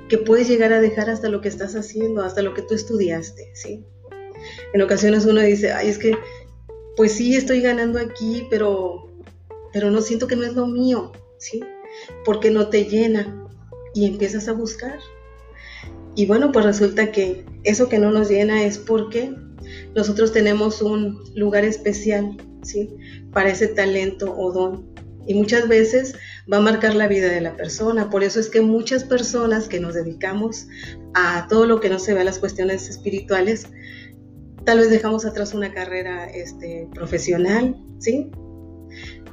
que 0.08 0.18
puedes 0.18 0.48
llegar 0.48 0.72
a 0.72 0.80
dejar 0.80 1.10
hasta 1.10 1.28
lo 1.28 1.40
que 1.40 1.48
estás 1.48 1.74
haciendo, 1.74 2.22
hasta 2.22 2.42
lo 2.42 2.54
que 2.54 2.62
tú 2.62 2.74
estudiaste, 2.74 3.50
¿sí? 3.54 3.84
En 4.72 4.82
ocasiones 4.82 5.24
uno 5.24 5.40
dice, 5.40 5.72
ay, 5.72 5.88
es 5.88 5.98
que, 5.98 6.16
pues 6.96 7.12
sí, 7.12 7.34
estoy 7.34 7.60
ganando 7.60 7.98
aquí, 7.98 8.46
pero, 8.50 9.10
pero 9.72 9.90
no 9.90 10.00
siento 10.00 10.26
que 10.26 10.36
no 10.36 10.44
es 10.44 10.54
lo 10.54 10.66
mío, 10.66 11.12
¿sí? 11.38 11.60
Porque 12.24 12.50
no 12.50 12.68
te 12.68 12.84
llena 12.84 13.48
y 13.94 14.06
empiezas 14.06 14.48
a 14.48 14.52
buscar. 14.52 14.98
Y 16.16 16.26
bueno, 16.26 16.52
pues 16.52 16.64
resulta 16.64 17.10
que 17.10 17.44
eso 17.64 17.88
que 17.88 17.98
no 17.98 18.10
nos 18.10 18.28
llena 18.28 18.64
es 18.64 18.78
porque 18.78 19.34
nosotros 19.94 20.32
tenemos 20.32 20.82
un 20.82 21.18
lugar 21.34 21.64
especial, 21.64 22.36
¿sí? 22.62 22.94
Para 23.32 23.50
ese 23.50 23.68
talento 23.68 24.34
o 24.36 24.52
don. 24.52 24.94
Y 25.26 25.34
muchas 25.34 25.68
veces 25.68 26.14
va 26.52 26.58
a 26.58 26.60
marcar 26.60 26.94
la 26.94 27.08
vida 27.08 27.28
de 27.28 27.40
la 27.40 27.56
persona. 27.56 28.10
Por 28.10 28.22
eso 28.22 28.40
es 28.40 28.48
que 28.48 28.60
muchas 28.60 29.04
personas 29.04 29.68
que 29.68 29.80
nos 29.80 29.94
dedicamos 29.94 30.66
a 31.14 31.46
todo 31.48 31.66
lo 31.66 31.80
que 31.80 31.88
no 31.88 31.98
se 31.98 32.14
ve 32.14 32.20
a 32.20 32.24
las 32.24 32.38
cuestiones 32.38 32.88
espirituales, 32.88 33.66
tal 34.64 34.78
vez 34.78 34.90
dejamos 34.90 35.24
atrás 35.24 35.54
una 35.54 35.72
carrera 35.72 36.26
este, 36.26 36.88
profesional, 36.94 37.76
¿sí? 37.98 38.30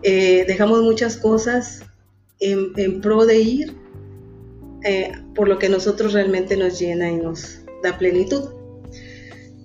Eh, 0.03 0.45
dejamos 0.47 0.81
muchas 0.81 1.17
cosas 1.17 1.83
en 2.39 3.01
pro 3.01 3.25
de 3.25 3.37
ir 3.37 3.81
eh, 4.83 5.11
por 5.35 5.47
lo 5.47 5.59
que 5.59 5.69
nosotros 5.69 6.13
realmente 6.13 6.57
nos 6.57 6.79
llena 6.79 7.09
y 7.09 7.17
nos 7.17 7.59
da 7.83 7.97
plenitud. 7.97 8.49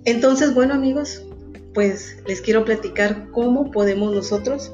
Entonces, 0.05 0.53
bueno 0.53 0.75
amigos, 0.75 1.23
pues 1.73 2.17
les 2.27 2.41
quiero 2.41 2.65
platicar 2.65 3.29
cómo 3.31 3.71
podemos 3.71 4.13
nosotros 4.13 4.71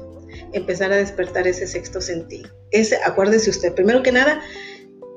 empezar 0.54 0.92
a 0.92 0.96
despertar 0.96 1.46
ese 1.46 1.66
sexto 1.66 2.00
sentido. 2.00 2.48
Ese, 2.70 2.96
acuérdese 3.04 3.50
usted, 3.50 3.74
primero 3.74 4.02
que 4.02 4.12
nada, 4.12 4.40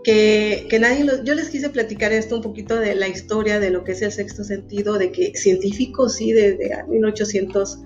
que, 0.04 0.68
que 0.70 0.80
nadie, 0.80 1.06
yo 1.24 1.36
les 1.36 1.50
quise 1.50 1.70
platicar 1.70 2.14
esto 2.14 2.38
un 2.38 2.42
poquito 2.42 2.80
de 2.80 2.96
la 2.96 3.08
historia 3.08 3.60
de 3.60 3.72
lo 3.72 3.84
que 3.84 3.92
es 3.92 4.02
el 4.02 4.12
sexto 4.12 4.44
sentido, 4.44 4.98
de 4.98 5.12
que 5.12 5.36
científicos, 5.36 6.16
sí, 6.16 6.32
desde 6.32 6.84
1800, 6.88 7.80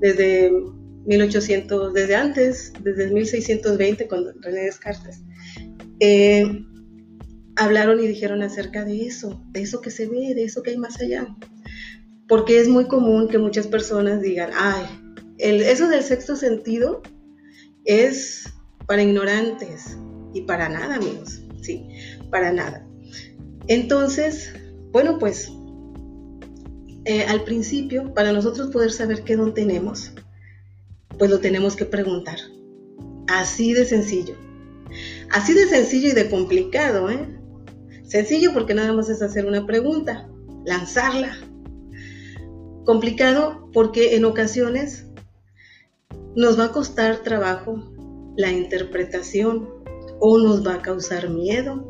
desde 0.00 0.52
1800, 1.06 1.94
desde 1.94 2.14
antes, 2.14 2.72
desde 2.82 3.10
1620, 3.10 4.06
con 4.06 4.24
René 4.42 4.64
Descartes, 4.64 5.22
eh, 6.00 6.64
hablaron 7.56 8.00
y 8.00 8.06
dijeron 8.06 8.42
acerca 8.42 8.84
de 8.84 9.06
eso, 9.06 9.42
de 9.50 9.62
eso 9.62 9.80
que 9.80 9.90
se 9.90 10.06
ve, 10.06 10.34
de 10.34 10.44
eso 10.44 10.62
que 10.62 10.70
hay 10.70 10.78
más 10.78 11.00
allá. 11.00 11.26
Porque 12.28 12.60
es 12.60 12.68
muy 12.68 12.86
común 12.86 13.28
que 13.28 13.38
muchas 13.38 13.66
personas 13.66 14.22
digan, 14.22 14.50
ay, 14.54 14.84
eso 15.42 15.88
del 15.88 16.02
sexto 16.02 16.36
sentido 16.36 17.02
es 17.84 18.44
para 18.86 19.02
ignorantes 19.02 19.96
y 20.32 20.42
para 20.42 20.68
nada, 20.68 20.96
amigos, 20.96 21.42
sí, 21.62 21.88
para 22.30 22.52
nada. 22.52 22.86
Entonces, 23.66 24.52
bueno, 24.92 25.18
pues 25.18 25.50
eh, 27.04 27.24
al 27.24 27.42
principio, 27.44 28.14
para 28.14 28.32
nosotros 28.32 28.70
poder 28.70 28.92
saber 28.92 29.24
qué 29.24 29.36
don 29.36 29.54
tenemos, 29.54 30.12
pues 31.18 31.30
lo 31.30 31.40
tenemos 31.40 31.74
que 31.74 31.84
preguntar. 31.84 32.38
Así 33.26 33.72
de 33.72 33.84
sencillo. 33.84 34.34
Así 35.30 35.54
de 35.54 35.66
sencillo 35.66 36.08
y 36.08 36.12
de 36.12 36.28
complicado, 36.28 37.10
¿eh? 37.10 37.26
Sencillo 38.04 38.52
porque 38.52 38.74
nada 38.74 38.92
más 38.92 39.08
es 39.08 39.22
hacer 39.22 39.46
una 39.46 39.66
pregunta, 39.66 40.28
lanzarla. 40.64 41.36
Complicado 42.84 43.70
porque 43.72 44.16
en 44.16 44.24
ocasiones 44.24 45.06
nos 46.34 46.58
va 46.58 46.66
a 46.66 46.72
costar 46.72 47.18
trabajo 47.18 47.82
la 48.36 48.50
interpretación 48.50 49.68
o 50.20 50.38
nos 50.38 50.66
va 50.66 50.74
a 50.74 50.82
causar 50.82 51.28
miedo. 51.28 51.88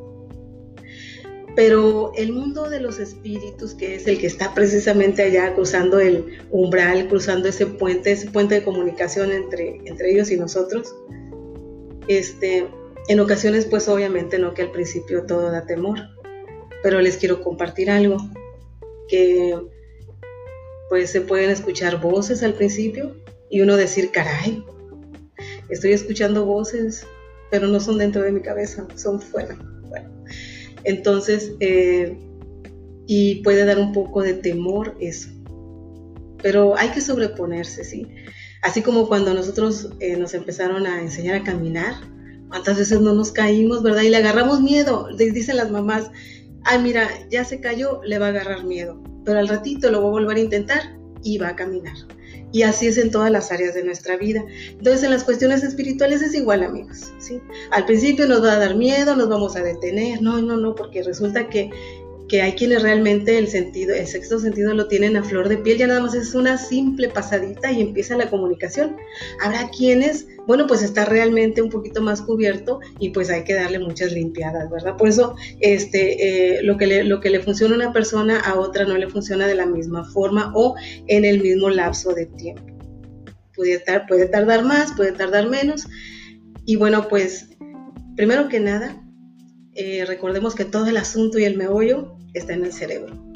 Pero 1.55 2.13
el 2.17 2.33
mundo 2.33 2.71
de 2.71 2.81
los 2.81 2.99
espíritus, 2.99 3.75
que 3.75 3.97
es 3.97 4.07
el 4.07 4.19
que 4.19 4.27
está 4.27 4.55
precisamente 4.55 5.23
allá 5.23 5.55
cruzando 5.55 6.01
el 6.01 6.39
umbral, 6.51 7.09
cruzando 7.09 7.49
ese 7.49 7.67
puente, 7.67 8.13
ese 8.13 8.31
puente 8.31 8.55
de 8.55 8.65
comunicación 8.65 9.31
entre, 9.33 9.81
entre 9.85 10.13
ellos 10.13 10.31
y 10.31 10.39
nosotros, 10.39 10.95
este, 12.09 12.67
en 13.09 13.21
ocasiones, 13.21 13.67
pues 13.67 13.87
obviamente 13.89 14.39
no 14.39 14.55
que 14.55 14.63
al 14.63 14.71
principio 14.71 15.25
todo 15.27 15.51
da 15.51 15.67
temor, 15.67 15.99
pero 16.83 17.01
les 17.01 17.19
quiero 17.19 17.43
compartir 17.43 17.91
algo 17.91 18.17
que 19.09 19.55
pues 20.89 21.11
se 21.11 21.21
pueden 21.21 21.51
escuchar 21.51 22.01
voces 22.01 22.43
al 22.43 22.55
principio 22.55 23.22
y 23.53 23.61
uno 23.61 23.77
decir, 23.77 24.11
caray, 24.13 24.65
estoy 25.69 25.93
escuchando 25.93 26.47
voces, 26.47 27.07
pero 27.51 27.69
no 27.69 27.81
son 27.81 27.99
dentro 27.99 28.23
de 28.23 28.33
mi 28.33 28.41
cabeza, 28.41 28.89
son 28.97 29.21
fuera. 29.21 29.55
Bueno, 29.91 30.09
entonces, 30.85 31.53
eh, 31.61 32.17
y 33.07 33.43
puede 33.43 33.67
dar 33.67 33.79
un 33.79 33.93
poco 33.93 34.23
de 34.23 34.33
temor 34.33 34.97
eso. 35.01 35.29
Pero 36.43 36.79
hay 36.79 36.93
que 36.93 37.03
sobreponerse, 37.03 37.85
¿sí? 37.85 38.07
Así 38.63 38.81
como 38.81 39.07
cuando 39.07 39.35
nosotros 39.35 39.91
eh, 40.01 40.17
nos 40.17 40.33
empezaron 40.33 40.87
a 40.87 41.03
enseñar 41.03 41.35
a 41.35 41.45
caminar, 41.45 41.93
cuántas 42.49 42.79
veces 42.79 43.03
no 43.03 43.13
nos 43.13 43.33
caímos, 43.33 43.83
¿verdad? 43.83 44.01
Y 44.01 44.09
le 44.09 44.17
agarramos 44.17 44.63
miedo, 44.63 45.09
dicen 45.15 45.59
las 45.59 45.71
mamás, 45.71 46.11
ay, 46.65 46.81
mira, 46.81 47.07
ya 47.31 47.45
se 47.45 47.61
cayó, 47.61 48.01
le 48.03 48.19
va 48.19 48.27
a 48.27 48.31
agarrar 48.31 48.65
miedo, 48.65 48.99
pero 49.27 49.41
al 49.41 49.49
ratito 49.49 49.91
lo 49.91 50.01
va 50.01 50.09
a 50.09 50.13
volver 50.13 50.39
a 50.39 50.41
intentar 50.41 50.97
y 51.23 51.37
va 51.37 51.49
a 51.49 51.57
caminar. 51.57 51.97
Y 52.53 52.63
así 52.63 52.87
es 52.87 52.99
en 52.99 53.11
todas 53.11 53.31
las 53.31 53.51
áreas 53.51 53.75
de 53.75 53.83
nuestra 53.83 54.17
vida. 54.17 54.45
Entonces, 54.69 55.03
en 55.03 55.11
las 55.11 55.25
cuestiones 55.25 55.63
espirituales 55.63 56.23
es 56.23 56.35
igual, 56.35 56.63
amigos. 56.63 57.13
¿sí? 57.19 57.41
Al 57.71 57.87
principio 57.87 58.27
nos 58.27 58.45
va 58.45 58.53
a 58.53 58.59
dar 58.59 58.77
miedo, 58.77 59.17
nos 59.17 59.29
vamos 59.29 59.57
a 59.57 59.63
detener. 59.63 60.21
No, 60.21 60.41
no, 60.43 60.57
no, 60.57 60.75
porque 60.75 61.03
resulta 61.03 61.49
que 61.49 61.71
que 62.33 62.41
hay 62.41 62.53
quienes 62.53 62.81
realmente 62.81 63.37
el 63.37 63.47
sentido, 63.47 63.95
el 63.95 64.07
sexto 64.07 64.39
sentido 64.39 64.73
lo 64.73 64.89
tienen 64.89 65.19
a 65.19 65.23
flor 65.23 65.51
de 65.51 65.59
piel, 65.59 65.77
ya 65.77 65.87
nada 65.87 66.01
más 66.01 66.15
es 66.15 66.35
una 66.35 66.57
simple 66.57 67.11
pasadita 67.11 67.71
y 67.71 67.83
empieza 67.83 68.17
la 68.17 68.31
comunicación. 68.31 68.97
Habrá 69.43 69.69
quienes, 69.69 70.29
bueno, 70.47 70.67
pues 70.67 70.81
está 70.81 71.05
realmente 71.05 71.61
un 71.61 71.69
poquito 71.69 72.01
más 72.01 72.23
cubierto 72.23 72.81
y 72.99 73.11
pues 73.11 73.29
hay 73.29 73.45
que 73.45 73.53
darle 73.53 73.81
muchas 73.81 74.13
limpiadas, 74.13 74.71
¿verdad? 74.71 74.97
Por 74.97 75.11
eso, 75.11 75.37
este, 75.61 76.57
eh, 76.57 76.63
lo, 76.63 76.79
que 76.79 76.87
le, 76.87 77.05
lo 77.05 77.21
que 77.21 77.29
le 77.29 77.41
funciona 77.41 77.75
a 77.75 77.77
una 77.77 77.93
persona 77.93 78.41
a 78.41 78.59
otra 78.59 78.87
no 78.87 78.97
le 78.97 79.11
funciona 79.11 79.47
de 79.47 79.55
la 79.55 79.67
misma 79.67 80.03
forma 80.03 80.53
o 80.55 80.75
en 81.09 81.27
el 81.27 81.43
mismo 81.43 81.69
lapso 81.69 82.15
de 82.15 82.25
tiempo. 82.25 82.65
Puede, 83.55 83.79
puede 84.09 84.25
tardar 84.25 84.65
más, 84.65 84.95
puede 84.95 85.13
tardar 85.13 85.51
menos. 85.51 85.87
Y 86.65 86.77
bueno, 86.77 87.09
pues, 87.09 87.51
primero 88.17 88.49
que 88.49 88.59
nada, 88.59 89.05
eh, 89.75 90.07
recordemos 90.07 90.55
que 90.55 90.65
todo 90.65 90.87
el 90.87 90.97
asunto 90.97 91.39
y 91.39 91.45
el 91.45 91.59
meollo 91.59 92.17
está 92.35 92.55
en 92.55 92.65
el 92.65 92.73
cerebro. 92.73 93.33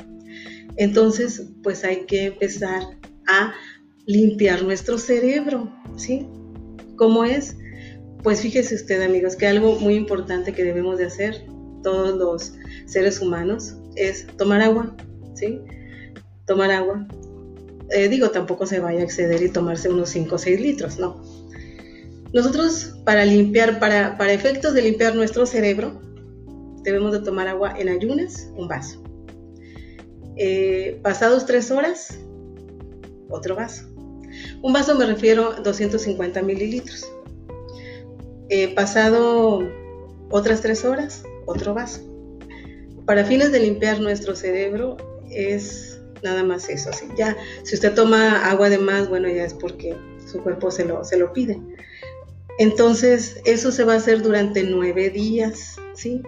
Entonces, 0.76 1.44
pues 1.62 1.84
hay 1.84 2.04
que 2.06 2.26
empezar 2.26 2.82
a 3.26 3.54
limpiar 4.06 4.62
nuestro 4.62 4.98
cerebro, 4.98 5.72
¿sí? 5.96 6.26
¿Cómo 6.96 7.24
es? 7.24 7.56
Pues 8.22 8.40
fíjese 8.40 8.74
usted, 8.74 9.02
amigos, 9.02 9.36
que 9.36 9.46
algo 9.46 9.78
muy 9.80 9.94
importante 9.94 10.52
que 10.52 10.64
debemos 10.64 10.98
de 10.98 11.06
hacer 11.06 11.44
todos 11.82 12.16
los 12.16 12.54
seres 12.86 13.20
humanos 13.20 13.76
es 13.94 14.26
tomar 14.36 14.60
agua, 14.62 14.96
¿sí? 15.34 15.60
Tomar 16.46 16.70
agua. 16.70 17.06
Eh, 17.90 18.08
digo, 18.08 18.30
tampoco 18.30 18.66
se 18.66 18.80
vaya 18.80 19.00
a 19.00 19.04
exceder 19.04 19.42
y 19.42 19.48
tomarse 19.48 19.88
unos 19.88 20.10
5 20.10 20.34
o 20.34 20.38
6 20.38 20.60
litros, 20.60 20.98
no. 20.98 21.22
Nosotros 22.32 22.96
para 23.04 23.24
limpiar, 23.24 23.78
para, 23.78 24.18
para 24.18 24.32
efectos 24.32 24.74
de 24.74 24.82
limpiar 24.82 25.14
nuestro 25.14 25.46
cerebro, 25.46 26.00
debemos 26.86 27.12
de 27.12 27.18
tomar 27.18 27.48
agua 27.48 27.74
en 27.76 27.88
ayunas, 27.88 28.48
un 28.54 28.68
vaso. 28.68 29.02
Eh, 30.36 31.00
pasados 31.02 31.44
tres 31.44 31.72
horas, 31.72 32.16
otro 33.28 33.56
vaso. 33.56 33.82
Un 34.62 34.72
vaso 34.72 34.94
me 34.94 35.04
refiero 35.04 35.50
a 35.50 35.60
250 35.60 36.42
mililitros. 36.42 37.10
Eh, 38.50 38.72
pasado 38.74 39.68
otras 40.30 40.60
tres 40.60 40.84
horas, 40.84 41.24
otro 41.44 41.74
vaso. 41.74 42.00
Para 43.04 43.24
fines 43.24 43.50
de 43.50 43.58
limpiar 43.58 44.00
nuestro 44.00 44.36
cerebro 44.36 44.96
es 45.28 46.00
nada 46.22 46.44
más 46.44 46.68
eso. 46.68 46.90
Ya, 47.16 47.36
si 47.64 47.74
usted 47.74 47.94
toma 47.94 48.48
agua 48.48 48.70
de 48.70 48.78
más, 48.78 49.08
bueno, 49.08 49.28
ya 49.28 49.44
es 49.44 49.54
porque 49.54 49.96
su 50.24 50.40
cuerpo 50.40 50.70
se 50.70 50.84
lo, 50.84 51.02
se 51.02 51.18
lo 51.18 51.32
pide. 51.32 51.60
Entonces, 52.58 53.40
eso 53.44 53.72
se 53.72 53.82
va 53.82 53.94
a 53.94 53.96
hacer 53.96 54.22
durante 54.22 54.62
nueve 54.62 55.10
días, 55.10 55.76
¿sí? 55.94 56.22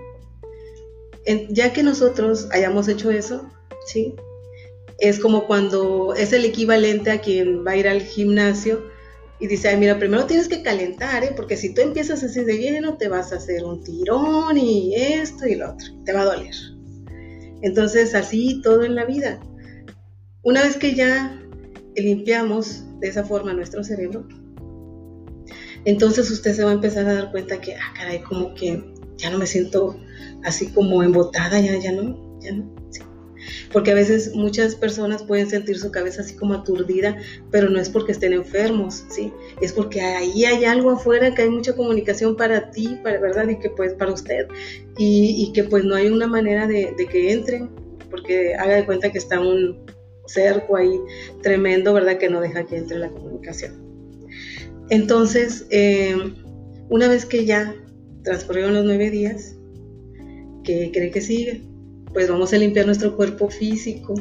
Ya 1.51 1.73
que 1.73 1.83
nosotros 1.83 2.49
hayamos 2.53 2.88
hecho 2.88 3.11
eso, 3.11 3.51
¿sí? 3.87 4.14
Es 4.99 5.19
como 5.19 5.47
cuando 5.47 6.14
es 6.14 6.33
el 6.33 6.45
equivalente 6.45 7.11
a 7.11 7.21
quien 7.21 7.64
va 7.67 7.73
a 7.73 7.77
ir 7.77 7.88
al 7.88 8.03
gimnasio 8.03 8.83
y 9.41 9.47
dice, 9.47 9.77
mira, 9.77 9.99
primero 9.99 10.27
tienes 10.27 10.49
que 10.49 10.62
calentar, 10.62 11.23
¿eh? 11.23 11.33
porque 11.37 11.57
si 11.57 11.73
tú 11.73 11.81
empiezas 11.81 12.25
así 12.25 12.43
de 12.43 12.59
lleno, 12.59 12.97
te 12.97 13.09
vas 13.09 13.33
a 13.33 13.37
hacer 13.37 13.64
un 13.64 13.85
tirón 13.85 14.59
y 14.59 14.95
esto 14.97 15.47
y 15.47 15.55
lo 15.55 15.71
otro, 15.71 15.87
te 16.05 16.12
va 16.12 16.23
a 16.23 16.25
doler. 16.25 16.55
Entonces, 17.62 18.14
así 18.14 18.61
todo 18.62 18.85
en 18.85 18.95
la 18.95 19.05
vida. 19.05 19.38
Una 20.43 20.62
vez 20.62 20.77
que 20.77 20.95
ya 20.95 21.41
limpiamos 21.95 22.83
de 23.01 23.09
esa 23.09 23.25
forma 23.25 23.53
nuestro 23.53 23.85
cerebro, 23.85 24.27
entonces 25.85 26.31
usted 26.31 26.55
se 26.55 26.64
va 26.64 26.71
a 26.71 26.75
empezar 26.75 27.07
a 27.07 27.14
dar 27.14 27.31
cuenta 27.31 27.61
que, 27.61 27.77
ah, 27.77 27.95
caray, 27.97 28.21
como 28.21 28.55
que 28.55 28.83
ya 29.18 29.31
no 29.31 29.38
me 29.38 29.46
siento 29.46 29.96
así 30.42 30.68
como 30.68 31.02
embotada, 31.02 31.61
ya, 31.61 31.76
ya 31.76 31.92
no, 31.92 32.40
ya 32.40 32.52
no. 32.52 32.78
Porque 33.72 33.90
a 33.90 33.94
veces 33.94 34.35
muchas 34.35 34.74
personas 34.74 35.22
pueden 35.22 35.48
sentir 35.48 35.78
su 35.78 35.90
cabeza 35.90 36.22
así 36.22 36.35
como 36.35 36.54
aturdida, 36.54 37.16
pero 37.50 37.68
no 37.68 37.78
es 37.78 37.88
porque 37.88 38.12
estén 38.12 38.33
enfermos, 38.33 39.04
¿sí? 39.11 39.33
Es 39.61 39.72
porque 39.72 40.00
ahí 40.00 40.44
hay 40.44 40.64
algo 40.64 40.90
afuera, 40.90 41.35
que 41.35 41.42
hay 41.42 41.50
mucha 41.50 41.74
comunicación 41.74 42.37
para 42.37 42.70
ti, 42.70 42.98
para, 43.02 43.20
¿verdad? 43.20 43.48
Y 43.48 43.59
que 43.59 43.70
pues 43.70 43.94
para 43.94 44.12
usted, 44.12 44.48
y, 44.96 45.50
que 45.52 45.64
pues 45.64 45.85
no 45.85 45.94
hay 45.94 46.09
una 46.09 46.26
manera 46.26 46.66
de, 46.66 46.94
que 47.11 47.33
entren, 47.33 47.70
porque 48.11 48.54
haga 48.54 48.76
de 48.76 48.87
cuenta 48.87 49.12
que 49.12 49.18
está 49.18 49.40
un 49.40 49.78
cerco 50.26 50.76
ahí 50.76 50.98
tremendo, 51.42 51.92
¿verdad? 51.92 52.18
Que 52.18 52.28
no 52.28 52.40
deja 52.40 52.64
que 52.64 52.76
entre 52.76 52.98
la 52.98 53.11
comunicación. 53.11 53.87
Entonces, 54.90 55.66
eh, 55.70 56.16
una 56.88 57.09
vez 57.09 57.26
que 57.26 57.44
ya 57.44 57.74
transcurrieron 58.29 58.75
los 58.75 58.85
nueve 58.85 59.11
días, 59.11 59.57
¿qué 60.62 60.91
cree 60.93 61.11
que 61.11 61.23
sigue? 61.23 61.62
Pues 62.12 62.29
vamos 62.29 62.53
a 62.53 62.59
limpiar 62.59 62.85
nuestro 62.85 63.17
cuerpo 63.17 63.49
físico. 63.49 64.12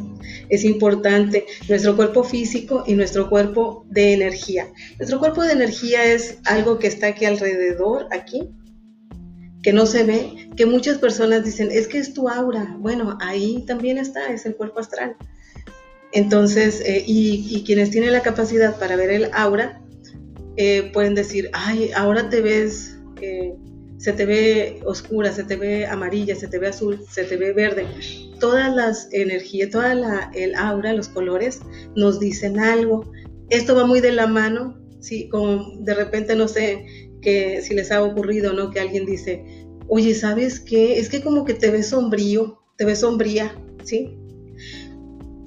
Es 0.48 0.64
importante, 0.64 1.46
nuestro 1.68 1.98
cuerpo 1.98 2.24
físico 2.24 2.86
y 2.88 2.94
nuestro 2.94 3.30
cuerpo 3.30 3.86
de 3.90 4.14
energía. 4.14 4.68
Nuestro 4.98 5.20
cuerpo 5.20 5.44
de 5.44 5.52
energía 5.52 6.06
es 6.06 6.38
algo 6.46 6.80
que 6.80 6.88
está 6.88 7.08
aquí 7.08 7.26
alrededor, 7.26 8.08
aquí, 8.12 8.50
que 9.62 9.74
no 9.74 9.86
se 9.86 10.06
ve, 10.06 10.50
que 10.56 10.66
muchas 10.66 11.00
personas 11.00 11.44
dicen, 11.44 11.68
es 11.70 11.90
que 11.90 11.98
es 11.98 12.14
tu 12.14 12.30
aura. 12.30 12.78
Bueno, 12.80 13.18
ahí 13.20 13.66
también 13.68 13.98
está, 13.98 14.32
es 14.32 14.46
el 14.46 14.56
cuerpo 14.56 14.80
astral. 14.80 15.18
Entonces, 16.14 16.82
eh, 16.86 17.04
y, 17.06 17.62
quienes 17.66 17.92
tienen 17.92 18.14
la 18.14 18.22
capacidad 18.22 18.80
para 18.80 18.96
ver 18.96 19.10
el 19.10 19.30
aura, 19.34 19.82
eh, 20.56 20.92
pueden 20.94 21.14
decir, 21.14 21.50
ay, 21.52 21.92
ahora 21.94 22.30
te 22.30 22.40
ves 22.40 22.98
eh, 23.22 23.54
se 23.98 24.14
te 24.14 24.26
ve 24.26 24.80
oscura, 24.86 25.32
se 25.32 25.44
te 25.44 25.56
ve 25.56 25.86
amarilla, 25.86 26.36
se 26.36 26.48
te 26.48 26.60
ve 26.60 26.68
azul, 26.68 27.04
se 27.10 27.24
te 27.24 27.36
ve 27.36 27.52
verde. 27.52 27.86
Todas 28.40 28.74
las 28.74 29.10
energías, 29.12 29.72
toda 29.72 29.96
la, 29.96 30.32
el 30.36 30.56
aura, 30.56 30.94
los 30.94 31.08
colores 31.08 31.60
nos 31.96 32.20
dicen 32.20 32.60
algo. 32.60 33.12
Esto 33.50 33.76
va 33.76 33.86
muy 33.86 34.00
de 34.00 34.12
la 34.12 34.28
mano, 34.28 34.78
¿sí? 35.00 35.30
Como 35.30 35.78
de 35.80 35.94
repente, 35.96 36.36
no 36.36 36.48
sé, 36.48 36.86
que 37.22 37.62
si 37.62 37.74
les 37.74 37.92
ha 37.92 38.04
ocurrido, 38.04 38.54
¿no? 38.54 38.70
Que 38.70 38.80
alguien 38.80 39.06
dice, 39.06 39.44
oye, 39.88 40.14
¿sabes 40.14 40.60
qué? 40.60 41.00
Es 41.00 41.10
que 41.10 41.22
como 41.22 41.44
que 41.44 41.56
te 41.56 41.72
ves 41.72 41.88
sombrío, 41.90 42.62
te 42.78 42.86
ves 42.86 43.00
sombría, 43.00 43.56
¿sí? 43.84 44.16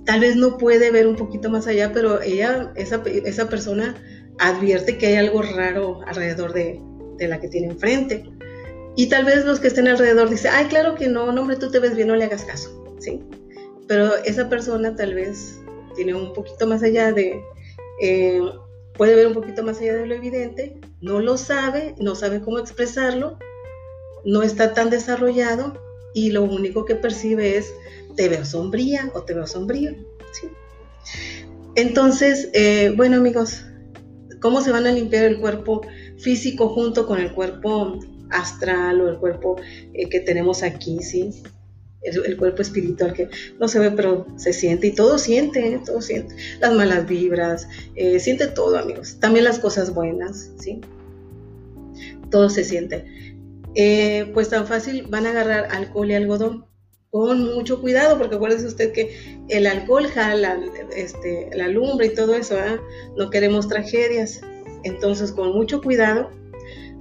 Tal 0.05 0.21
vez 0.21 0.35
no 0.35 0.59
puede 0.59 0.91
ver 0.91 1.07
un 1.07 1.15
poquito 1.15 1.51
más 1.51 1.69
allá, 1.69 1.93
pero 1.93 2.21
ella, 2.21 2.73
esa, 2.75 3.03
esa 3.05 3.49
persona 3.49 3.95
advierte 4.41 4.99
que 4.99 5.07
hay 5.07 5.15
algo 5.15 5.43
raro 5.43 6.01
alrededor 6.07 6.53
de, 6.53 6.81
de 7.19 7.29
la 7.29 7.39
que 7.39 7.49
tiene 7.49 7.69
enfrente. 7.69 8.25
Y 8.97 9.09
tal 9.09 9.25
vez 9.25 9.45
los 9.45 9.61
que 9.61 9.69
estén 9.69 9.89
alrededor 9.89 10.29
dicen, 10.29 10.53
ay, 10.55 10.67
claro 10.67 10.95
que 10.95 11.09
no, 11.09 11.33
no, 11.33 11.41
hombre, 11.43 11.57
tú 11.57 11.71
te 11.71 11.79
ves 11.79 11.95
bien, 11.95 12.09
no 12.09 12.17
le 12.17 12.25
hagas 12.25 12.45
caso, 12.45 12.85
¿sí? 12.99 13.21
Pero 13.87 14.17
esa 14.25 14.49
persona 14.49 14.95
tal 14.95 15.15
vez 15.15 15.61
tiene 15.95 16.15
un 16.15 16.33
poquito 16.33 16.67
más 16.67 16.83
allá 16.83 17.13
de, 17.13 17.41
eh, 18.01 18.41
puede 18.95 19.15
ver 19.15 19.27
un 19.27 19.35
poquito 19.35 19.63
más 19.63 19.81
allá 19.81 19.95
de 19.95 20.07
lo 20.07 20.15
evidente, 20.15 20.77
no 21.01 21.21
lo 21.21 21.37
sabe, 21.37 21.95
no 21.99 22.15
sabe 22.15 22.41
cómo 22.41 22.59
expresarlo, 22.59 23.39
no 24.25 24.43
está 24.43 24.75
tan 24.75 24.91
desarrollado 24.91 25.81
y 26.13 26.31
lo 26.31 26.43
único 26.43 26.85
que 26.85 26.97
percibe 26.97 27.57
es, 27.57 27.73
te 28.17 28.29
veo 28.29 28.45
sombría 28.45 29.11
o 29.15 29.23
te 29.23 29.35
veo 29.35 29.47
sombrío, 29.47 29.95
¿sí? 30.33 30.49
Entonces, 31.77 32.51
eh, 32.53 32.93
bueno 32.97 33.17
amigos, 33.17 33.65
¿cómo 34.41 34.61
se 34.61 34.73
van 34.73 34.87
a 34.87 34.93
limpiar 34.93 35.25
el 35.25 35.41
cuerpo 35.41 35.83
físico 36.19 36.69
junto 36.69 37.07
con 37.07 37.21
el 37.21 37.33
cuerpo 37.33 37.99
astral 38.31 39.01
o 39.01 39.09
el 39.09 39.17
cuerpo 39.19 39.57
eh, 39.95 40.09
que 40.09 40.21
tenemos 40.21 40.63
aquí, 40.63 40.99
¿sí? 41.03 41.43
El, 42.03 42.39
cuerpo 42.39 42.63
espiritual 42.63 43.13
que 43.13 43.29
no 43.59 43.69
se 43.69 43.79
ve, 43.79 43.91
pero 43.91 44.27
se 44.37 44.55
siente 44.55 44.87
y 44.87 44.93
todo 44.93 45.19
siente, 45.19 45.75
¿eh? 45.75 45.81
todo 45.85 46.01
siente. 46.01 46.35
Las 46.59 46.73
malas 46.73 47.07
vibras, 47.07 47.69
eh, 47.95 48.19
siente 48.19 48.47
todo, 48.47 48.79
amigos. 48.79 49.19
También 49.21 49.45
las 49.45 49.59
cosas 49.59 49.93
buenas, 49.93 50.51
¿sí? 50.59 50.81
Todo 52.31 52.49
se 52.49 52.65
siente. 52.65 53.05
pues 54.33 54.49
tan 54.49 54.67
fácil 54.67 55.07
van 55.09 55.27
a 55.27 55.31
agarrar 55.31 55.69
alcohol 55.73 56.11
y 56.11 56.15
algodón, 56.15 56.65
con 57.11 57.55
mucho 57.55 57.81
cuidado, 57.81 58.19
porque 58.19 58.37
acuérdese 58.37 58.67
usted 58.67 58.93
que 58.93 59.45
el 59.49 59.67
alcohol 59.67 60.07
este, 60.97 61.51
la 61.55 61.69
lumbre 61.69 62.07
y 62.07 62.15
todo 62.15 62.35
eso, 62.35 62.57
no 63.17 63.31
queremos 63.31 63.69
tragedias. 63.69 64.41
Entonces, 64.85 65.33
con 65.33 65.53
mucho 65.53 65.83
cuidado, 65.83 66.31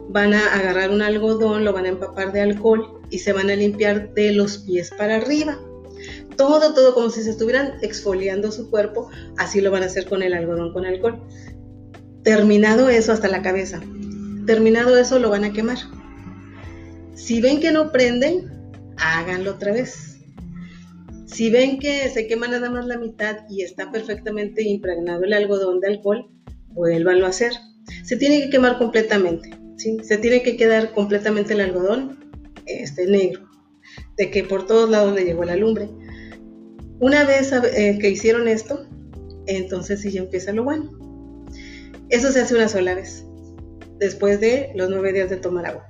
van 0.09 0.33
a 0.33 0.55
agarrar 0.55 0.89
un 0.89 1.01
algodón, 1.01 1.63
lo 1.63 1.71
van 1.71 1.85
a 1.85 1.89
empapar 1.89 2.31
de 2.33 2.41
alcohol 2.41 2.99
y 3.11 3.19
se 3.19 3.31
van 3.31 3.49
a 3.49 3.55
limpiar 3.55 4.13
de 4.15 4.33
los 4.33 4.57
pies 4.57 4.89
para 4.89 5.17
arriba. 5.17 5.59
Todo, 6.35 6.73
todo 6.73 6.95
como 6.95 7.09
si 7.09 7.21
se 7.21 7.29
estuvieran 7.29 7.73
exfoliando 7.81 8.51
su 8.51 8.69
cuerpo, 8.69 9.09
así 9.37 9.61
lo 9.61 9.71
van 9.71 9.83
a 9.83 9.85
hacer 9.85 10.07
con 10.07 10.23
el 10.23 10.33
algodón 10.33 10.73
con 10.73 10.85
alcohol. 10.85 11.21
Terminado 12.23 12.89
eso 12.89 13.11
hasta 13.11 13.27
la 13.27 13.41
cabeza. 13.41 13.81
Terminado 14.45 14.97
eso 14.97 15.19
lo 15.19 15.29
van 15.29 15.43
a 15.43 15.53
quemar. 15.53 15.77
Si 17.13 17.39
ven 17.39 17.59
que 17.59 17.71
no 17.71 17.91
prenden, 17.91 18.49
háganlo 18.97 19.51
otra 19.51 19.73
vez. 19.73 20.17
Si 21.27 21.51
ven 21.51 21.77
que 21.77 22.09
se 22.09 22.25
quema 22.25 22.47
nada 22.47 22.71
más 22.71 22.87
la 22.87 22.97
mitad 22.97 23.37
y 23.47 23.61
está 23.61 23.91
perfectamente 23.91 24.63
impregnado 24.63 25.23
el 25.23 25.33
algodón 25.33 25.79
de 25.81 25.89
alcohol, 25.89 26.31
vuélvanlo 26.69 27.27
a 27.27 27.29
hacer. 27.29 27.51
Se 28.03 28.17
tiene 28.17 28.41
que 28.41 28.49
quemar 28.49 28.79
completamente. 28.79 29.51
Se 29.79 30.17
tiene 30.17 30.43
que 30.43 30.57
quedar 30.57 30.91
completamente 30.91 31.53
el 31.53 31.61
algodón 31.61 32.29
este, 32.65 33.07
negro, 33.07 33.49
de 34.17 34.29
que 34.29 34.43
por 34.43 34.67
todos 34.67 34.89
lados 34.89 35.15
le 35.15 35.23
llegó 35.23 35.45
la 35.45 35.55
lumbre. 35.55 35.89
Una 36.99 37.23
vez 37.23 37.53
eh, 37.53 37.97
que 38.01 38.09
hicieron 38.09 38.49
esto, 38.49 38.85
entonces 39.47 40.01
sí 40.01 40.11
ya 40.11 40.19
empieza 40.19 40.51
lo 40.51 40.65
bueno. 40.65 40.91
Eso 42.09 42.29
se 42.33 42.41
hace 42.41 42.55
una 42.55 42.67
sola 42.67 42.93
vez, 42.93 43.25
después 43.99 44.41
de 44.41 44.73
los 44.75 44.89
nueve 44.89 45.13
días 45.13 45.29
de 45.29 45.37
tomar 45.37 45.67
agua. 45.67 45.89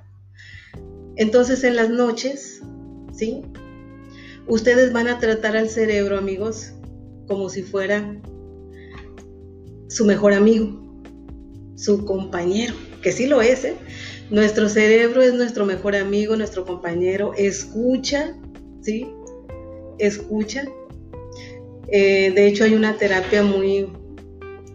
Entonces 1.16 1.64
en 1.64 1.74
las 1.74 1.90
noches, 1.90 2.62
¿sí? 3.12 3.42
Ustedes 4.46 4.92
van 4.92 5.08
a 5.08 5.18
tratar 5.18 5.56
al 5.56 5.68
cerebro, 5.68 6.16
amigos, 6.16 6.74
como 7.26 7.48
si 7.48 7.64
fuera 7.64 8.16
su 9.88 10.04
mejor 10.06 10.32
amigo, 10.32 11.02
su 11.74 12.04
compañero 12.04 12.74
que 13.02 13.12
sí 13.12 13.26
lo 13.26 13.42
es, 13.42 13.64
¿eh? 13.64 13.76
Nuestro 14.30 14.68
cerebro 14.68 15.22
es 15.22 15.34
nuestro 15.34 15.66
mejor 15.66 15.96
amigo, 15.96 16.36
nuestro 16.36 16.64
compañero, 16.64 17.32
escucha, 17.36 18.36
¿sí? 18.80 19.10
Escucha. 19.98 20.64
Eh, 21.88 22.30
de 22.34 22.46
hecho, 22.46 22.64
hay 22.64 22.74
una 22.74 22.96
terapia 22.96 23.42
muy 23.42 23.88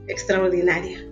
extraordinaria, 0.07 1.07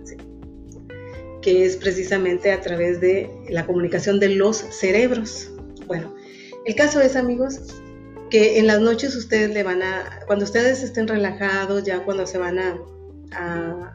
que 1.40 1.64
es 1.64 1.76
precisamente 1.76 2.52
a 2.52 2.60
través 2.60 3.00
de 3.00 3.30
la 3.48 3.64
comunicación 3.64 4.20
de 4.20 4.30
los 4.30 4.58
cerebros. 4.58 5.50
Bueno, 5.86 6.14
el 6.66 6.74
caso 6.74 7.00
es, 7.00 7.16
amigos, 7.16 7.60
que 8.30 8.58
en 8.58 8.66
las 8.66 8.80
noches 8.80 9.16
ustedes 9.16 9.54
le 9.54 9.62
van 9.62 9.82
a, 9.82 10.20
cuando 10.26 10.44
ustedes 10.44 10.82
estén 10.82 11.08
relajados, 11.08 11.84
ya 11.84 12.04
cuando 12.04 12.26
se 12.26 12.38
van 12.38 12.58
a, 12.58 12.78
a 13.32 13.90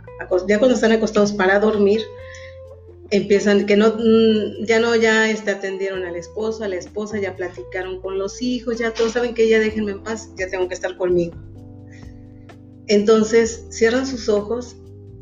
ya 0.48 0.60
cuando 0.60 0.76
están 0.76 0.92
acostados 0.92 1.32
para 1.34 1.60
dormir, 1.60 2.02
empiezan, 3.12 3.66
que 3.66 3.76
no, 3.76 3.96
mm, 3.98 4.66
ya 4.66 4.80
no, 4.80 4.96
ya 4.96 5.30
este, 5.30 5.52
atendieron 5.52 6.04
al 6.04 6.16
esposo, 6.16 6.64
a 6.64 6.68
la 6.68 6.76
esposa, 6.76 7.20
ya 7.20 7.36
platicaron 7.36 8.02
con 8.02 8.18
los 8.18 8.42
hijos, 8.42 8.78
ya 8.78 8.94
todos 8.94 9.14
saben 9.14 9.34
que 9.34 9.50
ya 9.50 9.60
déjenme 9.60 9.92
en 9.92 10.04
paz, 10.04 10.30
ya 10.38 10.48
tengo 10.48 10.68
que 10.68 10.76
estar 10.76 10.98
conmigo. 10.98 11.36
Entonces 12.88 13.66
cierran 13.70 14.08
sus 14.08 14.30
ojos 14.30 14.76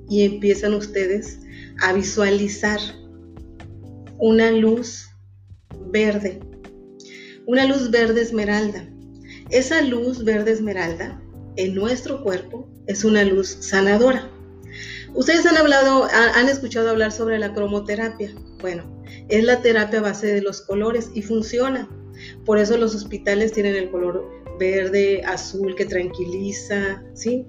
y 0.10 0.23
empiezan 0.23 0.73
ustedes 0.73 1.39
a 1.82 1.93
visualizar 1.93 2.80
una 4.19 4.52
luz 4.52 5.10
verde, 5.91 6.39
una 7.45 7.65
luz 7.65 7.91
verde 7.91 8.21
esmeralda. 8.21 8.89
Esa 9.50 9.82
luz 9.82 10.23
verde 10.23 10.52
esmeralda 10.52 11.21
en 11.56 11.76
nuestro 11.76 12.23
cuerpo 12.23 12.69
es 12.88 13.04
una 13.04 13.23
luz 13.23 13.50
sanadora. 13.62 14.32
Ustedes 15.17 15.47
han 15.47 15.58
hablado, 15.58 16.08
han 16.36 16.47
escuchado 16.47 16.91
hablar 16.91 17.12
sobre 17.12 17.39
la 17.39 17.51
cromoterapia. 17.51 18.32
Bueno, 18.60 18.84
es 19.30 19.43
la 19.43 19.63
terapia 19.63 19.99
base 19.99 20.27
de 20.27 20.43
los 20.43 20.62
colores 20.62 21.10
y 21.15 21.23
funciona. 21.23 21.89
Por 22.45 22.60
eso 22.60 22.77
los 22.77 22.93
hospitales 22.93 23.51
tienen 23.51 23.75
el 23.75 23.89
color 23.89 24.23
verde, 24.60 25.23
azul 25.25 25.75
que 25.75 25.86
tranquiliza, 25.86 27.03
¿sí? 27.15 27.47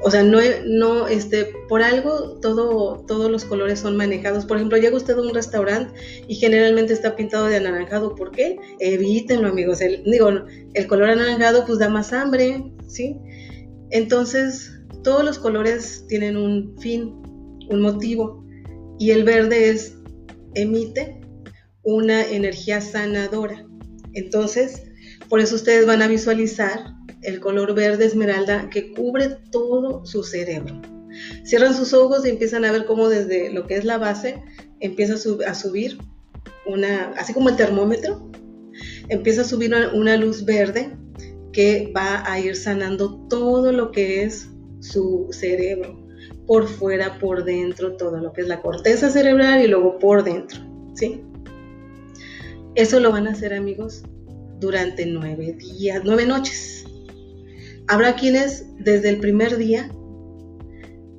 O 0.00 0.12
sea, 0.12 0.22
no, 0.22 0.38
no, 0.64 1.08
este, 1.08 1.46
por 1.68 1.82
algo 1.82 2.38
todo, 2.40 3.04
todos 3.08 3.32
los 3.32 3.44
colores 3.44 3.80
son 3.80 3.96
manejados. 3.96 4.46
Por 4.46 4.58
ejemplo, 4.58 4.78
llega 4.78 4.96
usted 4.96 5.18
a 5.18 5.22
un 5.22 5.34
restaurante 5.34 5.92
y 6.28 6.36
generalmente 6.36 6.92
está 6.92 7.16
pintado 7.16 7.46
de 7.46 7.56
anaranjado. 7.56 8.14
¿Por 8.14 8.30
qué? 8.30 8.60
Evítenlo, 8.78 9.48
amigos. 9.48 9.80
El, 9.80 10.04
digo, 10.04 10.30
el 10.74 10.86
color 10.86 11.10
anaranjado 11.10 11.66
pues 11.66 11.80
da 11.80 11.88
más 11.88 12.12
hambre, 12.12 12.62
¿sí? 12.86 13.16
Entonces, 13.90 14.75
todos 15.02 15.24
los 15.24 15.38
colores 15.38 16.04
tienen 16.08 16.36
un 16.36 16.76
fin, 16.78 17.14
un 17.70 17.80
motivo, 17.80 18.44
y 18.98 19.10
el 19.10 19.24
verde 19.24 19.70
es, 19.70 19.94
emite 20.54 21.20
una 21.82 22.24
energía 22.24 22.80
sanadora. 22.80 23.64
Entonces, 24.14 24.82
por 25.28 25.40
eso 25.40 25.54
ustedes 25.54 25.86
van 25.86 26.02
a 26.02 26.08
visualizar 26.08 26.94
el 27.22 27.40
color 27.40 27.74
verde 27.74 28.06
esmeralda 28.06 28.68
que 28.70 28.92
cubre 28.92 29.36
todo 29.50 30.04
su 30.06 30.22
cerebro. 30.22 30.80
Cierran 31.44 31.74
sus 31.74 31.92
ojos 31.92 32.24
y 32.24 32.30
empiezan 32.30 32.64
a 32.64 32.72
ver 32.72 32.86
cómo 32.86 33.08
desde 33.08 33.52
lo 33.52 33.66
que 33.66 33.76
es 33.76 33.84
la 33.84 33.98
base 33.98 34.42
empieza 34.80 35.14
a, 35.46 35.54
subir 35.54 35.98
una, 36.66 37.12
así 37.16 37.32
como 37.32 37.48
el 37.48 37.56
termómetro, 37.56 38.30
empieza 39.08 39.42
a 39.42 39.44
subir 39.44 39.74
una 39.94 40.16
luz 40.16 40.44
verde 40.44 40.96
que 41.52 41.92
va 41.96 42.30
a 42.30 42.38
ir 42.38 42.54
sanando 42.54 43.26
todo 43.28 43.72
lo 43.72 43.90
que 43.90 44.24
es 44.24 44.48
su 44.80 45.28
cerebro, 45.30 45.98
por 46.46 46.68
fuera, 46.68 47.18
por 47.18 47.44
dentro, 47.44 47.96
todo 47.96 48.18
lo 48.18 48.32
que 48.32 48.42
es 48.42 48.48
la 48.48 48.60
corteza 48.60 49.10
cerebral 49.10 49.62
y 49.62 49.68
luego 49.68 49.98
por 49.98 50.22
dentro, 50.22 50.60
¿sí? 50.94 51.22
Eso 52.74 53.00
lo 53.00 53.10
van 53.10 53.26
a 53.26 53.32
hacer 53.32 53.54
amigos 53.54 54.02
durante 54.60 55.06
nueve 55.06 55.52
días, 55.52 56.02
nueve 56.04 56.26
noches. 56.26 56.84
Habrá 57.88 58.16
quienes 58.16 58.66
desde 58.78 59.08
el 59.10 59.18
primer 59.18 59.56
día 59.56 59.90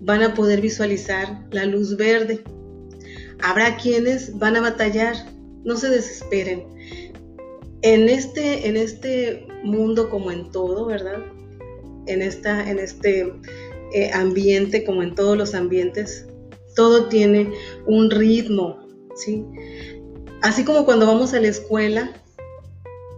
van 0.02 0.22
a 0.24 0.34
poder 0.34 0.62
visualizar 0.62 1.46
la 1.52 1.66
luz 1.66 1.98
verde. 1.98 2.44
Habrá 3.42 3.78
quienes 3.78 4.38
van 4.38 4.56
a 4.56 4.62
batallar, 4.62 5.16
no 5.64 5.76
se 5.76 5.90
desesperen. 5.90 6.64
En 7.82 8.10
este, 8.10 8.68
en 8.68 8.78
este 8.78 9.48
mundo 9.64 10.10
como 10.10 10.32
en 10.32 10.52
todo, 10.52 10.86
¿verdad? 10.86 11.24
En, 12.08 12.22
esta, 12.22 12.70
en 12.70 12.80
este 12.80 13.34
eh, 13.94 14.12
ambiente, 14.14 14.84
como 14.84 15.04
en 15.04 15.16
todos 15.16 15.38
los 15.38 15.54
ambientes, 15.54 16.26
todo 16.76 17.08
tiene 17.08 17.52
un 17.86 18.12
ritmo, 18.12 18.80
¿sí? 19.16 19.46
Así 20.42 20.64
como 20.64 20.86
cuando 20.86 21.08
vamos 21.08 21.34
a 21.34 21.40
la 21.40 21.48
escuela, 21.48 22.12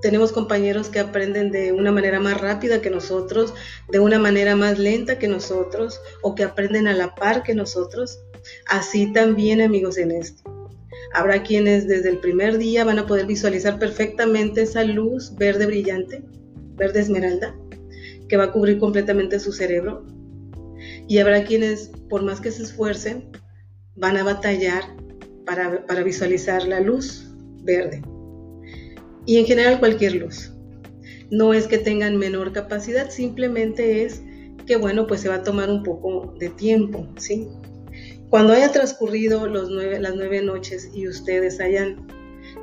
tenemos 0.02 0.32
compañeros 0.32 0.88
que 0.88 1.00
aprenden 1.00 1.52
de 1.52 1.74
una 1.74 1.92
manera 1.92 2.20
más 2.20 2.40
rápida 2.40 2.82
que 2.82 2.90
nosotros, 2.90 3.54
de 3.90 4.00
una 4.00 4.18
manera 4.18 4.56
más 4.56 4.80
lenta 4.80 5.20
que 5.20 5.28
nosotros, 5.28 6.00
o 6.22 6.36
que 6.36 6.44
aprenden 6.44 6.88
a 6.88 6.94
la 6.94 7.16
par 7.16 7.44
que 7.44 7.54
nosotros. 7.54 8.20
Así 8.68 9.12
también, 9.12 9.62
amigos, 9.62 9.98
en 9.98 10.12
esto. 10.12 10.70
Habrá 11.14 11.44
quienes 11.44 11.88
desde 11.88 12.10
el 12.10 12.20
primer 12.20 12.58
día 12.58 12.86
van 12.86 13.00
a 13.00 13.08
poder 13.08 13.26
visualizar 13.26 13.80
perfectamente 13.80 14.62
esa 14.62 14.84
luz 14.84 15.36
verde 15.36 15.66
brillante, 15.66 16.24
verde 16.76 17.02
esmeralda, 17.02 17.56
que 18.30 18.38
va 18.38 18.46
a 18.46 18.52
cubrir 18.52 18.80
completamente 18.80 19.40
su 19.40 19.52
cerebro. 19.52 20.06
Y 21.08 21.18
habrá 21.18 21.44
quienes, 21.44 21.92
por 22.10 22.24
más 22.24 22.40
que 22.40 22.52
se 22.52 22.64
esfuercen, 22.64 23.30
van 23.96 24.16
a 24.16 24.24
batallar 24.24 24.84
para, 25.46 26.04
visualizar 26.04 26.66
la 26.66 26.80
luz 26.80 27.28
verde. 27.64 28.02
Y 29.26 29.38
en 29.38 29.46
general 29.46 29.80
cualquier 29.80 30.16
luz. 30.16 30.54
No 31.32 31.54
es 31.54 31.68
que 31.68 31.78
tengan 31.78 32.18
menor 32.18 32.54
capacidad, 32.54 33.10
simplemente 33.10 34.06
es 34.06 34.22
que, 34.66 34.78
bueno, 34.78 35.06
pues 35.08 35.22
se 35.22 35.30
va 35.30 35.36
a 35.36 35.44
tomar 35.44 35.70
un 35.70 35.84
poco 35.84 36.34
de 36.40 36.50
tiempo, 36.50 37.08
¿sí? 37.18 37.48
Cuando 38.30 38.54
haya 38.54 38.72
transcurrido 38.72 39.48
las 39.48 39.70
nueve 39.70 40.42
noches 40.42 40.90
y 40.94 41.08
ustedes 41.08 41.60
hayan 41.60 42.08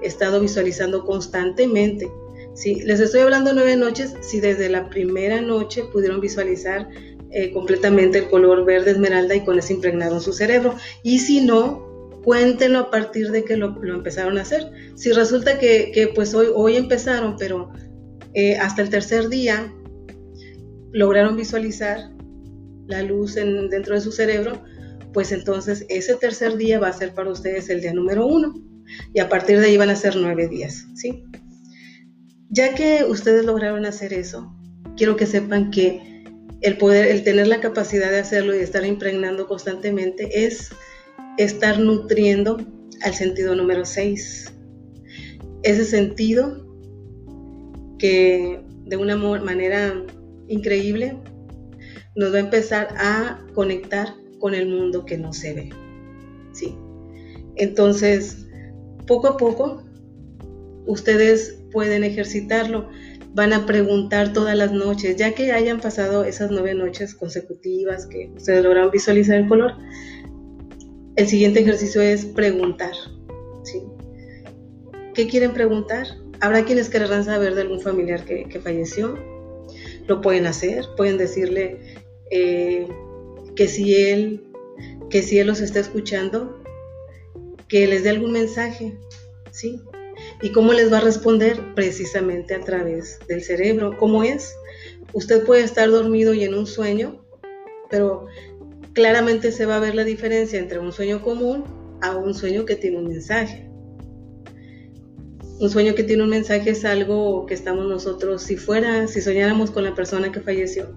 estado 0.03 0.41
visualizando 0.41 1.05
constantemente 1.05 2.09
Sí, 2.57 2.77
les 2.77 3.01
estoy 3.01 3.21
hablando 3.21 3.53
nueve 3.53 3.77
noches, 3.77 4.15
si 4.23 4.41
desde 4.41 4.71
la 4.71 4.89
primera 4.89 5.43
noche 5.43 5.85
pudieron 5.93 6.23
visualizar 6.23 6.89
eh, 7.31 7.53
completamente 7.53 8.19
el 8.19 8.29
color 8.31 8.65
verde 8.65 8.93
esmeralda 8.93 9.35
y 9.35 9.45
con 9.45 9.59
eso 9.59 9.75
impregnaron 9.75 10.23
su 10.23 10.33
cerebro. 10.33 10.75
Y 11.03 11.19
si 11.19 11.43
no, 11.43 12.11
cuéntenlo 12.25 12.79
a 12.79 12.91
partir 12.91 13.31
de 13.31 13.45
que 13.45 13.59
lo, 13.59 13.77
empezaron 13.85 14.39
a 14.39 14.41
hacer. 14.41 14.71
Si 14.95 15.13
resulta 15.13 15.59
que, 15.59 16.11
pues 16.15 16.35
hoy, 16.35 16.47
hoy 16.55 16.77
empezaron, 16.77 17.37
pero 17.37 17.71
eh, 18.33 18.57
hasta 18.57 18.81
el 18.81 18.89
tercer 18.89 19.29
día 19.29 19.71
lograron 20.93 21.37
visualizar 21.37 22.11
la 22.87 23.03
luz 23.03 23.35
dentro 23.35 23.97
de 23.97 24.01
su 24.01 24.13
cerebro, 24.13 24.63
pues 25.13 25.31
entonces 25.31 25.85
ese 25.91 26.15
tercer 26.15 26.57
día 26.57 26.81
va 26.81 26.89
a 26.89 26.93
ser 26.95 27.13
para 27.13 27.31
ustedes 27.31 27.69
el 27.69 27.83
día 27.83 27.93
número 27.93 28.27
uno. 28.27 28.55
Y 29.13 29.21
a 29.21 29.29
partir 29.29 29.61
de 29.61 29.67
ahí 29.67 29.77
van 29.77 29.91
a 29.91 29.97
ser 29.97 30.17
nueve 30.17 30.49
días, 30.49 30.87
¿sí? 30.95 31.23
Ya 32.51 32.75
que 32.75 33.05
ustedes 33.05 33.45
lograron 33.45 33.87
hacer 33.87 34.13
eso, 34.13 34.55
quiero 34.97 35.17
que 35.17 35.27
sepan 35.27 35.71
que 35.71 36.25
el 36.61 36.79
poder, 36.79 37.09
el 37.09 37.23
tener 37.23 37.49
la 37.49 37.61
capacidad 37.61 38.11
de 38.11 38.19
hacerlo 38.19 38.55
y 38.57 38.61
estar 38.61 38.85
impregnando 38.85 39.47
constantemente 39.47 40.47
es 40.47 40.71
estar 41.39 41.79
nutriendo 41.79 42.59
al 43.03 43.15
sentido 43.15 43.55
número 43.55 43.85
6. 43.85 44.53
Ese 45.63 45.85
sentido 45.85 46.67
que 47.99 48.63
de 48.85 48.97
una 48.97 49.17
manera 49.17 50.05
increíble 50.49 51.19
nos 52.15 52.33
va 52.33 52.37
a 52.37 52.41
empezar 52.41 52.89
a 52.97 53.45
conectar 53.55 54.15
con 54.39 54.55
el 54.55 54.69
mundo 54.69 55.05
que 55.05 55.19
no 55.19 55.33
se 55.33 55.55
ve. 55.55 55.71
¿sí? 56.53 56.75
Entonces, 57.57 58.47
poco 59.07 59.29
a 59.29 59.37
poco, 59.37 59.83
ustedes 60.87 61.56
pueden 61.73 62.05
ejercitarlo. 62.05 62.89
Van 63.35 63.53
a 63.53 63.67
preguntar 63.67 64.33
todas 64.33 64.57
las 64.57 64.73
noches, 64.73 65.17
ya 65.17 65.35
que 65.35 65.53
hayan 65.53 65.81
pasado 65.81 66.25
esas 66.25 66.51
nueve 66.51 66.75
noches 66.75 67.15
consecutivas 67.15 68.07
que 68.07 68.31
ustedes 68.35 68.65
logran 68.65 68.91
visualizar 68.91 69.37
el 69.37 69.49
color. 69.49 69.75
El 71.17 71.27
siguiente 71.27 71.61
ejercicio 71.61 72.01
es 72.01 72.25
preguntar. 72.25 72.93
¿sí? 73.63 73.83
¿Qué 75.15 75.29
quieren 75.29 75.53
preguntar? 75.53 76.07
Habrá 76.41 76.65
quienes 76.65 76.89
querrán 76.89 77.25
saber 77.25 77.55
de 77.55 77.63
algún 77.63 77.81
familiar 77.81 78.25
que, 78.25 78.61
falleció. 78.61 79.19
Lo 80.07 80.21
pueden 80.21 80.47
hacer, 80.47 80.85
pueden 80.97 81.19
decirle 81.19 81.79
eh, 82.31 82.87
que 83.55 83.67
si 83.69 83.95
él 83.95 84.47
que 85.11 85.23
si 85.23 85.39
él 85.39 85.47
los 85.47 85.61
está 85.61 85.81
escuchando, 85.81 86.63
que 87.69 87.87
les 87.87 88.05
dé 88.05 88.11
algún 88.11 88.33
mensaje, 88.33 88.97
¿sí? 89.51 89.81
¿Y 90.43 90.53
cómo 90.53 90.73
les 90.73 90.93
va 90.93 90.99
a 90.99 91.03
responder? 91.03 91.75
Precisamente 91.75 92.55
a 92.55 92.61
través 92.61 93.19
del 93.27 93.43
cerebro. 93.43 93.97
¿Cómo 93.99 94.23
es? 94.23 94.55
Usted 95.13 95.45
puede 95.45 95.63
estar 95.63 95.91
dormido 95.91 96.35
y 96.35 96.45
en 96.45 96.55
un 96.55 96.67
sueño, 96.67 97.25
pero 97.89 98.27
claramente 98.93 99.53
se 99.53 99.67
va 99.67 99.77
a 99.77 99.81
ver 99.81 99.95
la 99.95 100.05
diferencia 100.05 100.59
entre 100.59 100.79
un 100.79 100.93
sueño 100.93 101.23
común 101.23 101.65
a 102.03 102.17
un 102.17 102.35
sueño 102.35 102.65
que 102.65 102.77
tiene 102.77 102.99
un 102.99 103.09
mensaje. 103.09 103.71
Un 105.59 105.71
sueño 105.71 105.95
que 105.95 106.05
tiene 106.05 106.23
un 106.23 106.29
mensaje 106.29 106.71
es 106.71 106.85
algo 106.85 107.47
que 107.47 107.55
estamos 107.55 107.87
nosotros, 107.87 108.43
si 108.43 108.57
fuera, 108.57 109.07
si 109.07 109.23
soñáramos 109.23 109.71
con 109.71 109.85
la 109.85 109.95
persona 109.95 110.31
que 110.31 110.41
falleció, 110.41 110.95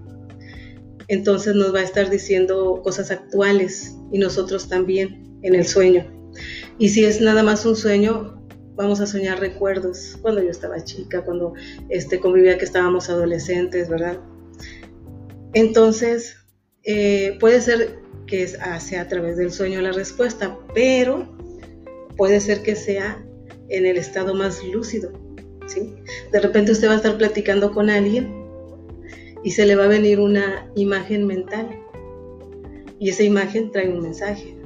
entonces 1.10 1.56
nos 1.56 1.74
va 1.74 1.80
a 1.80 1.82
estar 1.82 2.08
diciendo 2.08 2.82
cosas 2.84 3.10
actuales 3.10 3.96
y 4.12 4.18
nosotros 4.18 4.68
también 4.68 5.38
en 5.42 5.54
el 5.54 5.66
sueño. 5.66 6.06
Y 6.78 6.90
si 6.90 7.04
es 7.04 7.20
nada 7.20 7.42
más 7.42 7.66
un 7.66 7.74
sueño, 7.74 8.39
vamos 8.80 9.00
a 9.00 9.06
soñar 9.06 9.38
recuerdos 9.40 10.16
cuando 10.22 10.42
yo 10.42 10.50
estaba 10.50 10.82
chica, 10.82 11.22
cuando 11.22 11.52
este, 11.90 12.18
convivía 12.18 12.56
que 12.56 12.64
estábamos 12.64 13.10
adolescentes, 13.10 13.90
¿verdad? 13.90 14.18
Entonces, 15.52 16.38
eh, 16.84 17.36
puede 17.40 17.60
ser 17.60 17.98
que 18.26 18.46
sea 18.48 19.02
a 19.02 19.08
través 19.08 19.36
del 19.36 19.52
sueño 19.52 19.82
la 19.82 19.92
respuesta, 19.92 20.56
pero 20.72 21.28
puede 22.16 22.40
ser 22.40 22.62
que 22.62 22.74
sea 22.74 23.22
en 23.68 23.84
el 23.84 23.98
estado 23.98 24.34
más 24.34 24.64
lúcido. 24.64 25.12
¿sí? 25.66 25.94
De 26.32 26.40
repente 26.40 26.72
usted 26.72 26.88
va 26.88 26.92
a 26.92 26.96
estar 26.96 27.18
platicando 27.18 27.72
con 27.72 27.90
alguien 27.90 28.32
y 29.44 29.50
se 29.50 29.66
le 29.66 29.76
va 29.76 29.84
a 29.84 29.88
venir 29.88 30.20
una 30.20 30.70
imagen 30.74 31.26
mental 31.26 31.68
y 32.98 33.10
esa 33.10 33.24
imagen 33.24 33.72
trae 33.72 33.90
un 33.90 34.00
mensaje. 34.00 34.56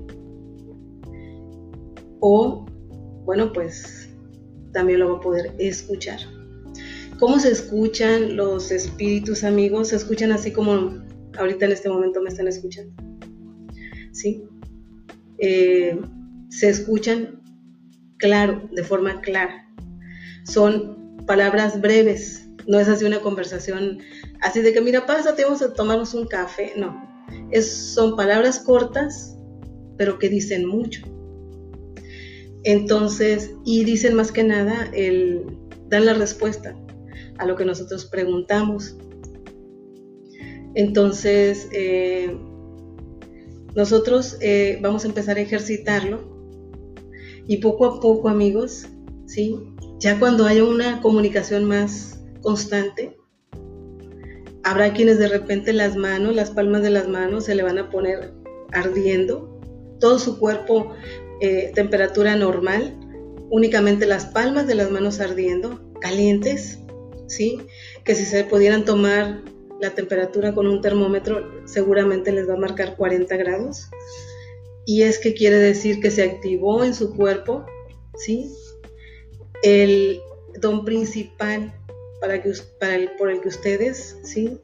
O, 2.21 2.65
bueno, 3.25 3.53
pues 3.53 4.04
también 4.75 5.01
lo 5.01 5.13
va 5.13 5.19
a 5.19 5.21
poder 5.21 5.55
escuchar. 5.59 6.21
¿Cómo 7.19 7.39
se 7.39 7.53
escuchan 7.53 8.37
los 8.37 8.71
espíritus 8.71 9.45
amigos? 9.45 9.89
Se 9.89 9.97
escuchan 9.97 10.33
así 10.33 10.53
como 10.53 11.03
ahorita 11.39 11.65
en 11.65 11.73
este 11.73 11.89
momento 11.89 12.21
me 12.21 12.29
están 12.29 12.49
escuchando. 12.49 12.93
¿Sí? 14.13 14.45
Eh, 15.39 15.99
se 16.49 16.69
escuchan 16.69 17.41
claro, 18.19 18.69
de 18.73 18.85
forma 18.85 19.21
clara. 19.21 19.67
Son 20.45 21.17
palabras 21.27 21.81
breves, 21.81 22.47
no 22.67 22.79
es 22.79 22.89
así 22.89 23.05
una 23.05 23.21
conversación 23.21 23.99
así 24.41 24.61
de 24.61 24.73
que, 24.73 24.81
mira, 24.81 25.07
pásate, 25.07 25.45
vamos 25.45 25.63
a 25.63 25.73
tomarnos 25.73 26.15
un 26.15 26.27
café. 26.27 26.73
No, 26.77 27.03
es, 27.51 27.71
son 27.95 28.17
palabras 28.17 28.59
cortas, 28.59 29.37
pero 29.97 30.19
que 30.19 30.29
dicen 30.29 30.67
mucho. 30.67 31.03
Entonces, 32.65 33.53
y 33.65 33.85
dicen 33.85 34.15
más 34.15 34.33
que 34.33 34.43
nada, 34.43 34.91
el, 34.95 35.45
dan 35.89 36.07
la 36.07 36.15
respuesta 36.15 36.75
a 37.39 37.47
lo 37.47 37.57
que 37.57 37.65
nosotros 37.65 38.07
preguntamos. 38.07 38.97
Entonces, 40.75 41.69
eh, 41.73 42.37
nosotros 43.75 44.39
eh, 44.41 44.79
vamos 44.83 45.05
a 45.05 45.09
empezar 45.09 45.37
a 45.37 45.41
ejercitarlo 45.41 46.21
y 47.47 47.59
poco 47.59 47.85
a 47.85 48.01
poco, 48.01 48.29
amigos, 48.29 48.87
¿sí? 49.27 49.57
Ya 49.99 50.19
cuando 50.19 50.47
haya 50.47 50.65
una 50.65 51.01
comunicación 51.03 51.65
más 51.65 52.25
constante, 52.41 53.17
habrá 54.63 54.95
quienes 54.95 55.19
de 55.19 55.29
repente 55.29 55.73
las 55.73 55.97
manos, 55.97 56.35
las 56.35 56.51
palmas 56.51 56.83
de 56.83 56.91
las 56.91 57.09
manos 57.09 57.45
se 57.45 57.55
le 57.55 57.63
van 57.63 57.79
a 57.79 57.91
poner 57.91 58.33
ardiendo, 58.73 59.61
todo 60.01 60.19
su 60.19 60.39
cuerpo 60.39 60.93
eh, 61.45 61.73
temperatura 61.75 62.37
normal, 62.37 62.99
únicamente 63.51 64.07
las 64.07 64.25
palmas 64.25 64.67
de 64.67 64.75
las 64.75 64.91
manos 64.91 65.21
ardiendo, 65.21 65.93
calientes, 66.01 66.79
¿sí? 67.27 67.59
Que 68.03 68.15
si 68.15 68.25
se 68.25 68.45
pudieran 68.45 68.87
tomar 68.87 69.43
la 69.79 69.91
temperatura 69.91 70.55
con 70.55 70.67
un 70.67 70.81
termómetro, 70.81 71.63
seguramente 71.67 72.33
les 72.33 72.49
va 72.49 72.55
a 72.55 72.57
marcar 72.57 72.97
40 72.97 73.37
grados. 73.37 73.91
Y 74.87 75.03
es 75.03 75.19
que 75.19 75.35
quiere 75.35 75.59
decir 75.59 76.01
que 76.01 76.11
se 76.11 76.23
activó 76.23 76.83
en 76.83 76.95
su 76.95 77.15
cuerpo, 77.15 77.67
¿sí? 78.17 78.51
El 79.63 80.23
don 80.63 80.87
principal 80.87 81.75
para 82.23 82.43
que, 82.43 82.53
para 82.81 82.97
el, 82.97 83.11
por 83.19 83.31
el 83.31 83.43
que 83.43 83.49
ustedes 83.49 84.17
¿sí? 84.23 84.59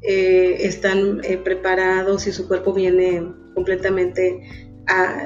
Eh, 0.00 0.56
están 0.60 1.20
eh, 1.24 1.36
preparados 1.36 2.26
y 2.26 2.32
su 2.32 2.48
cuerpo 2.48 2.72
viene 2.72 3.22
completamente 3.54 4.71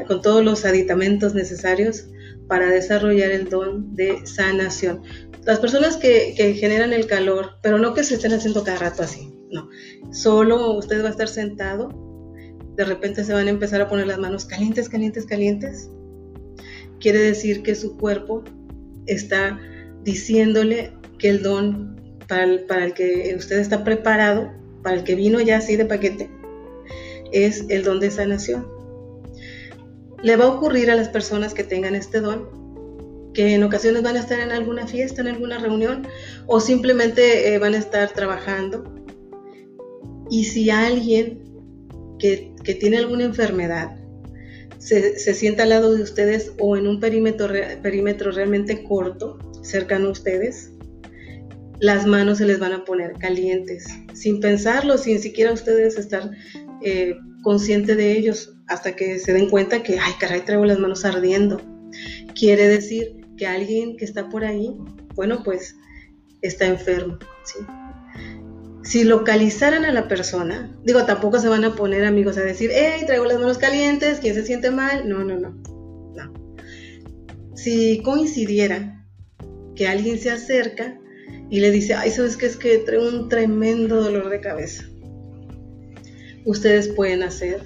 con 0.07 0.23
todos 0.23 0.45
los 0.45 0.65
aditamentos 0.65 1.35
necesarios 1.35 2.07
para 2.49 2.71
desarrollar 2.71 3.31
el 3.31 3.49
don 3.49 3.95
de 3.95 4.27
sanación. 4.27 5.03
Las 5.45 5.61
personas 5.61 5.97
que, 5.97 6.35
generan 6.59 6.93
el 6.93 7.07
calor, 7.07 7.53
pero 7.63 7.79
no 7.79 7.95
que 7.95 8.05
se 8.05 8.15
estén 8.15 8.33
haciendo 8.33 8.65
cada 8.65 8.79
rato 8.79 9.03
así, 9.03 9.33
no. 9.51 9.69
Solo 10.13 10.73
usted 10.73 11.03
va 11.03 11.09
a 11.09 11.11
estar 11.11 11.29
sentado, 11.29 11.89
de 12.77 12.85
repente 12.85 13.25
se 13.25 13.33
van 13.33 13.47
a 13.47 13.51
empezar 13.51 13.81
a 13.81 13.89
poner 13.89 14.07
las 14.07 14.19
manos 14.19 14.45
calientes, 14.45 14.89
calientes, 14.89 15.25
calientes. 15.25 15.89
Quiere 17.01 17.19
decir 17.19 17.63
que 17.63 17.75
su 17.75 17.97
cuerpo 17.97 18.45
está 19.07 19.59
diciéndole 20.03 20.93
que 21.19 21.29
el 21.31 21.43
don 21.43 21.97
para 22.29 22.85
el, 22.85 22.95
que 22.95 23.35
usted 23.37 23.59
está 23.59 23.85
preparado, 23.85 24.53
para 24.83 24.97
el 24.97 25.05
que 25.05 25.15
vino 25.15 25.41
ya 25.41 25.59
así 25.59 25.77
de 25.77 25.85
paquete, 25.85 26.31
es 27.33 27.65
el 27.69 27.85
don 27.85 28.01
de 28.01 28.11
sanación. 28.11 28.76
Le 30.27 30.35
va 30.35 30.47
a 30.47 30.49
ocurrir 30.49 30.91
a 30.91 30.97
las 30.97 31.09
personas 31.09 31.55
que 31.55 31.63
tengan 31.63 31.95
este 31.95 32.21
don 32.21 32.51
que 33.33 33.55
en 33.55 33.63
ocasiones 33.63 34.03
van 34.03 34.17
a 34.17 34.19
estar 34.19 34.41
en 34.41 34.51
alguna 34.51 34.89
fiesta, 34.89 35.21
en 35.21 35.29
alguna 35.29 35.59
reunión, 35.59 36.05
o 36.47 36.59
simplemente 36.59 37.55
eh, 37.55 37.59
van 37.59 37.75
a 37.75 37.79
estar 37.79 38.11
trabajando. 38.13 38.93
Y 40.29 40.43
si 40.43 40.69
alguien 40.69 41.45
que, 42.19 42.53
tiene 42.81 42.97
alguna 42.97 43.23
enfermedad 43.23 43.95
se, 44.79 45.17
se, 45.17 45.33
sienta 45.33 45.63
al 45.63 45.69
lado 45.69 45.95
de 45.95 46.03
ustedes 46.03 46.55
o 46.59 46.77
en 46.77 46.89
un 46.89 46.99
perímetro, 46.99 47.53
perímetro 47.81 48.33
realmente 48.33 48.83
corto, 48.83 49.39
cercano 49.63 50.09
a 50.09 50.11
ustedes, 50.11 50.73
las 51.79 52.05
manos 52.05 52.39
se 52.39 52.47
les 52.47 52.59
van 52.59 52.73
a 52.73 52.85
poner 52.85 53.13
calientes, 53.21 53.87
sin 54.13 54.41
pensarlo, 54.41 54.99
sin 54.99 55.21
siquiera 55.21 55.53
ustedes 55.53 55.97
estar 55.97 56.33
eh, 56.83 57.15
conscientes 57.45 57.97
de 57.97 58.19
ellos, 58.19 58.56
hasta 58.69 58.97
que 58.97 59.19
se 59.19 59.33
den 59.33 59.49
cuenta 59.49 59.83
que, 59.83 59.99
ay, 59.99 60.13
caray, 60.19 60.43
traigo 60.43 60.65
las 60.65 60.79
manos 60.79 61.05
ardiendo. 61.05 61.61
Quiere 62.35 62.69
decir 62.69 63.27
que 63.37 63.47
alguien 63.47 63.97
que 63.97 64.05
está 64.05 64.29
por 64.29 64.45
ahí, 64.45 64.77
bueno, 65.15 65.43
pues 65.45 65.77
está 66.43 66.67
enfermo. 66.67 67.19
Si 68.83 69.05
localizaran 69.05 69.85
a 69.85 69.93
la 69.93 70.09
persona, 70.09 70.77
digo, 70.85 71.05
tampoco 71.05 71.39
se 71.41 71.49
van 71.49 71.65
a 71.65 71.75
poner 71.75 72.05
amigos 72.05 72.37
a 72.37 72.43
decir, 72.43 72.71
hey, 72.73 73.03
traigo 73.07 73.25
las 73.25 73.39
manos 73.39 73.59
calientes, 73.59 74.21
¿quién 74.21 74.35
se 74.35 74.45
siente 74.45 74.71
mal? 74.71 75.09
No, 75.09 75.25
no, 75.25 75.39
no, 75.39 75.51
no. 75.51 76.33
Si 77.55 78.01
coincidiera 78.03 79.05
que 79.75 79.89
alguien 79.89 80.19
se 80.19 80.31
acerca, 80.31 80.99
y 81.49 81.61
le 81.61 81.71
dice, 81.71 81.95
ay, 81.95 82.11
¿sabes 82.11 82.37
qué? 82.37 82.47
Es 82.47 82.57
que 82.57 82.79
traigo 82.79 83.09
un 83.09 83.29
tremendo 83.29 84.03
dolor 84.03 84.29
de 84.31 84.41
cabeza. 84.41 84.85
Ustedes 86.45 86.89
pueden 86.89 87.23
hacer, 87.23 87.61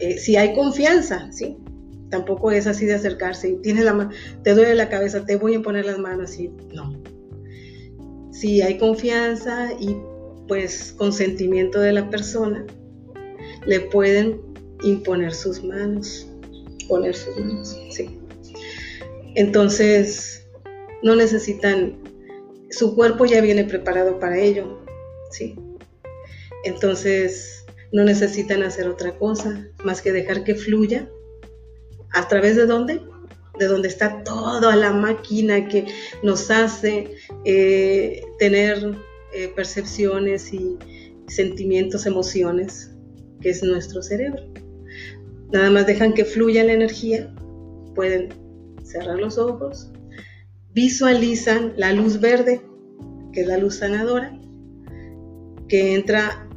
eh, 0.00 0.18
si 0.18 0.36
hay 0.36 0.54
confianza, 0.54 1.30
¿sí? 1.32 1.56
Tampoco 2.10 2.50
es 2.50 2.66
así 2.66 2.86
de 2.86 2.94
acercarse 2.94 3.50
y 3.50 3.56
tienes 3.56 3.84
la 3.84 4.08
te 4.42 4.54
duele 4.54 4.74
la 4.74 4.88
cabeza, 4.88 5.24
te 5.24 5.36
voy 5.36 5.56
a 5.56 5.62
poner 5.62 5.84
las 5.84 5.98
manos 5.98 6.38
y 6.38 6.50
no. 6.72 7.02
si 8.32 8.62
hay 8.62 8.78
confianza 8.78 9.72
y 9.78 9.96
pues 10.46 10.94
consentimiento 10.96 11.80
de 11.80 11.92
la 11.92 12.08
persona, 12.08 12.64
le 13.66 13.80
pueden 13.80 14.40
imponer 14.82 15.34
sus 15.34 15.62
manos, 15.62 16.26
poner 16.88 17.14
sus 17.14 17.36
manos, 17.38 17.78
sí. 17.90 18.18
Entonces, 19.34 20.46
no 21.02 21.14
necesitan, 21.14 21.98
su 22.70 22.94
cuerpo 22.96 23.26
ya 23.26 23.40
viene 23.40 23.64
preparado 23.64 24.18
para 24.18 24.38
ello, 24.38 24.80
sí. 25.30 25.54
Entonces, 26.64 27.57
no 27.92 28.04
necesitan 28.04 28.62
hacer 28.62 28.88
otra 28.88 29.16
cosa 29.16 29.66
más 29.84 30.02
que 30.02 30.12
dejar 30.12 30.44
que 30.44 30.54
fluya. 30.54 31.08
¿A 32.12 32.28
través 32.28 32.56
de 32.56 32.66
dónde? 32.66 33.00
De 33.58 33.66
donde 33.66 33.88
está 33.88 34.22
toda 34.24 34.76
la 34.76 34.92
máquina 34.92 35.68
que 35.68 35.86
nos 36.22 36.50
hace 36.50 37.16
eh, 37.44 38.22
tener 38.38 38.96
eh, 39.34 39.52
percepciones 39.54 40.52
y 40.52 40.76
sentimientos, 41.26 42.06
emociones, 42.06 42.90
que 43.40 43.50
es 43.50 43.62
nuestro 43.62 44.02
cerebro. 44.02 44.42
Nada 45.52 45.70
más 45.70 45.86
dejan 45.86 46.12
que 46.12 46.24
fluya 46.24 46.64
la 46.64 46.72
energía, 46.72 47.34
pueden 47.94 48.28
cerrar 48.84 49.18
los 49.18 49.38
ojos, 49.38 49.90
visualizan 50.72 51.72
la 51.76 51.92
luz 51.92 52.20
verde, 52.20 52.60
que 53.32 53.42
es 53.42 53.46
la 53.46 53.58
luz 53.58 53.76
sanadora, 53.76 54.38
que 55.68 55.94
entra 55.94 56.47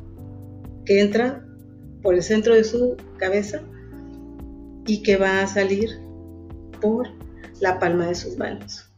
que 0.86 1.02
entra 1.02 1.46
por 2.02 2.16
el 2.16 2.24
centro 2.24 2.56
de 2.56 2.64
su 2.64 2.98
cabeza 3.18 3.62
y 4.86 5.04
que 5.04 5.18
va 5.18 5.42
a 5.42 5.48
salir 5.48 5.90
por 6.82 7.08
la 7.60 7.80
palma 7.80 8.08
de 8.08 8.16
sus 8.16 8.38
manos. 8.38 8.90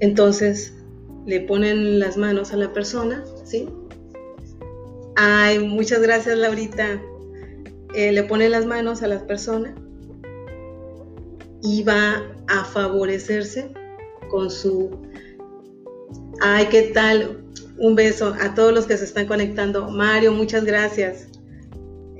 Entonces 0.00 0.74
le 1.26 1.40
ponen 1.40 1.98
las 1.98 2.16
manos 2.16 2.52
a 2.52 2.56
la 2.56 2.72
persona, 2.72 3.24
¿sí? 3.44 3.68
Ay, 5.16 5.58
muchas 5.58 6.00
gracias 6.00 6.38
Laurita. 6.38 7.00
Eh, 7.94 8.12
le 8.12 8.22
ponen 8.22 8.52
las 8.52 8.66
manos 8.66 9.02
a 9.02 9.08
la 9.08 9.26
persona 9.26 9.74
y 11.62 11.82
va 11.82 12.22
a 12.46 12.64
favorecerse 12.64 13.72
con 14.30 14.50
su... 14.50 14.90
Ay, 16.40 16.66
¿qué 16.70 16.82
tal? 16.94 17.44
Un 17.78 17.94
beso 17.94 18.34
a 18.40 18.54
todos 18.54 18.72
los 18.72 18.86
que 18.86 18.96
se 18.96 19.04
están 19.04 19.26
conectando. 19.26 19.88
Mario, 19.90 20.32
muchas 20.32 20.64
gracias. 20.64 21.28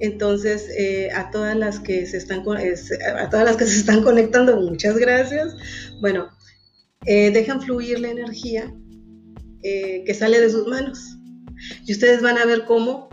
Entonces, 0.00 0.68
eh, 0.78 1.10
a 1.10 1.30
todas 1.30 1.56
las 1.56 1.80
que 1.80 2.06
se 2.06 2.16
están 2.16 2.40
a 2.40 3.30
todas 3.30 3.44
las 3.44 3.56
que 3.56 3.66
se 3.66 3.80
están 3.80 4.02
conectando, 4.02 4.56
muchas 4.60 4.96
gracias. 4.96 5.56
Bueno, 6.00 6.28
eh, 7.04 7.30
dejan 7.30 7.60
fluir 7.60 7.98
la 7.98 8.10
energía 8.10 8.72
eh, 9.62 10.04
que 10.06 10.14
sale 10.14 10.40
de 10.40 10.50
sus 10.50 10.66
manos. 10.68 11.18
Y 11.84 11.92
ustedes 11.92 12.22
van 12.22 12.38
a 12.38 12.44
ver 12.44 12.64
cómo 12.64 13.08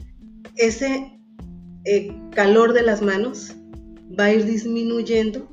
ese 0.56 1.12
calor 2.34 2.74
de 2.74 2.82
las 2.82 3.02
manos 3.02 3.54
va 4.20 4.26
a 4.26 4.34
ir 4.34 4.46
disminuyendo 4.46 5.48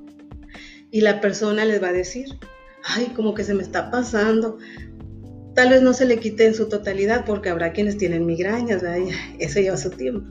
y 0.90 1.00
la 1.00 1.20
persona 1.20 1.64
les 1.64 1.82
va 1.82 1.88
a 1.88 1.92
decir, 1.92 2.26
ay, 2.84 3.12
como 3.14 3.34
que 3.34 3.44
se 3.44 3.54
me 3.54 3.62
está 3.62 3.90
pasando, 3.90 4.58
Tal 5.54 5.68
vez 5.70 5.82
no 5.82 5.92
se 5.92 6.06
le 6.06 6.18
quite 6.18 6.46
en 6.46 6.54
su 6.54 6.68
totalidad 6.68 7.24
porque 7.26 7.50
habrá 7.50 7.72
quienes 7.72 7.98
tienen 7.98 8.26
migrañas, 8.26 8.82
eso 9.38 9.60
lleva 9.60 9.76
su 9.76 9.90
tiempo. 9.90 10.26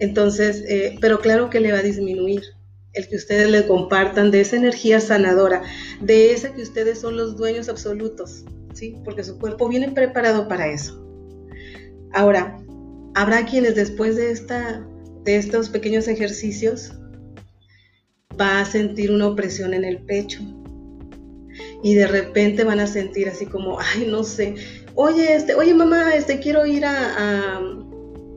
Entonces, 0.00 0.64
eh, 0.68 0.96
pero 1.00 1.20
claro 1.20 1.50
que 1.50 1.60
le 1.60 1.72
va 1.72 1.78
a 1.78 1.82
disminuir 1.82 2.42
el 2.92 3.08
que 3.08 3.16
ustedes 3.16 3.50
le 3.50 3.66
compartan 3.66 4.30
de 4.30 4.40
esa 4.40 4.56
energía 4.56 5.00
sanadora, 5.00 5.62
de 6.00 6.32
esa 6.32 6.52
que 6.52 6.62
ustedes 6.62 7.00
son 7.00 7.16
los 7.16 7.36
dueños 7.36 7.68
absolutos, 7.68 8.44
¿sí? 8.74 8.96
Porque 9.04 9.24
su 9.24 9.38
cuerpo 9.38 9.68
viene 9.68 9.90
preparado 9.90 10.46
para 10.48 10.68
eso. 10.68 11.02
Ahora, 12.12 12.58
habrá 13.14 13.46
quienes 13.46 13.74
después 13.74 14.16
de, 14.16 14.30
esta, 14.30 14.86
de 15.24 15.36
estos 15.36 15.68
pequeños 15.68 16.06
ejercicios 16.08 16.92
va 18.38 18.60
a 18.60 18.64
sentir 18.64 19.10
una 19.10 19.28
opresión 19.28 19.72
en 19.72 19.84
el 19.84 20.04
pecho, 20.04 20.40
y 21.82 21.94
de 21.94 22.06
repente 22.06 22.62
van 22.64 22.80
a 22.80 22.86
sentir 22.86 23.28
así 23.28 23.46
como, 23.46 23.78
ay, 23.80 24.06
no 24.06 24.22
sé, 24.22 24.54
oye, 24.94 25.34
este, 25.34 25.54
oye 25.54 25.74
mamá, 25.74 26.14
este, 26.14 26.38
quiero 26.38 26.64
ir 26.64 26.84
a, 26.84 27.58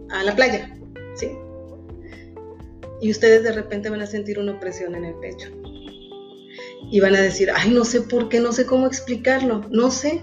a, 0.10 0.24
la 0.24 0.36
playa, 0.36 0.76
¿sí? 1.16 1.30
Y 3.02 3.12
ustedes 3.12 3.44
de 3.44 3.52
repente 3.52 3.90
van 3.90 4.02
a 4.02 4.08
sentir 4.08 4.40
una 4.40 4.54
opresión 4.54 4.96
en 4.96 5.06
el 5.06 5.16
pecho. 5.16 5.50
Y 6.90 7.00
van 7.00 7.16
a 7.16 7.22
decir, 7.22 7.52
ay, 7.54 7.70
no 7.70 7.86
sé 7.86 8.02
por 8.02 8.30
qué, 8.30 8.40
no 8.40 8.52
sé 8.52 8.66
cómo 8.66 8.88
explicarlo, 8.88 9.64
no 9.70 9.92
sé. 9.92 10.22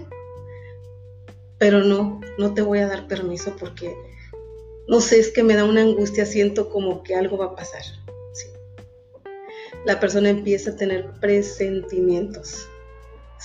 Pero 1.59 1.81
no, 1.81 2.19
no 2.37 2.53
te 2.53 2.61
voy 2.61 2.79
a 2.79 2.87
dar 2.87 3.07
permiso 3.07 3.55
porque, 3.57 3.95
no 4.87 4.99
sé, 4.99 5.19
es 5.19 5.31
que 5.31 5.43
me 5.43 5.55
da 5.55 5.65
una 5.65 5.81
angustia, 5.81 6.25
siento 6.25 6.69
como 6.69 7.03
que 7.03 7.15
algo 7.15 7.37
va 7.37 7.45
a 7.45 7.55
pasar. 7.55 7.83
La 9.85 9.99
persona 9.99 10.29
empieza 10.29 10.71
a 10.71 10.75
tener 10.75 11.11
presentimientos 11.19 12.67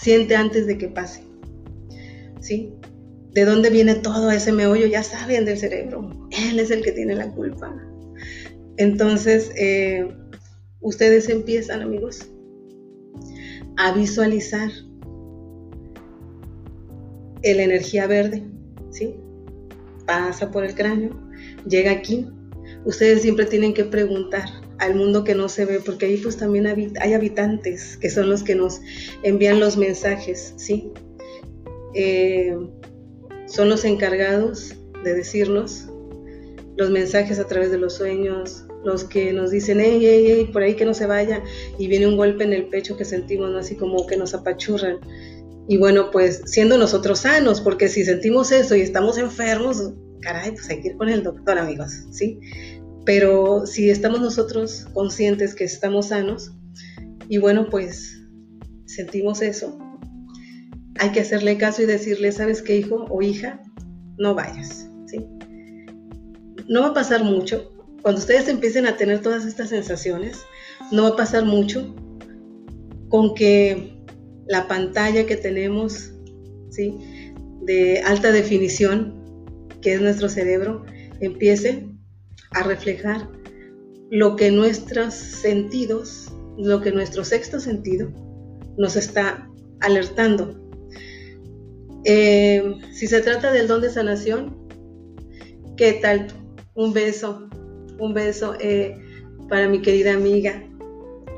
siente 0.00 0.36
antes 0.36 0.66
de 0.66 0.78
que 0.78 0.88
pase. 0.88 1.22
¿Sí? 2.40 2.72
¿De 3.32 3.44
dónde 3.44 3.70
viene 3.70 3.94
todo 3.96 4.30
ese 4.30 4.52
meollo? 4.52 4.86
Ya 4.86 5.02
saben 5.02 5.44
del 5.44 5.58
cerebro. 5.58 6.10
Él 6.30 6.58
es 6.58 6.70
el 6.70 6.82
que 6.82 6.92
tiene 6.92 7.14
la 7.14 7.30
culpa. 7.30 7.74
Entonces, 8.76 9.50
eh, 9.56 10.08
ustedes 10.80 11.28
empiezan, 11.28 11.82
amigos, 11.82 12.28
a 13.76 13.92
visualizar 13.92 14.70
la 17.42 17.62
energía 17.62 18.06
verde, 18.06 18.44
¿sí? 18.90 19.14
Pasa 20.06 20.50
por 20.50 20.64
el 20.64 20.74
cráneo, 20.74 21.10
llega 21.66 21.90
aquí. 21.90 22.26
Ustedes 22.84 23.22
siempre 23.22 23.46
tienen 23.46 23.74
que 23.74 23.84
preguntar, 23.84 24.48
al 24.78 24.94
mundo 24.94 25.24
que 25.24 25.34
no 25.34 25.48
se 25.48 25.64
ve, 25.64 25.80
porque 25.84 26.06
ahí 26.06 26.16
pues 26.18 26.36
también 26.36 26.66
hay 26.66 27.12
habitantes 27.12 27.96
que 27.96 28.10
son 28.10 28.28
los 28.28 28.42
que 28.42 28.54
nos 28.54 28.80
envían 29.22 29.60
los 29.60 29.76
mensajes, 29.76 30.54
¿sí? 30.56 30.90
Eh, 31.94 32.56
son 33.46 33.68
los 33.68 33.84
encargados 33.84 34.74
de 35.04 35.14
decirnos 35.14 35.88
los 36.78 36.90
mensajes 36.90 37.40
a 37.40 37.46
través 37.46 37.72
de 37.72 37.78
los 37.78 37.94
sueños, 37.94 38.64
los 38.84 39.02
que 39.02 39.32
nos 39.32 39.50
dicen, 39.50 39.80
hey, 39.80 39.98
hey, 40.00 40.24
hey, 40.28 40.50
por 40.52 40.62
ahí 40.62 40.74
que 40.74 40.84
no 40.84 40.94
se 40.94 41.06
vaya, 41.06 41.42
y 41.76 41.88
viene 41.88 42.06
un 42.06 42.16
golpe 42.16 42.44
en 42.44 42.52
el 42.52 42.66
pecho 42.68 42.96
que 42.96 43.04
sentimos, 43.04 43.50
¿no? 43.50 43.58
Así 43.58 43.74
como 43.74 44.06
que 44.06 44.16
nos 44.16 44.32
apachurran. 44.32 45.00
Y 45.66 45.76
bueno, 45.76 46.10
pues 46.12 46.42
siendo 46.46 46.78
nosotros 46.78 47.20
sanos, 47.20 47.60
porque 47.60 47.88
si 47.88 48.04
sentimos 48.04 48.52
eso 48.52 48.76
y 48.76 48.80
estamos 48.80 49.18
enfermos, 49.18 49.92
caray, 50.20 50.52
pues 50.52 50.70
hay 50.70 50.80
que 50.80 50.88
ir 50.88 50.96
con 50.96 51.08
el 51.08 51.24
doctor, 51.24 51.58
amigos, 51.58 51.90
¿sí? 52.12 52.38
Pero 53.08 53.64
si 53.64 53.88
estamos 53.88 54.20
nosotros 54.20 54.86
conscientes 54.92 55.54
que 55.54 55.64
estamos 55.64 56.08
sanos 56.08 56.52
y 57.30 57.38
bueno, 57.38 57.70
pues 57.70 58.22
sentimos 58.84 59.40
eso, 59.40 59.78
hay 60.98 61.12
que 61.12 61.20
hacerle 61.20 61.56
caso 61.56 61.80
y 61.80 61.86
decirle, 61.86 62.32
¿sabes 62.32 62.60
qué, 62.60 62.76
hijo 62.76 63.06
o 63.08 63.22
hija? 63.22 63.62
No 64.18 64.34
vayas, 64.34 64.90
¿sí? 65.06 65.24
No 66.68 66.82
va 66.82 66.88
a 66.88 66.92
pasar 66.92 67.24
mucho. 67.24 67.72
Cuando 68.02 68.20
ustedes 68.20 68.46
empiecen 68.46 68.84
a 68.84 68.98
tener 68.98 69.22
todas 69.22 69.46
estas 69.46 69.70
sensaciones, 69.70 70.42
no 70.92 71.04
va 71.04 71.08
a 71.08 71.16
pasar 71.16 71.46
mucho 71.46 71.94
con 73.08 73.34
que 73.34 74.04
la 74.48 74.68
pantalla 74.68 75.24
que 75.24 75.36
tenemos, 75.38 76.12
¿sí? 76.68 76.98
De 77.62 78.02
alta 78.02 78.32
definición, 78.32 79.66
que 79.80 79.94
es 79.94 80.02
nuestro 80.02 80.28
cerebro, 80.28 80.84
empiece 81.20 81.88
a 82.52 82.62
reflejar 82.62 83.28
lo 84.10 84.36
que 84.36 84.50
nuestros 84.50 85.14
sentidos, 85.14 86.32
lo 86.56 86.80
que 86.80 86.92
nuestro 86.92 87.24
sexto 87.24 87.60
sentido 87.60 88.10
nos 88.76 88.96
está 88.96 89.48
alertando. 89.80 90.58
Eh, 92.04 92.74
si 92.92 93.06
se 93.06 93.20
trata 93.20 93.52
del 93.52 93.68
don 93.68 93.82
de 93.82 93.90
sanación, 93.90 94.56
¿qué 95.76 95.94
tal? 95.94 96.28
Un 96.74 96.92
beso, 96.92 97.48
un 97.98 98.14
beso 98.14 98.54
eh, 98.60 98.96
para 99.48 99.68
mi 99.68 99.82
querida 99.82 100.14
amiga 100.14 100.64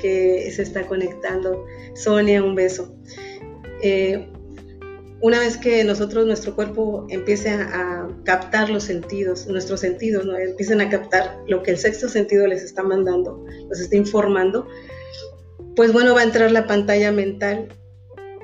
que 0.01 0.51
se 0.51 0.63
está 0.63 0.87
conectando. 0.87 1.65
Sonia, 1.95 2.43
un 2.43 2.55
beso. 2.55 2.95
Eh, 3.83 4.31
una 5.23 5.39
vez 5.39 5.59
que 5.59 5.85
nosotros, 5.85 6.27
nuestro 6.27 6.55
cuerpo 6.55 7.07
empiece 7.11 7.51
a, 7.51 8.09
captar 8.25 8.71
los 8.71 8.85
sentidos, 8.85 9.47
nuestros 9.47 9.81
sentidos, 9.81 10.25
¿no? 10.25 10.37
empiecen 10.37 10.81
a 10.81 10.89
captar 10.89 11.39
lo 11.47 11.63
que 11.63 11.73
el 11.73 11.79
sexto 11.79 12.09
sentido 12.09 12.47
les 12.47 12.63
está 12.63 12.83
mandando, 12.83 13.45
los 13.69 13.81
está 13.81 13.97
informando, 13.97 14.67
pues 15.77 15.93
bueno, 15.93 16.15
va 16.15 16.21
a 16.21 16.25
entrar 16.25 16.51
la 16.51 16.67
pantalla 16.67 17.13
mental, 17.13 17.69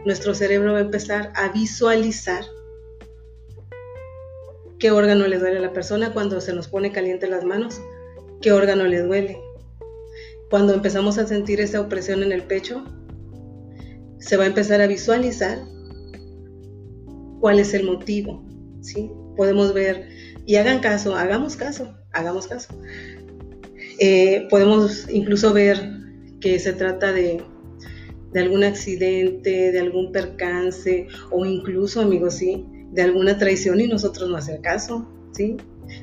nuestro 0.05 0.35
cerebro 0.35 0.73
va 0.73 0.79
a 0.79 0.83
empezar 0.83 1.33
a 1.35 1.51
visualizar 1.51 2.45
qué 4.79 4.91
órgano 4.91 5.27
le 5.27 5.39
duele 5.39 5.59
a 5.59 5.63
la 5.63 5.73
persona 5.73 6.13
cuando 6.13 6.41
se 6.41 6.53
nos 6.53 6.69
pone 6.69 6.93
caliente 6.93 7.27
las 7.27 7.45
manos, 7.45 7.81
qué 8.41 8.53
órgano 8.53 8.85
le 8.85 9.01
duele. 9.01 9.41
Cuando 10.51 10.75
empezamos 10.75 11.19
a 11.19 11.27
sentir 11.27 11.61
esa 11.61 11.81
opresión 11.81 12.23
en 12.23 12.33
el 12.33 12.43
pecho, 12.43 12.85
se 14.19 14.37
va 14.37 14.45
a 14.45 14.49
empezar 14.49 14.81
a 14.81 14.87
visualizar 14.87 15.59
cuál 17.47 17.61
es 17.61 17.75
el 17.75 17.85
motivo, 17.85 18.45
¿sí? 18.81 19.09
Podemos 19.37 19.73
ver, 19.73 20.09
y 20.47 20.57
hagan 20.57 20.81
caso, 20.81 21.15
hagamos 21.15 21.55
caso, 21.55 21.97
hagamos 22.13 22.49
caso. 22.49 22.75
Eh, 24.01 24.49
podemos 24.51 25.09
incluso 25.09 25.53
ver 25.53 25.79
que 26.41 26.59
se 26.59 26.73
trata 26.73 27.13
de, 27.13 27.41
de 28.33 28.41
algún 28.41 28.65
accidente, 28.65 29.71
de 29.71 29.79
algún 29.79 30.11
percance, 30.11 31.07
o 31.31 31.47
incluso, 31.47 32.01
amigos, 32.01 32.35
sí, 32.35 32.67
de 32.91 33.03
alguna 33.03 33.39
traición 33.39 33.81
y 33.81 33.87
nosotros 33.87 34.29
no 34.29 34.37
hacer 34.37 34.61
caso, 34.61 35.09
¿sí? 35.31 35.57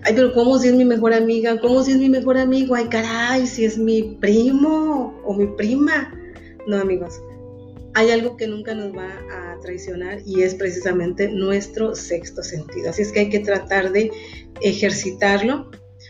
Ay, 0.03 0.13
pero 0.15 0.31
¿cómo 0.31 0.57
si 0.59 0.69
es 0.69 0.75
mi 0.75 0.85
mejor 0.85 1.13
amiga? 1.13 1.59
¿Cómo 1.59 1.83
si 1.83 1.91
es 1.91 1.97
mi 1.97 2.07
mejor 2.07 2.37
amigo? 2.37 2.73
Ay, 2.73 2.85
caray, 2.85 3.47
si 3.47 3.65
es 3.65 3.77
mi 3.77 4.17
primo 4.21 5.21
o 5.25 5.33
mi 5.33 5.47
prima. 5.57 6.09
No, 6.67 6.77
amigos, 6.77 7.19
hay 7.95 8.11
algo 8.11 8.37
que 8.37 8.47
nunca 8.47 8.73
nos 8.73 8.95
va 8.95 9.09
a 9.31 9.59
traicionar 9.61 10.19
y 10.25 10.41
es 10.41 10.55
precisamente 10.55 11.29
nuestro 11.29 11.95
sexto 11.95 12.43
sentido. 12.43 12.89
Así 12.89 13.03
es 13.03 13.11
que 13.11 13.21
hay 13.21 13.29
que 13.29 13.39
tratar 13.39 13.91
de 13.91 14.11
ejercitarlo, 14.61 15.69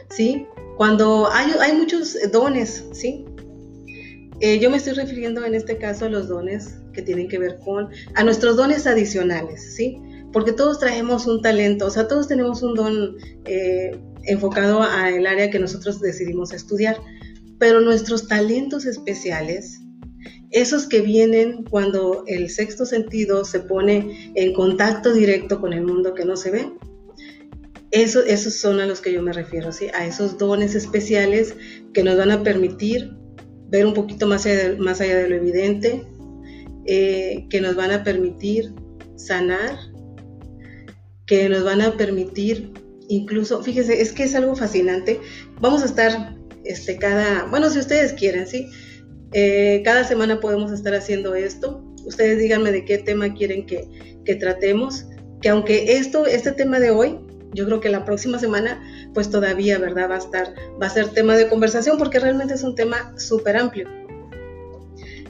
¿sí? 0.09 0.47
Cuando 0.77 1.29
hay, 1.31 1.73
muchos 1.73 2.17
dones, 2.31 2.85
¿sí? 2.93 3.25
Eh, 4.39 4.59
yo 4.59 4.69
me 4.69 4.77
estoy 4.77 4.93
refiriendo 4.93 5.45
en 5.45 5.55
este 5.55 5.77
caso 5.77 6.05
a 6.05 6.09
los 6.09 6.27
dones 6.27 6.75
que 6.93 7.01
tienen 7.01 7.27
que 7.27 7.37
ver 7.37 7.59
con, 7.59 7.89
a 8.15 8.23
nuestros 8.23 8.55
dones 8.55 8.87
adicionales, 8.87 9.75
¿sí? 9.75 9.99
Porque 10.31 10.51
todos 10.51 10.79
traemos 10.79 11.27
un 11.27 11.41
talento, 11.41 11.85
o 11.85 11.89
sea, 11.89 12.07
todos 12.07 12.27
tenemos 12.27 12.63
un 12.63 12.73
don 12.75 13.15
eh, 13.45 13.99
enfocado 14.23 14.81
al 14.81 15.25
área 15.27 15.51
que 15.51 15.59
nosotros 15.59 15.99
decidimos 15.99 16.53
estudiar, 16.53 16.97
pero 17.59 17.81
nuestros 17.81 18.27
talentos 18.27 18.85
especiales, 18.85 19.79
esos 20.53 20.87
que 20.87 21.01
vienen 21.01 21.63
cuando 21.63 22.23
el 22.27 22.49
sexto 22.49 22.85
sentido 22.85 23.43
se 23.43 23.59
pone 23.59 24.31
en 24.35 24.53
contacto 24.53 25.11
directo 25.11 25.59
con 25.59 25.73
el 25.73 25.81
mundo 25.81 26.13
que 26.13 26.25
no 26.25 26.37
se 26.37 26.51
ve. 26.51 26.71
Eso, 27.91 28.23
esos 28.23 28.53
son 28.53 28.79
a 28.79 28.85
los 28.85 29.01
que 29.01 29.11
yo 29.11 29.21
me 29.21 29.33
refiero, 29.33 29.71
¿sí? 29.71 29.87
a 29.93 30.05
esos 30.05 30.37
dones 30.37 30.75
especiales 30.75 31.55
que 31.93 32.03
nos 32.03 32.17
van 32.17 32.31
a 32.31 32.43
permitir 32.43 33.11
ver 33.67 33.85
un 33.85 33.93
poquito 33.93 34.27
más 34.27 34.45
allá 34.45 34.69
de, 34.69 34.75
más 34.77 35.01
allá 35.01 35.17
de 35.17 35.29
lo 35.29 35.35
evidente, 35.35 36.03
eh, 36.85 37.45
que 37.49 37.59
nos 37.59 37.75
van 37.75 37.91
a 37.91 38.03
permitir 38.03 38.73
sanar, 39.15 39.77
que 41.25 41.49
nos 41.49 41.63
van 41.63 41.81
a 41.81 41.97
permitir 41.97 42.71
incluso, 43.07 43.61
fíjese, 43.63 44.01
es 44.01 44.11
que 44.11 44.23
es 44.23 44.35
algo 44.35 44.55
fascinante. 44.55 45.19
Vamos 45.59 45.81
a 45.81 45.85
estar 45.85 46.35
este, 46.63 46.97
cada, 46.97 47.45
bueno, 47.45 47.69
si 47.69 47.79
ustedes 47.79 48.13
quieren, 48.13 48.47
¿sí? 48.47 48.69
Eh, 49.33 49.81
cada 49.83 50.03
semana 50.03 50.39
podemos 50.39 50.71
estar 50.71 50.93
haciendo 50.93 51.35
esto. 51.35 51.83
Ustedes 52.05 52.37
díganme 52.37 52.71
de 52.71 52.85
qué 52.85 52.97
tema 52.99 53.33
quieren 53.33 53.65
que, 53.65 54.35
tratemos. 54.35 55.05
Que 55.41 55.49
aunque 55.49 55.97
esto, 55.97 56.25
este 56.25 56.51
tema 56.51 56.79
de 56.79 56.91
hoy, 56.91 57.19
yo 57.53 57.65
creo 57.65 57.79
que 57.79 57.89
la 57.89 58.05
próxima 58.05 58.39
semana, 58.39 58.81
pues 59.13 59.29
todavía, 59.29 59.77
¿verdad? 59.79 60.09
Va 60.09 60.15
a 60.15 60.19
estar, 60.19 60.53
va 60.81 60.87
a 60.87 60.89
ser 60.89 61.09
tema 61.09 61.35
de 61.35 61.49
conversación 61.49 61.97
porque 61.97 62.19
realmente 62.19 62.53
es 62.53 62.63
un 62.63 62.75
tema 62.75 63.13
súper 63.17 63.57
amplio. 63.57 63.87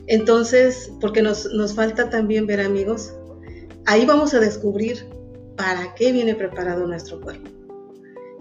Entonces, 0.07 0.91
porque 0.99 1.21
nos, 1.21 1.73
falta 1.73 2.09
también 2.09 2.45
ver 2.45 2.59
amigos, 2.59 3.13
ahí 3.85 4.05
vamos 4.05 4.33
a 4.33 4.39
descubrir 4.39 5.05
para 5.55 5.95
qué 5.95 6.11
viene 6.11 6.35
preparado 6.35 6.85
nuestro 6.87 7.21
cuerpo. 7.21 7.49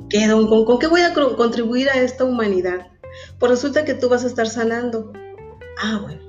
¿Qué 0.09 0.29
con, 0.29 0.65
¿Con 0.65 0.79
qué 0.79 0.89
voy 0.89 1.03
a 1.03 1.15
contribuir 1.15 1.89
a 1.89 2.01
esta 2.03 2.25
humanidad? 2.25 2.89
Pues 3.39 3.51
resulta 3.51 3.85
que 3.85 3.95
tú 3.95 4.09
vas 4.09 4.25
a 4.25 4.27
estar 4.27 4.49
sanando, 4.49 5.13
Ah, 5.79 6.01
bueno. 6.03 6.21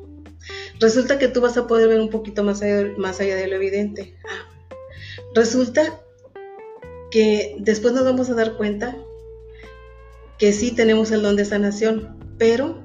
Resulta 0.80 1.18
que 1.18 1.28
tú 1.28 1.42
vas 1.42 1.58
a 1.58 1.68
poder 1.68 1.88
ver 1.88 2.02
un 2.02 2.10
poquito 2.10 2.44
más 2.44 2.62
allá, 2.62 2.92
más 2.98 3.20
allá 3.20 3.36
de 3.36 3.48
lo 3.48 3.56
evidente. 3.56 4.16
Ah, 4.30 4.54
Resulta 5.36 6.02
que 7.12 7.56
después 7.60 7.94
nos 7.94 8.04
vamos 8.04 8.30
a 8.30 8.36
dar 8.36 8.58
cuenta 8.58 8.98
que 10.38 10.52
sí 10.52 10.72
tenemos 10.72 11.12
el 11.12 11.22
don 11.22 11.36
de 11.36 11.46
sanación, 11.46 12.18
pero 12.38 12.84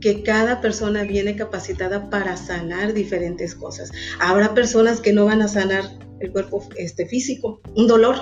que 0.00 0.22
cada 0.22 0.60
persona 0.60 1.04
viene 1.04 1.36
capacitada 1.36 2.10
para 2.10 2.36
sanar 2.36 2.92
diferentes 2.92 3.54
cosas. 3.54 3.92
Habrá 4.18 4.54
personas 4.54 5.00
que 5.00 5.12
no 5.12 5.24
van 5.24 5.42
a 5.42 5.48
sanar 5.48 5.84
el 6.20 6.32
cuerpo 6.32 6.66
este, 6.76 7.06
físico, 7.06 7.60
un 7.74 7.86
dolor, 7.86 8.16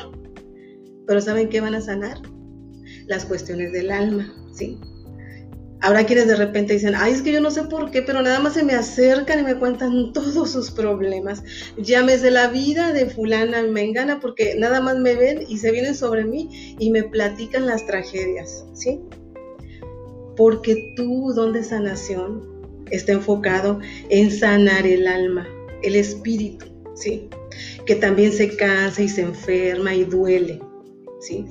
pero 1.07 1.21
¿saben 1.21 1.49
qué 1.49 1.61
van 1.61 1.75
a 1.75 1.81
sanar? 1.81 2.19
Las 3.07 3.25
cuestiones 3.25 3.73
del 3.73 3.91
alma, 3.91 4.35
¿sí? 4.53 4.79
Habrá 5.85 6.07
quienes 6.07 6.27
de 6.27 6.37
repente 6.37 6.73
dicen, 6.73 6.95
ay, 6.97 7.13
es 7.13 7.21
que 7.21 7.31
yo 7.31 7.43
no 7.43 7.51
sé 7.51 7.65
por 7.65 7.91
qué, 7.91 8.01
pero 8.01 8.23
nada 8.23 8.41
más 8.41 8.55
se 8.55 8.65
me 8.65 8.73
acercan 8.73 9.41
y 9.41 9.43
me 9.43 9.57
cuentan 9.57 10.13
todos 10.15 10.51
sus 10.51 10.71
problemas. 10.71 11.43
Llámese 11.77 12.31
la 12.31 12.49
vida 12.49 12.95
de 12.95 13.05
fulana 13.05 13.63
me 13.65 13.83
engana 13.83 14.19
porque 14.19 14.55
nada 14.59 14.81
más 14.81 14.97
me 14.97 15.15
ven 15.15 15.45
y 15.47 15.59
se 15.59 15.73
vienen 15.73 15.95
sobre 15.95 16.25
mí 16.25 16.75
y 16.79 16.91
me 16.91 17.03
platican 17.03 17.67
las 17.67 17.87
tragedias, 17.87 18.65
¿sí? 18.73 18.99
Porque 20.39 20.95
tu 20.97 21.35
don 21.35 21.53
de 21.53 21.63
sanación 21.63 22.43
está 22.91 23.13
enfocado 23.13 23.79
en 24.09 24.31
sanar 24.31 24.87
el 24.87 25.07
alma, 25.07 25.47
el 25.83 25.97
espíritu, 25.97 26.65
¿sí? 26.95 27.29
Que 27.85 27.97
también 27.97 28.33
se 28.33 28.57
cansa 28.57 29.03
y 29.03 29.09
se 29.09 29.21
enferma 29.21 29.95
y 29.95 30.05
duele, 30.05 30.63
¿sí? 31.21 31.45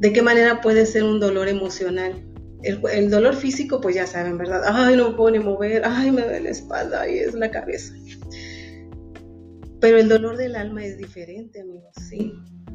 ¿De 0.00 0.12
qué 0.12 0.22
manera 0.22 0.60
puede 0.60 0.86
ser 0.86 1.04
un 1.04 1.20
dolor 1.20 1.46
emocional? 1.46 2.20
El, 2.62 3.10
dolor 3.10 3.34
físico, 3.34 3.80
pues 3.80 3.94
ya 3.94 4.06
saben, 4.06 4.36
¿verdad? 4.36 4.62
Ay, 4.66 4.96
no 4.96 5.10
me 5.10 5.16
puedo 5.16 5.30
ni 5.30 5.38
mover, 5.38 5.82
ay, 5.84 6.10
me 6.10 6.22
duele 6.22 6.40
la 6.40 6.50
espalda, 6.50 7.08
y 7.08 7.18
es 7.18 7.34
la 7.34 7.50
cabeza. 7.50 7.94
Pero 9.80 9.98
el 9.98 10.08
dolor 10.08 10.36
del 10.36 10.56
alma 10.56 10.84
es 10.84 10.98
diferente, 10.98 11.60
amigos, 11.60 11.92
sí. 12.08 12.32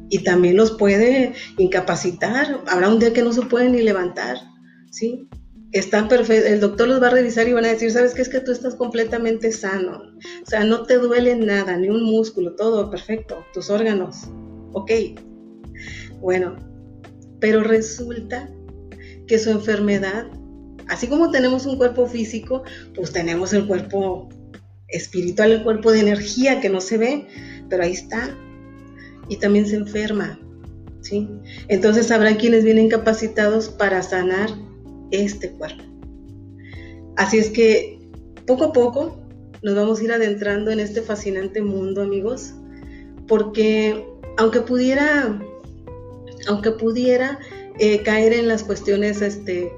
Y 0.08 0.24
también 0.24 0.56
los 0.56 0.72
puede 0.72 1.34
incapacitar. 1.58 2.62
Habrá 2.66 2.88
un 2.88 2.98
día 2.98 3.12
que 3.12 3.22
no 3.22 3.32
se 3.32 3.42
pueden 3.42 3.72
ni 3.72 3.82
levantar, 3.82 4.38
¿sí? 4.90 5.28
Están 5.72 6.08
perfectos. 6.08 6.50
El 6.50 6.60
doctor 6.60 6.88
los 6.88 7.02
va 7.02 7.08
a 7.08 7.10
revisar 7.10 7.46
y 7.48 7.52
van 7.52 7.64
a 7.66 7.68
decir, 7.68 7.90
¿sabes 7.90 8.14
qué? 8.14 8.22
Es 8.22 8.28
que 8.28 8.40
tú 8.40 8.52
estás 8.52 8.76
completamente 8.76 9.52
sano. 9.52 10.02
O 10.42 10.46
sea, 10.46 10.64
no 10.64 10.84
te 10.84 10.98
duele 10.98 11.36
nada, 11.36 11.76
ni 11.76 11.88
un 11.90 12.04
músculo, 12.04 12.54
todo 12.54 12.90
perfecto. 12.90 13.44
Tus 13.52 13.68
órganos, 13.68 14.28
ok. 14.72 14.90
Bueno, 16.20 16.56
pero 17.40 17.62
resulta 17.62 18.53
que 19.26 19.38
su 19.38 19.50
enfermedad, 19.50 20.26
así 20.88 21.06
como 21.06 21.30
tenemos 21.30 21.66
un 21.66 21.76
cuerpo 21.76 22.06
físico, 22.06 22.62
pues 22.94 23.12
tenemos 23.12 23.52
el 23.52 23.66
cuerpo 23.66 24.28
espiritual, 24.88 25.52
el 25.52 25.62
cuerpo 25.62 25.92
de 25.92 26.00
energía 26.00 26.60
que 26.60 26.68
no 26.68 26.80
se 26.80 26.98
ve, 26.98 27.26
pero 27.68 27.82
ahí 27.82 27.92
está. 27.92 28.36
Y 29.28 29.36
también 29.36 29.66
se 29.66 29.76
enferma, 29.76 30.38
¿sí? 31.00 31.28
Entonces 31.68 32.10
habrá 32.10 32.36
quienes 32.36 32.64
vienen 32.64 32.88
capacitados 32.88 33.68
para 33.68 34.02
sanar 34.02 34.50
este 35.10 35.50
cuerpo. 35.52 35.82
Así 37.16 37.38
es 37.38 37.50
que 37.50 37.98
poco 38.46 38.64
a 38.64 38.72
poco 38.72 39.20
nos 39.62 39.74
vamos 39.74 40.00
a 40.00 40.04
ir 40.04 40.12
adentrando 40.12 40.70
en 40.70 40.80
este 40.80 41.00
fascinante 41.00 41.62
mundo, 41.62 42.02
amigos, 42.02 42.54
porque 43.26 44.06
aunque 44.36 44.60
pudiera, 44.60 45.40
aunque 46.46 46.72
pudiera 46.72 47.38
eh, 47.78 48.02
caer 48.02 48.32
en 48.32 48.48
las 48.48 48.62
cuestiones 48.62 49.20
este, 49.22 49.72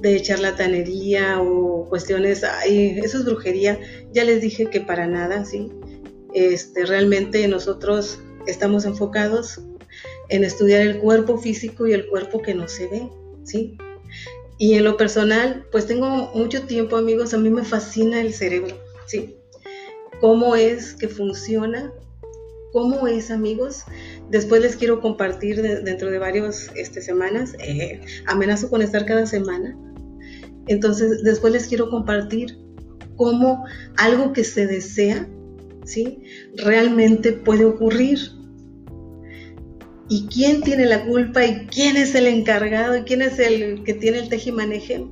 de 0.00 0.22
charlatanería 0.22 1.40
o 1.40 1.86
cuestiones, 1.88 2.44
ay, 2.44 3.00
eso 3.02 3.18
es 3.18 3.24
brujería, 3.24 3.78
ya 4.12 4.24
les 4.24 4.40
dije 4.40 4.66
que 4.66 4.80
para 4.80 5.06
nada, 5.06 5.44
¿sí? 5.44 5.70
Este, 6.34 6.84
realmente 6.84 7.46
nosotros 7.48 8.20
estamos 8.46 8.84
enfocados 8.84 9.60
en 10.28 10.44
estudiar 10.44 10.82
el 10.82 10.98
cuerpo 10.98 11.38
físico 11.38 11.86
y 11.86 11.92
el 11.92 12.06
cuerpo 12.08 12.42
que 12.42 12.54
no 12.54 12.68
se 12.68 12.86
ve, 12.88 13.08
¿sí? 13.44 13.76
Y 14.58 14.74
en 14.74 14.84
lo 14.84 14.96
personal, 14.96 15.66
pues 15.70 15.86
tengo 15.86 16.30
mucho 16.34 16.62
tiempo, 16.62 16.96
amigos, 16.96 17.32
a 17.32 17.38
mí 17.38 17.48
me 17.48 17.64
fascina 17.64 18.20
el 18.20 18.34
cerebro, 18.34 18.76
¿sí? 19.06 19.36
Cómo 20.20 20.56
es 20.56 20.94
que 20.94 21.08
funciona, 21.08 21.92
cómo 22.72 23.06
es, 23.06 23.30
amigos, 23.30 23.84
Después 24.30 24.60
les 24.62 24.76
quiero 24.76 25.00
compartir 25.00 25.62
dentro 25.62 26.10
de 26.10 26.18
varias 26.18 26.70
este, 26.76 27.00
semanas, 27.00 27.54
eh, 27.60 28.00
amenazo 28.26 28.68
con 28.68 28.82
estar 28.82 29.06
cada 29.06 29.26
semana. 29.26 29.76
Entonces, 30.66 31.22
después 31.22 31.52
les 31.52 31.66
quiero 31.66 31.88
compartir 31.88 32.58
cómo 33.16 33.64
algo 33.96 34.32
que 34.32 34.44
se 34.44 34.66
desea, 34.66 35.26
¿sí? 35.84 36.22
Realmente 36.56 37.32
puede 37.32 37.64
ocurrir. 37.64 38.18
¿Y 40.10 40.26
quién 40.26 40.62
tiene 40.62 40.86
la 40.86 41.04
culpa? 41.04 41.44
¿Y 41.44 41.66
quién 41.66 41.96
es 41.96 42.14
el 42.14 42.26
encargado? 42.26 42.96
¿Y 42.96 43.02
quién 43.02 43.22
es 43.22 43.38
el 43.38 43.82
que 43.84 43.94
tiene 43.94 44.20
el 44.20 44.28
tejimaneje? 44.28 45.06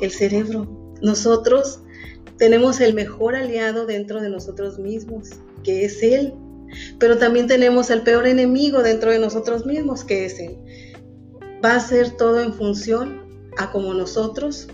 El 0.00 0.10
cerebro. 0.10 0.94
Nosotros 1.02 1.80
tenemos 2.36 2.80
el 2.80 2.94
mejor 2.94 3.36
aliado 3.36 3.86
dentro 3.86 4.20
de 4.20 4.30
nosotros 4.30 4.78
mismos, 4.78 5.30
que 5.62 5.84
es 5.84 6.02
él. 6.02 6.34
Pero 6.98 7.18
también 7.18 7.46
tenemos 7.46 7.90
el 7.90 8.02
peor 8.02 8.26
enemigo 8.26 8.82
dentro 8.82 9.10
de 9.10 9.18
nosotros 9.18 9.66
mismos, 9.66 10.04
que 10.04 10.24
es 10.26 10.38
Él. 10.40 10.56
Va 11.64 11.76
a 11.76 11.80
ser 11.80 12.10
todo 12.10 12.40
en 12.40 12.52
función 12.52 13.22
a 13.56 13.70
como 13.70 13.94
nosotros 13.94 14.68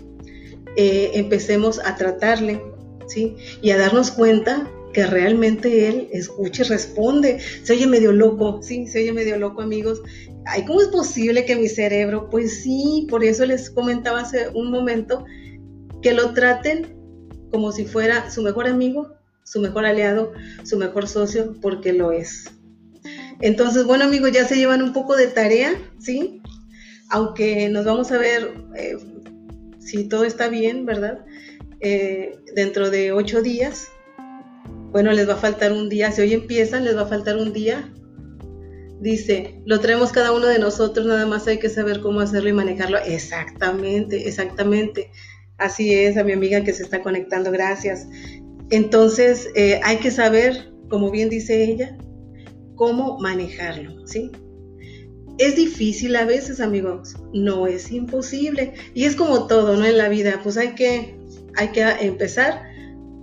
eh, 0.75 1.11
empecemos 1.13 1.79
a 1.79 1.95
tratarle, 1.95 2.61
¿sí? 3.07 3.35
Y 3.61 3.71
a 3.71 3.77
darnos 3.77 4.11
cuenta 4.11 4.69
que 4.93 5.05
realmente 5.05 5.87
él 5.87 6.09
escuche 6.11 6.63
y 6.63 6.65
responde. 6.65 7.39
Se 7.63 7.73
oye 7.73 7.87
medio 7.87 8.11
loco, 8.11 8.61
sí, 8.61 8.87
se 8.87 8.99
oye 8.99 9.13
medio 9.13 9.37
loco, 9.37 9.61
amigos. 9.61 10.01
Ay, 10.45 10.65
¿cómo 10.65 10.81
es 10.81 10.87
posible 10.87 11.45
que 11.45 11.55
mi 11.55 11.67
cerebro? 11.67 12.29
Pues 12.29 12.63
sí, 12.63 13.07
por 13.09 13.23
eso 13.23 13.45
les 13.45 13.69
comentaba 13.69 14.21
hace 14.21 14.49
un 14.53 14.71
momento 14.71 15.25
que 16.01 16.13
lo 16.13 16.33
traten 16.33 16.97
como 17.51 17.71
si 17.71 17.85
fuera 17.85 18.31
su 18.31 18.41
mejor 18.41 18.67
amigo, 18.67 19.13
su 19.51 19.59
mejor 19.59 19.85
aliado, 19.85 20.31
su 20.63 20.77
mejor 20.77 21.09
socio, 21.09 21.53
porque 21.61 21.91
lo 21.91 22.13
es. 22.13 22.45
Entonces, 23.41 23.83
bueno, 23.83 24.05
amigos, 24.05 24.31
ya 24.31 24.45
se 24.45 24.55
llevan 24.55 24.81
un 24.81 24.93
poco 24.93 25.17
de 25.17 25.27
tarea, 25.27 25.73
¿sí? 25.99 26.41
Aunque 27.09 27.67
nos 27.67 27.83
vamos 27.83 28.13
a 28.13 28.17
ver 28.17 28.53
eh, 28.77 28.95
si 29.79 30.05
todo 30.05 30.23
está 30.23 30.47
bien, 30.47 30.85
¿verdad? 30.85 31.25
Eh, 31.81 32.39
dentro 32.55 32.89
de 32.89 33.11
ocho 33.11 33.41
días, 33.41 33.89
bueno, 34.91 35.11
les 35.11 35.27
va 35.27 35.33
a 35.33 35.37
faltar 35.37 35.73
un 35.73 35.89
día. 35.89 36.13
Si 36.13 36.21
hoy 36.21 36.33
empiezan, 36.33 36.85
les 36.85 36.95
va 36.95 37.01
a 37.01 37.07
faltar 37.07 37.35
un 37.35 37.51
día. 37.51 37.91
Dice, 39.01 39.61
lo 39.65 39.81
traemos 39.81 40.13
cada 40.13 40.31
uno 40.31 40.45
de 40.45 40.59
nosotros, 40.59 41.05
nada 41.05 41.25
más 41.25 41.45
hay 41.47 41.59
que 41.59 41.67
saber 41.67 41.99
cómo 41.99 42.21
hacerlo 42.21 42.47
y 42.47 42.53
manejarlo. 42.53 42.99
Exactamente, 42.99 44.29
exactamente. 44.29 45.11
Así 45.57 45.93
es, 45.93 46.15
a 46.15 46.23
mi 46.23 46.31
amiga 46.31 46.63
que 46.63 46.71
se 46.71 46.83
está 46.83 47.01
conectando, 47.01 47.51
gracias. 47.51 48.07
Entonces, 48.71 49.49
eh, 49.55 49.79
hay 49.83 49.97
que 49.97 50.11
saber, 50.11 50.71
como 50.89 51.11
bien 51.11 51.29
dice 51.29 51.63
ella, 51.63 51.97
cómo 52.75 53.19
manejarlo, 53.19 54.07
¿sí? 54.07 54.31
Es 55.37 55.55
difícil 55.55 56.15
a 56.15 56.25
veces, 56.25 56.59
amigos, 56.59 57.15
no 57.33 57.67
es 57.67 57.91
imposible. 57.91 58.73
Y 58.93 59.05
es 59.05 59.15
como 59.15 59.47
todo, 59.47 59.75
¿no? 59.75 59.85
En 59.85 59.97
la 59.97 60.09
vida, 60.09 60.39
pues 60.41 60.57
hay 60.57 60.75
que, 60.75 61.15
hay 61.55 61.69
que 61.69 61.83
empezar 61.83 62.63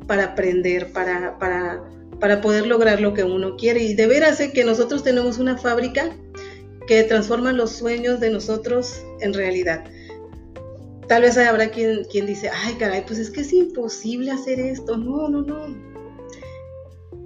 para 0.07 0.25
aprender, 0.25 0.93
para, 0.93 1.39
para, 1.39 1.83
para 2.21 2.41
poder 2.41 2.67
lograr 2.67 3.01
lo 3.01 3.15
que 3.15 3.25
uno 3.25 3.57
quiere. 3.57 3.83
Y 3.83 3.95
de 3.95 4.07
veras 4.07 4.39
que 4.53 4.65
nosotros 4.65 5.03
tenemos 5.03 5.39
una 5.39 5.57
fábrica 5.57 6.11
que 6.87 7.05
transforma 7.05 7.53
los 7.53 7.73
sueños 7.73 8.21
de 8.21 8.31
nosotros 8.31 9.03
en 9.21 9.35
realidad. 9.35 9.85
Tal 11.09 11.23
vez 11.23 11.39
habrá 11.39 11.71
quien, 11.71 12.07
dice, 12.27 12.51
ay 12.51 12.75
caray, 12.75 13.05
pues 13.07 13.19
es 13.19 13.31
que 13.31 13.41
es 13.41 13.53
imposible 13.53 14.31
hacer 14.31 14.61
esto. 14.61 14.97
No, 14.97 15.29
no, 15.29 15.43
no. 15.43 15.75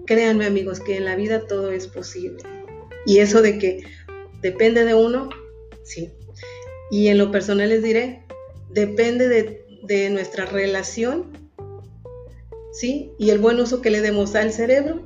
Créanme 0.07 0.47
amigos 0.47 0.80
que 0.80 0.97
en 0.97 1.05
la 1.05 1.16
vida 1.16 1.47
todo 1.47 1.72
es 1.72 1.87
posible. 1.89 2.43
Y 3.07 3.18
eso 3.18 3.43
de 3.43 3.59
que 3.59 3.85
depende 4.41 4.85
de 4.85 4.95
uno, 4.95 5.28
sí. 5.83 6.12
Y 6.91 7.09
en 7.09 7.18
lo 7.18 7.30
personal 7.30 7.70
les 7.70 7.83
diré, 7.83 8.24
depende 8.70 9.28
de, 9.28 9.66
de 9.85 10.11
nuestra 10.11 10.47
relación 10.47 11.43
¿sí? 12.72 13.12
Y 13.18 13.30
el 13.30 13.39
buen 13.39 13.61
uso 13.61 13.80
que 13.80 13.91
le 13.91 14.01
demos 14.01 14.35
al 14.35 14.51
cerebro 14.51 15.03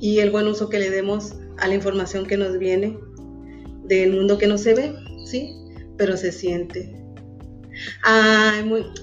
y 0.00 0.20
el 0.20 0.30
buen 0.30 0.46
uso 0.46 0.68
que 0.68 0.78
le 0.78 0.90
demos 0.90 1.34
a 1.58 1.66
la 1.66 1.74
información 1.74 2.26
que 2.26 2.36
nos 2.36 2.58
viene 2.58 2.98
del 3.84 4.12
mundo 4.12 4.38
que 4.38 4.46
no 4.46 4.58
se 4.58 4.74
ve, 4.74 4.94
¿sí? 5.26 5.50
Pero 5.96 6.16
se 6.16 6.30
siente. 6.30 7.01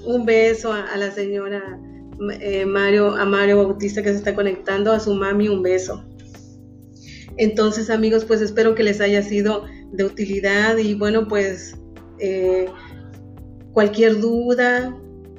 Un 0.06 0.26
beso 0.26 0.74
a, 0.74 0.96
la 0.98 1.12
señora 1.12 1.80
eh, 2.40 2.66
Mario, 2.66 3.16
a 3.16 3.26
Mario 3.26 3.58
Bautista 3.58 4.02
que 4.02 4.10
se 4.10 4.18
está 4.18 4.36
conectando, 4.36 4.92
a 4.92 5.00
su 5.00 5.14
mami 5.14 5.48
un 5.48 5.64
beso. 5.64 6.04
Entonces 7.38 7.90
amigos, 7.90 8.26
pues 8.26 8.42
espero 8.42 8.76
que 8.76 8.84
les 8.84 9.00
haya 9.00 9.24
sido 9.24 9.66
de 9.92 10.04
utilidad 10.04 10.78
y 10.78 10.94
bueno, 10.94 11.28
pues 11.28 11.78
eh, 12.20 12.68
cualquier 13.72 14.20
duda, 14.20 14.96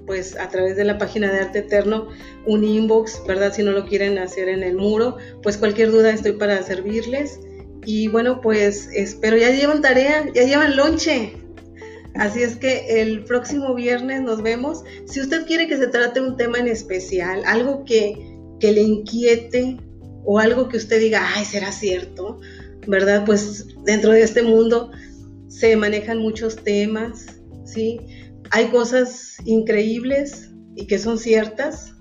pues 0.06 0.36
a 0.36 0.48
través 0.48 0.76
de 0.76 0.84
la 0.84 0.98
página 0.98 1.30
de 1.30 1.40
Arte 1.40 1.58
Eterno 1.60 2.08
un 2.46 2.64
inbox, 2.64 3.22
¿verdad? 3.26 3.52
Si 3.52 3.62
no 3.62 3.72
lo 3.72 3.86
quieren 3.86 4.18
hacer 4.18 4.48
en 4.48 4.62
el 4.62 4.76
muro, 4.76 5.16
pues 5.42 5.56
cualquier 5.56 5.90
duda 5.90 6.10
estoy 6.10 6.32
para 6.32 6.62
servirles. 6.62 7.40
Y 7.84 8.08
bueno, 8.08 8.40
pues 8.40 8.88
espero, 8.94 9.36
ya 9.36 9.50
llevan 9.50 9.82
tarea, 9.82 10.26
ya 10.34 10.44
llevan 10.44 10.76
lonche. 10.76 11.34
Así 12.14 12.42
es 12.42 12.56
que 12.56 13.00
el 13.00 13.24
próximo 13.24 13.74
viernes 13.74 14.22
nos 14.22 14.42
vemos. 14.42 14.82
Si 15.06 15.20
usted 15.20 15.46
quiere 15.46 15.68
que 15.68 15.76
se 15.76 15.86
trate 15.86 16.20
un 16.20 16.36
tema 16.36 16.58
en 16.58 16.68
especial, 16.68 17.42
algo 17.46 17.84
que, 17.84 18.38
que 18.58 18.72
le 18.72 18.82
inquiete 18.82 19.76
o 20.24 20.38
algo 20.38 20.68
que 20.68 20.76
usted 20.76 21.00
diga, 21.00 21.26
ay, 21.34 21.44
será 21.44 21.72
cierto, 21.72 22.40
¿verdad? 22.86 23.24
Pues 23.24 23.66
dentro 23.84 24.12
de 24.12 24.22
este 24.22 24.42
mundo 24.42 24.90
se 25.48 25.76
manejan 25.76 26.18
muchos 26.18 26.56
temas, 26.56 27.26
¿sí? 27.64 28.00
Hay 28.50 28.68
cosas 28.68 29.36
increíbles 29.44 30.50
y 30.76 30.86
que 30.86 30.98
son 30.98 31.18
ciertas. 31.18 31.94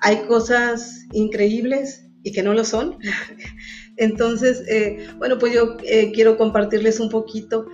Hay 0.00 0.26
cosas 0.26 1.06
increíbles 1.12 2.06
y 2.22 2.32
que 2.32 2.42
no 2.42 2.54
lo 2.54 2.64
son. 2.64 2.98
Entonces, 3.96 4.62
eh, 4.68 5.08
bueno, 5.18 5.38
pues 5.38 5.54
yo 5.54 5.76
eh, 5.84 6.12
quiero 6.12 6.36
compartirles 6.36 7.00
un 7.00 7.08
poquito 7.08 7.66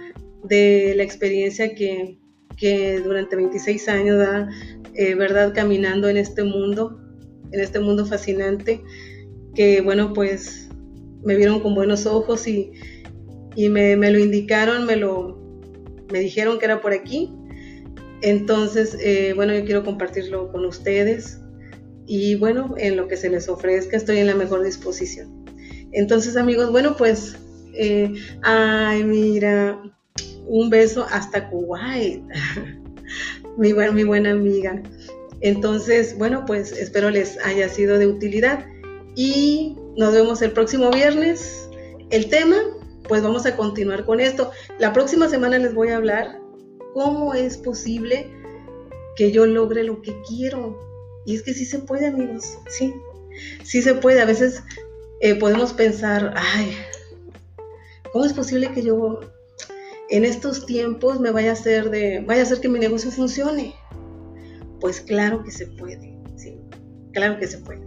de 0.45 0.95
la 0.97 1.03
experiencia 1.03 1.75
que, 1.75 2.19
durante 3.05 3.35
26 3.37 3.89
años 3.89 4.19
da, 4.19 4.49
eh, 4.95 5.15
¿verdad? 5.15 5.53
Caminando 5.55 6.09
en 6.09 6.17
este 6.17 6.45
mundo, 6.45 7.01
en 7.51 7.61
este 7.61 7.81
mundo 7.81 8.07
fascinante, 8.07 8.83
que 9.55 9.81
bueno, 9.81 10.13
pues 10.13 10.69
me 11.25 11.35
vieron 11.37 11.61
con 11.61 11.75
buenos 11.75 12.07
ojos 12.07 12.47
y, 12.47 12.73
me, 13.57 13.97
me, 13.97 14.11
lo 14.11 14.19
indicaron, 14.19 14.87
me 14.87 14.97
lo 14.97 15.41
me 16.11 16.21
dijeron 16.21 16.59
que 16.59 16.67
era 16.67 16.81
por 16.81 16.93
aquí 16.93 17.31
entonces, 18.23 18.97
eh, 19.01 19.33
bueno, 19.35 19.53
yo 19.53 19.65
quiero 19.65 19.85
compartirlo 19.85 20.51
con 20.53 20.65
ustedes 20.65 21.41
y 22.07 22.37
bueno, 22.37 22.75
en 22.79 22.97
lo 22.97 23.09
que 23.09 23.17
se 23.17 23.29
les 23.29 23.49
ofrezca 23.49 23.97
estoy 23.97 24.19
en 24.19 24.29
la 24.29 24.37
mejor 24.37 24.63
disposición. 24.63 25.45
Entonces, 25.91 26.37
amigos, 26.37 26.71
bueno, 26.71 26.97
pues, 26.97 27.37
eh, 27.75 28.15
ay, 28.43 29.03
mira, 29.03 29.83
un 30.53 30.71
beso 30.71 31.07
hasta 31.11 31.49
Kuwait, 31.49 32.23
mi, 33.59 33.73
mi 33.73 34.05
buena 34.05 34.31
amiga. 34.31 34.81
Entonces, 35.41 36.17
bueno, 36.17 36.45
pues 36.47 36.73
espero 36.73 37.11
les 37.11 37.37
haya 37.45 37.69
sido 37.69 37.99
de 37.99 38.07
utilidad 38.07 38.65
y 39.17 39.77
nos 39.97 40.15
vemos 40.15 40.41
el 40.43 40.53
próximo 40.53 40.91
viernes. 40.91 41.69
El 42.11 42.29
tema, 42.29 42.57
pues 43.09 43.23
vamos 43.23 43.47
a 43.47 43.57
continuar 43.57 44.05
con 44.05 44.21
esto. 44.21 44.53
La 44.79 44.93
próxima 44.93 45.29
semana 45.29 45.59
les 45.59 45.75
voy 45.75 45.89
a 45.89 45.97
hablar 45.97 46.43
¿Cómo 46.95 47.33
es 47.33 47.57
posible 47.57 48.31
que 49.17 49.33
yo 49.33 49.47
logre 49.47 49.83
lo 49.83 50.03
que 50.03 50.15
quiero? 50.29 50.79
Y 51.25 51.37
es 51.37 51.43
que 51.43 51.55
sí 51.55 51.65
se 51.65 51.79
puede, 51.79 52.09
amigos, 52.09 52.59
sí, 52.69 52.93
sí 53.65 53.81
se 53.81 53.95
puede. 53.95 54.21
A 54.21 54.27
veces 54.27 54.63
eh, 55.21 55.35
podemos 55.35 55.73
pensar, 55.73 56.35
ay, 56.37 56.77
¿cómo 58.13 58.27
es 58.27 58.35
posible 58.35 58.73
que 58.73 58.83
yo 58.83 59.21
en 60.13 60.27
estos 60.27 60.67
tiempos 60.67 61.21
me 61.21 61.31
vaya 61.31 61.51
a 61.51 61.53
hacer 61.55 61.91
de, 61.91 62.21
vaya 62.21 62.43
a 62.43 62.45
hacer 62.45 62.61
que 62.61 62.69
mi 62.69 62.79
negocio 62.79 63.11
funcione? 63.11 63.75
Pues 64.79 65.01
claro 65.01 65.43
que 65.43 65.51
se 65.51 65.67
puede, 65.67 66.19
sí, 66.37 66.61
claro 67.15 67.39
que 67.39 67.47
se 67.47 67.59
puede. 67.59 67.81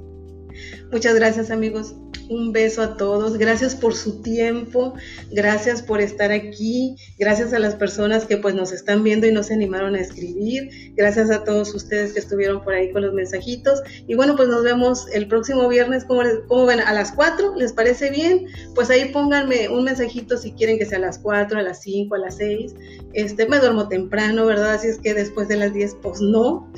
Muchas 0.91 1.13
gracias, 1.13 1.51
amigos. 1.51 1.95
Un 2.29 2.51
beso 2.51 2.81
a 2.81 2.97
todos. 2.97 3.37
Gracias 3.37 3.75
por 3.75 3.93
su 3.93 4.21
tiempo. 4.21 4.93
Gracias 5.31 5.81
por 5.81 6.01
estar 6.01 6.31
aquí. 6.31 6.95
Gracias 7.19 7.53
a 7.53 7.59
las 7.59 7.75
personas 7.75 8.25
que 8.25 8.37
pues 8.37 8.55
nos 8.55 8.71
están 8.71 9.03
viendo 9.03 9.27
y 9.27 9.31
no 9.31 9.43
se 9.43 9.53
animaron 9.53 9.95
a 9.95 10.01
escribir. 10.01 10.93
Gracias 10.95 11.29
a 11.29 11.43
todos 11.43 11.73
ustedes 11.75 12.13
que 12.13 12.19
estuvieron 12.19 12.63
por 12.63 12.73
ahí 12.73 12.91
con 12.91 13.03
los 13.03 13.13
mensajitos. 13.13 13.81
Y 14.07 14.15
bueno, 14.15 14.35
pues 14.35 14.49
nos 14.49 14.63
vemos 14.63 15.05
el 15.13 15.27
próximo 15.27 15.67
viernes. 15.67 16.05
¿Cómo, 16.05 16.65
ven? 16.65 16.79
A 16.79 16.93
las 16.93 17.11
4, 17.11 17.55
¿les 17.55 17.73
parece 17.73 18.09
bien? 18.09 18.47
Pues 18.73 18.89
ahí 18.89 19.11
pónganme 19.11 19.69
un 19.69 19.83
mensajito 19.83 20.37
si 20.37 20.51
quieren 20.53 20.79
que 20.79 20.85
sea 20.85 20.97
a 20.97 21.01
las 21.01 21.19
4, 21.19 21.59
a 21.59 21.61
las 21.61 21.81
5, 21.81 22.15
a 22.15 22.19
las 22.19 22.37
6. 22.37 22.75
Este, 23.13 23.47
me 23.47 23.59
duermo 23.59 23.87
temprano, 23.87 24.45
¿verdad? 24.45 24.73
Así 24.73 24.87
es 24.87 24.97
que 24.97 25.13
después 25.13 25.47
de 25.47 25.57
las 25.57 25.73
10, 25.73 25.97
pues 26.01 26.21
no. 26.21 26.71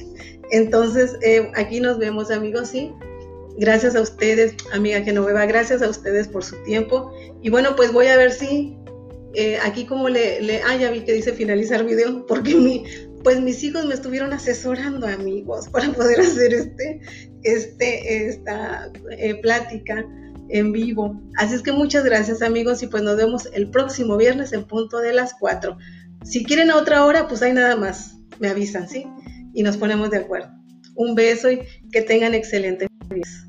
Entonces, 0.51 1.15
eh, 1.21 1.51
aquí 1.55 1.79
nos 1.79 1.97
vemos, 1.97 2.31
amigos, 2.31 2.69
¿sí? 2.69 2.91
Gracias 3.57 3.95
a 3.95 4.01
ustedes, 4.01 4.53
amiga 4.71 5.01
Genoveva, 5.01 5.45
gracias 5.47 5.81
a 5.81 5.89
ustedes 5.89 6.27
por 6.27 6.43
su 6.43 6.55
tiempo. 6.63 7.11
Y 7.41 7.49
bueno, 7.49 7.75
pues 7.75 7.91
voy 7.91 8.07
a 8.07 8.15
ver 8.15 8.31
si 8.31 8.77
eh, 9.33 9.57
aquí 9.63 9.85
como 9.85 10.09
le, 10.09 10.41
le, 10.41 10.61
ah, 10.61 10.75
ya 10.75 10.91
vi 10.91 11.01
que 11.01 11.13
dice 11.13 11.33
finalizar 11.33 11.83
video, 11.83 12.25
porque 12.27 12.55
mi, 12.55 12.83
pues 13.23 13.41
mis 13.41 13.63
hijos 13.63 13.85
me 13.85 13.95
estuvieron 13.95 14.31
asesorando, 14.31 15.07
amigos, 15.07 15.69
para 15.69 15.91
poder 15.91 16.19
hacer 16.19 16.53
este, 16.53 17.01
este, 17.43 18.27
esta 18.27 18.91
eh, 19.17 19.35
plática 19.41 20.05
en 20.49 20.71
vivo. 20.71 21.19
Así 21.37 21.55
es 21.55 21.63
que 21.63 21.71
muchas 21.71 22.03
gracias, 22.03 22.43
amigos, 22.43 22.83
y 22.83 22.87
pues 22.87 23.01
nos 23.01 23.17
vemos 23.17 23.49
el 23.53 23.71
próximo 23.71 24.17
viernes 24.17 24.53
en 24.53 24.65
punto 24.65 24.99
de 24.99 25.13
las 25.13 25.33
4. 25.39 25.77
Si 26.23 26.43
quieren 26.43 26.69
a 26.69 26.77
otra 26.77 27.05
hora, 27.05 27.27
pues 27.27 27.41
hay 27.41 27.53
nada 27.53 27.75
más, 27.75 28.17
me 28.39 28.49
avisan, 28.49 28.87
¿sí? 28.87 29.07
Y 29.53 29.63
nos 29.63 29.77
ponemos 29.77 30.11
de 30.11 30.17
acuerdo. 30.17 30.49
Un 30.95 31.15
beso 31.15 31.51
y 31.51 31.61
que 31.91 32.01
tengan 32.01 32.33
excelente 32.33 32.87
día. 33.09 33.46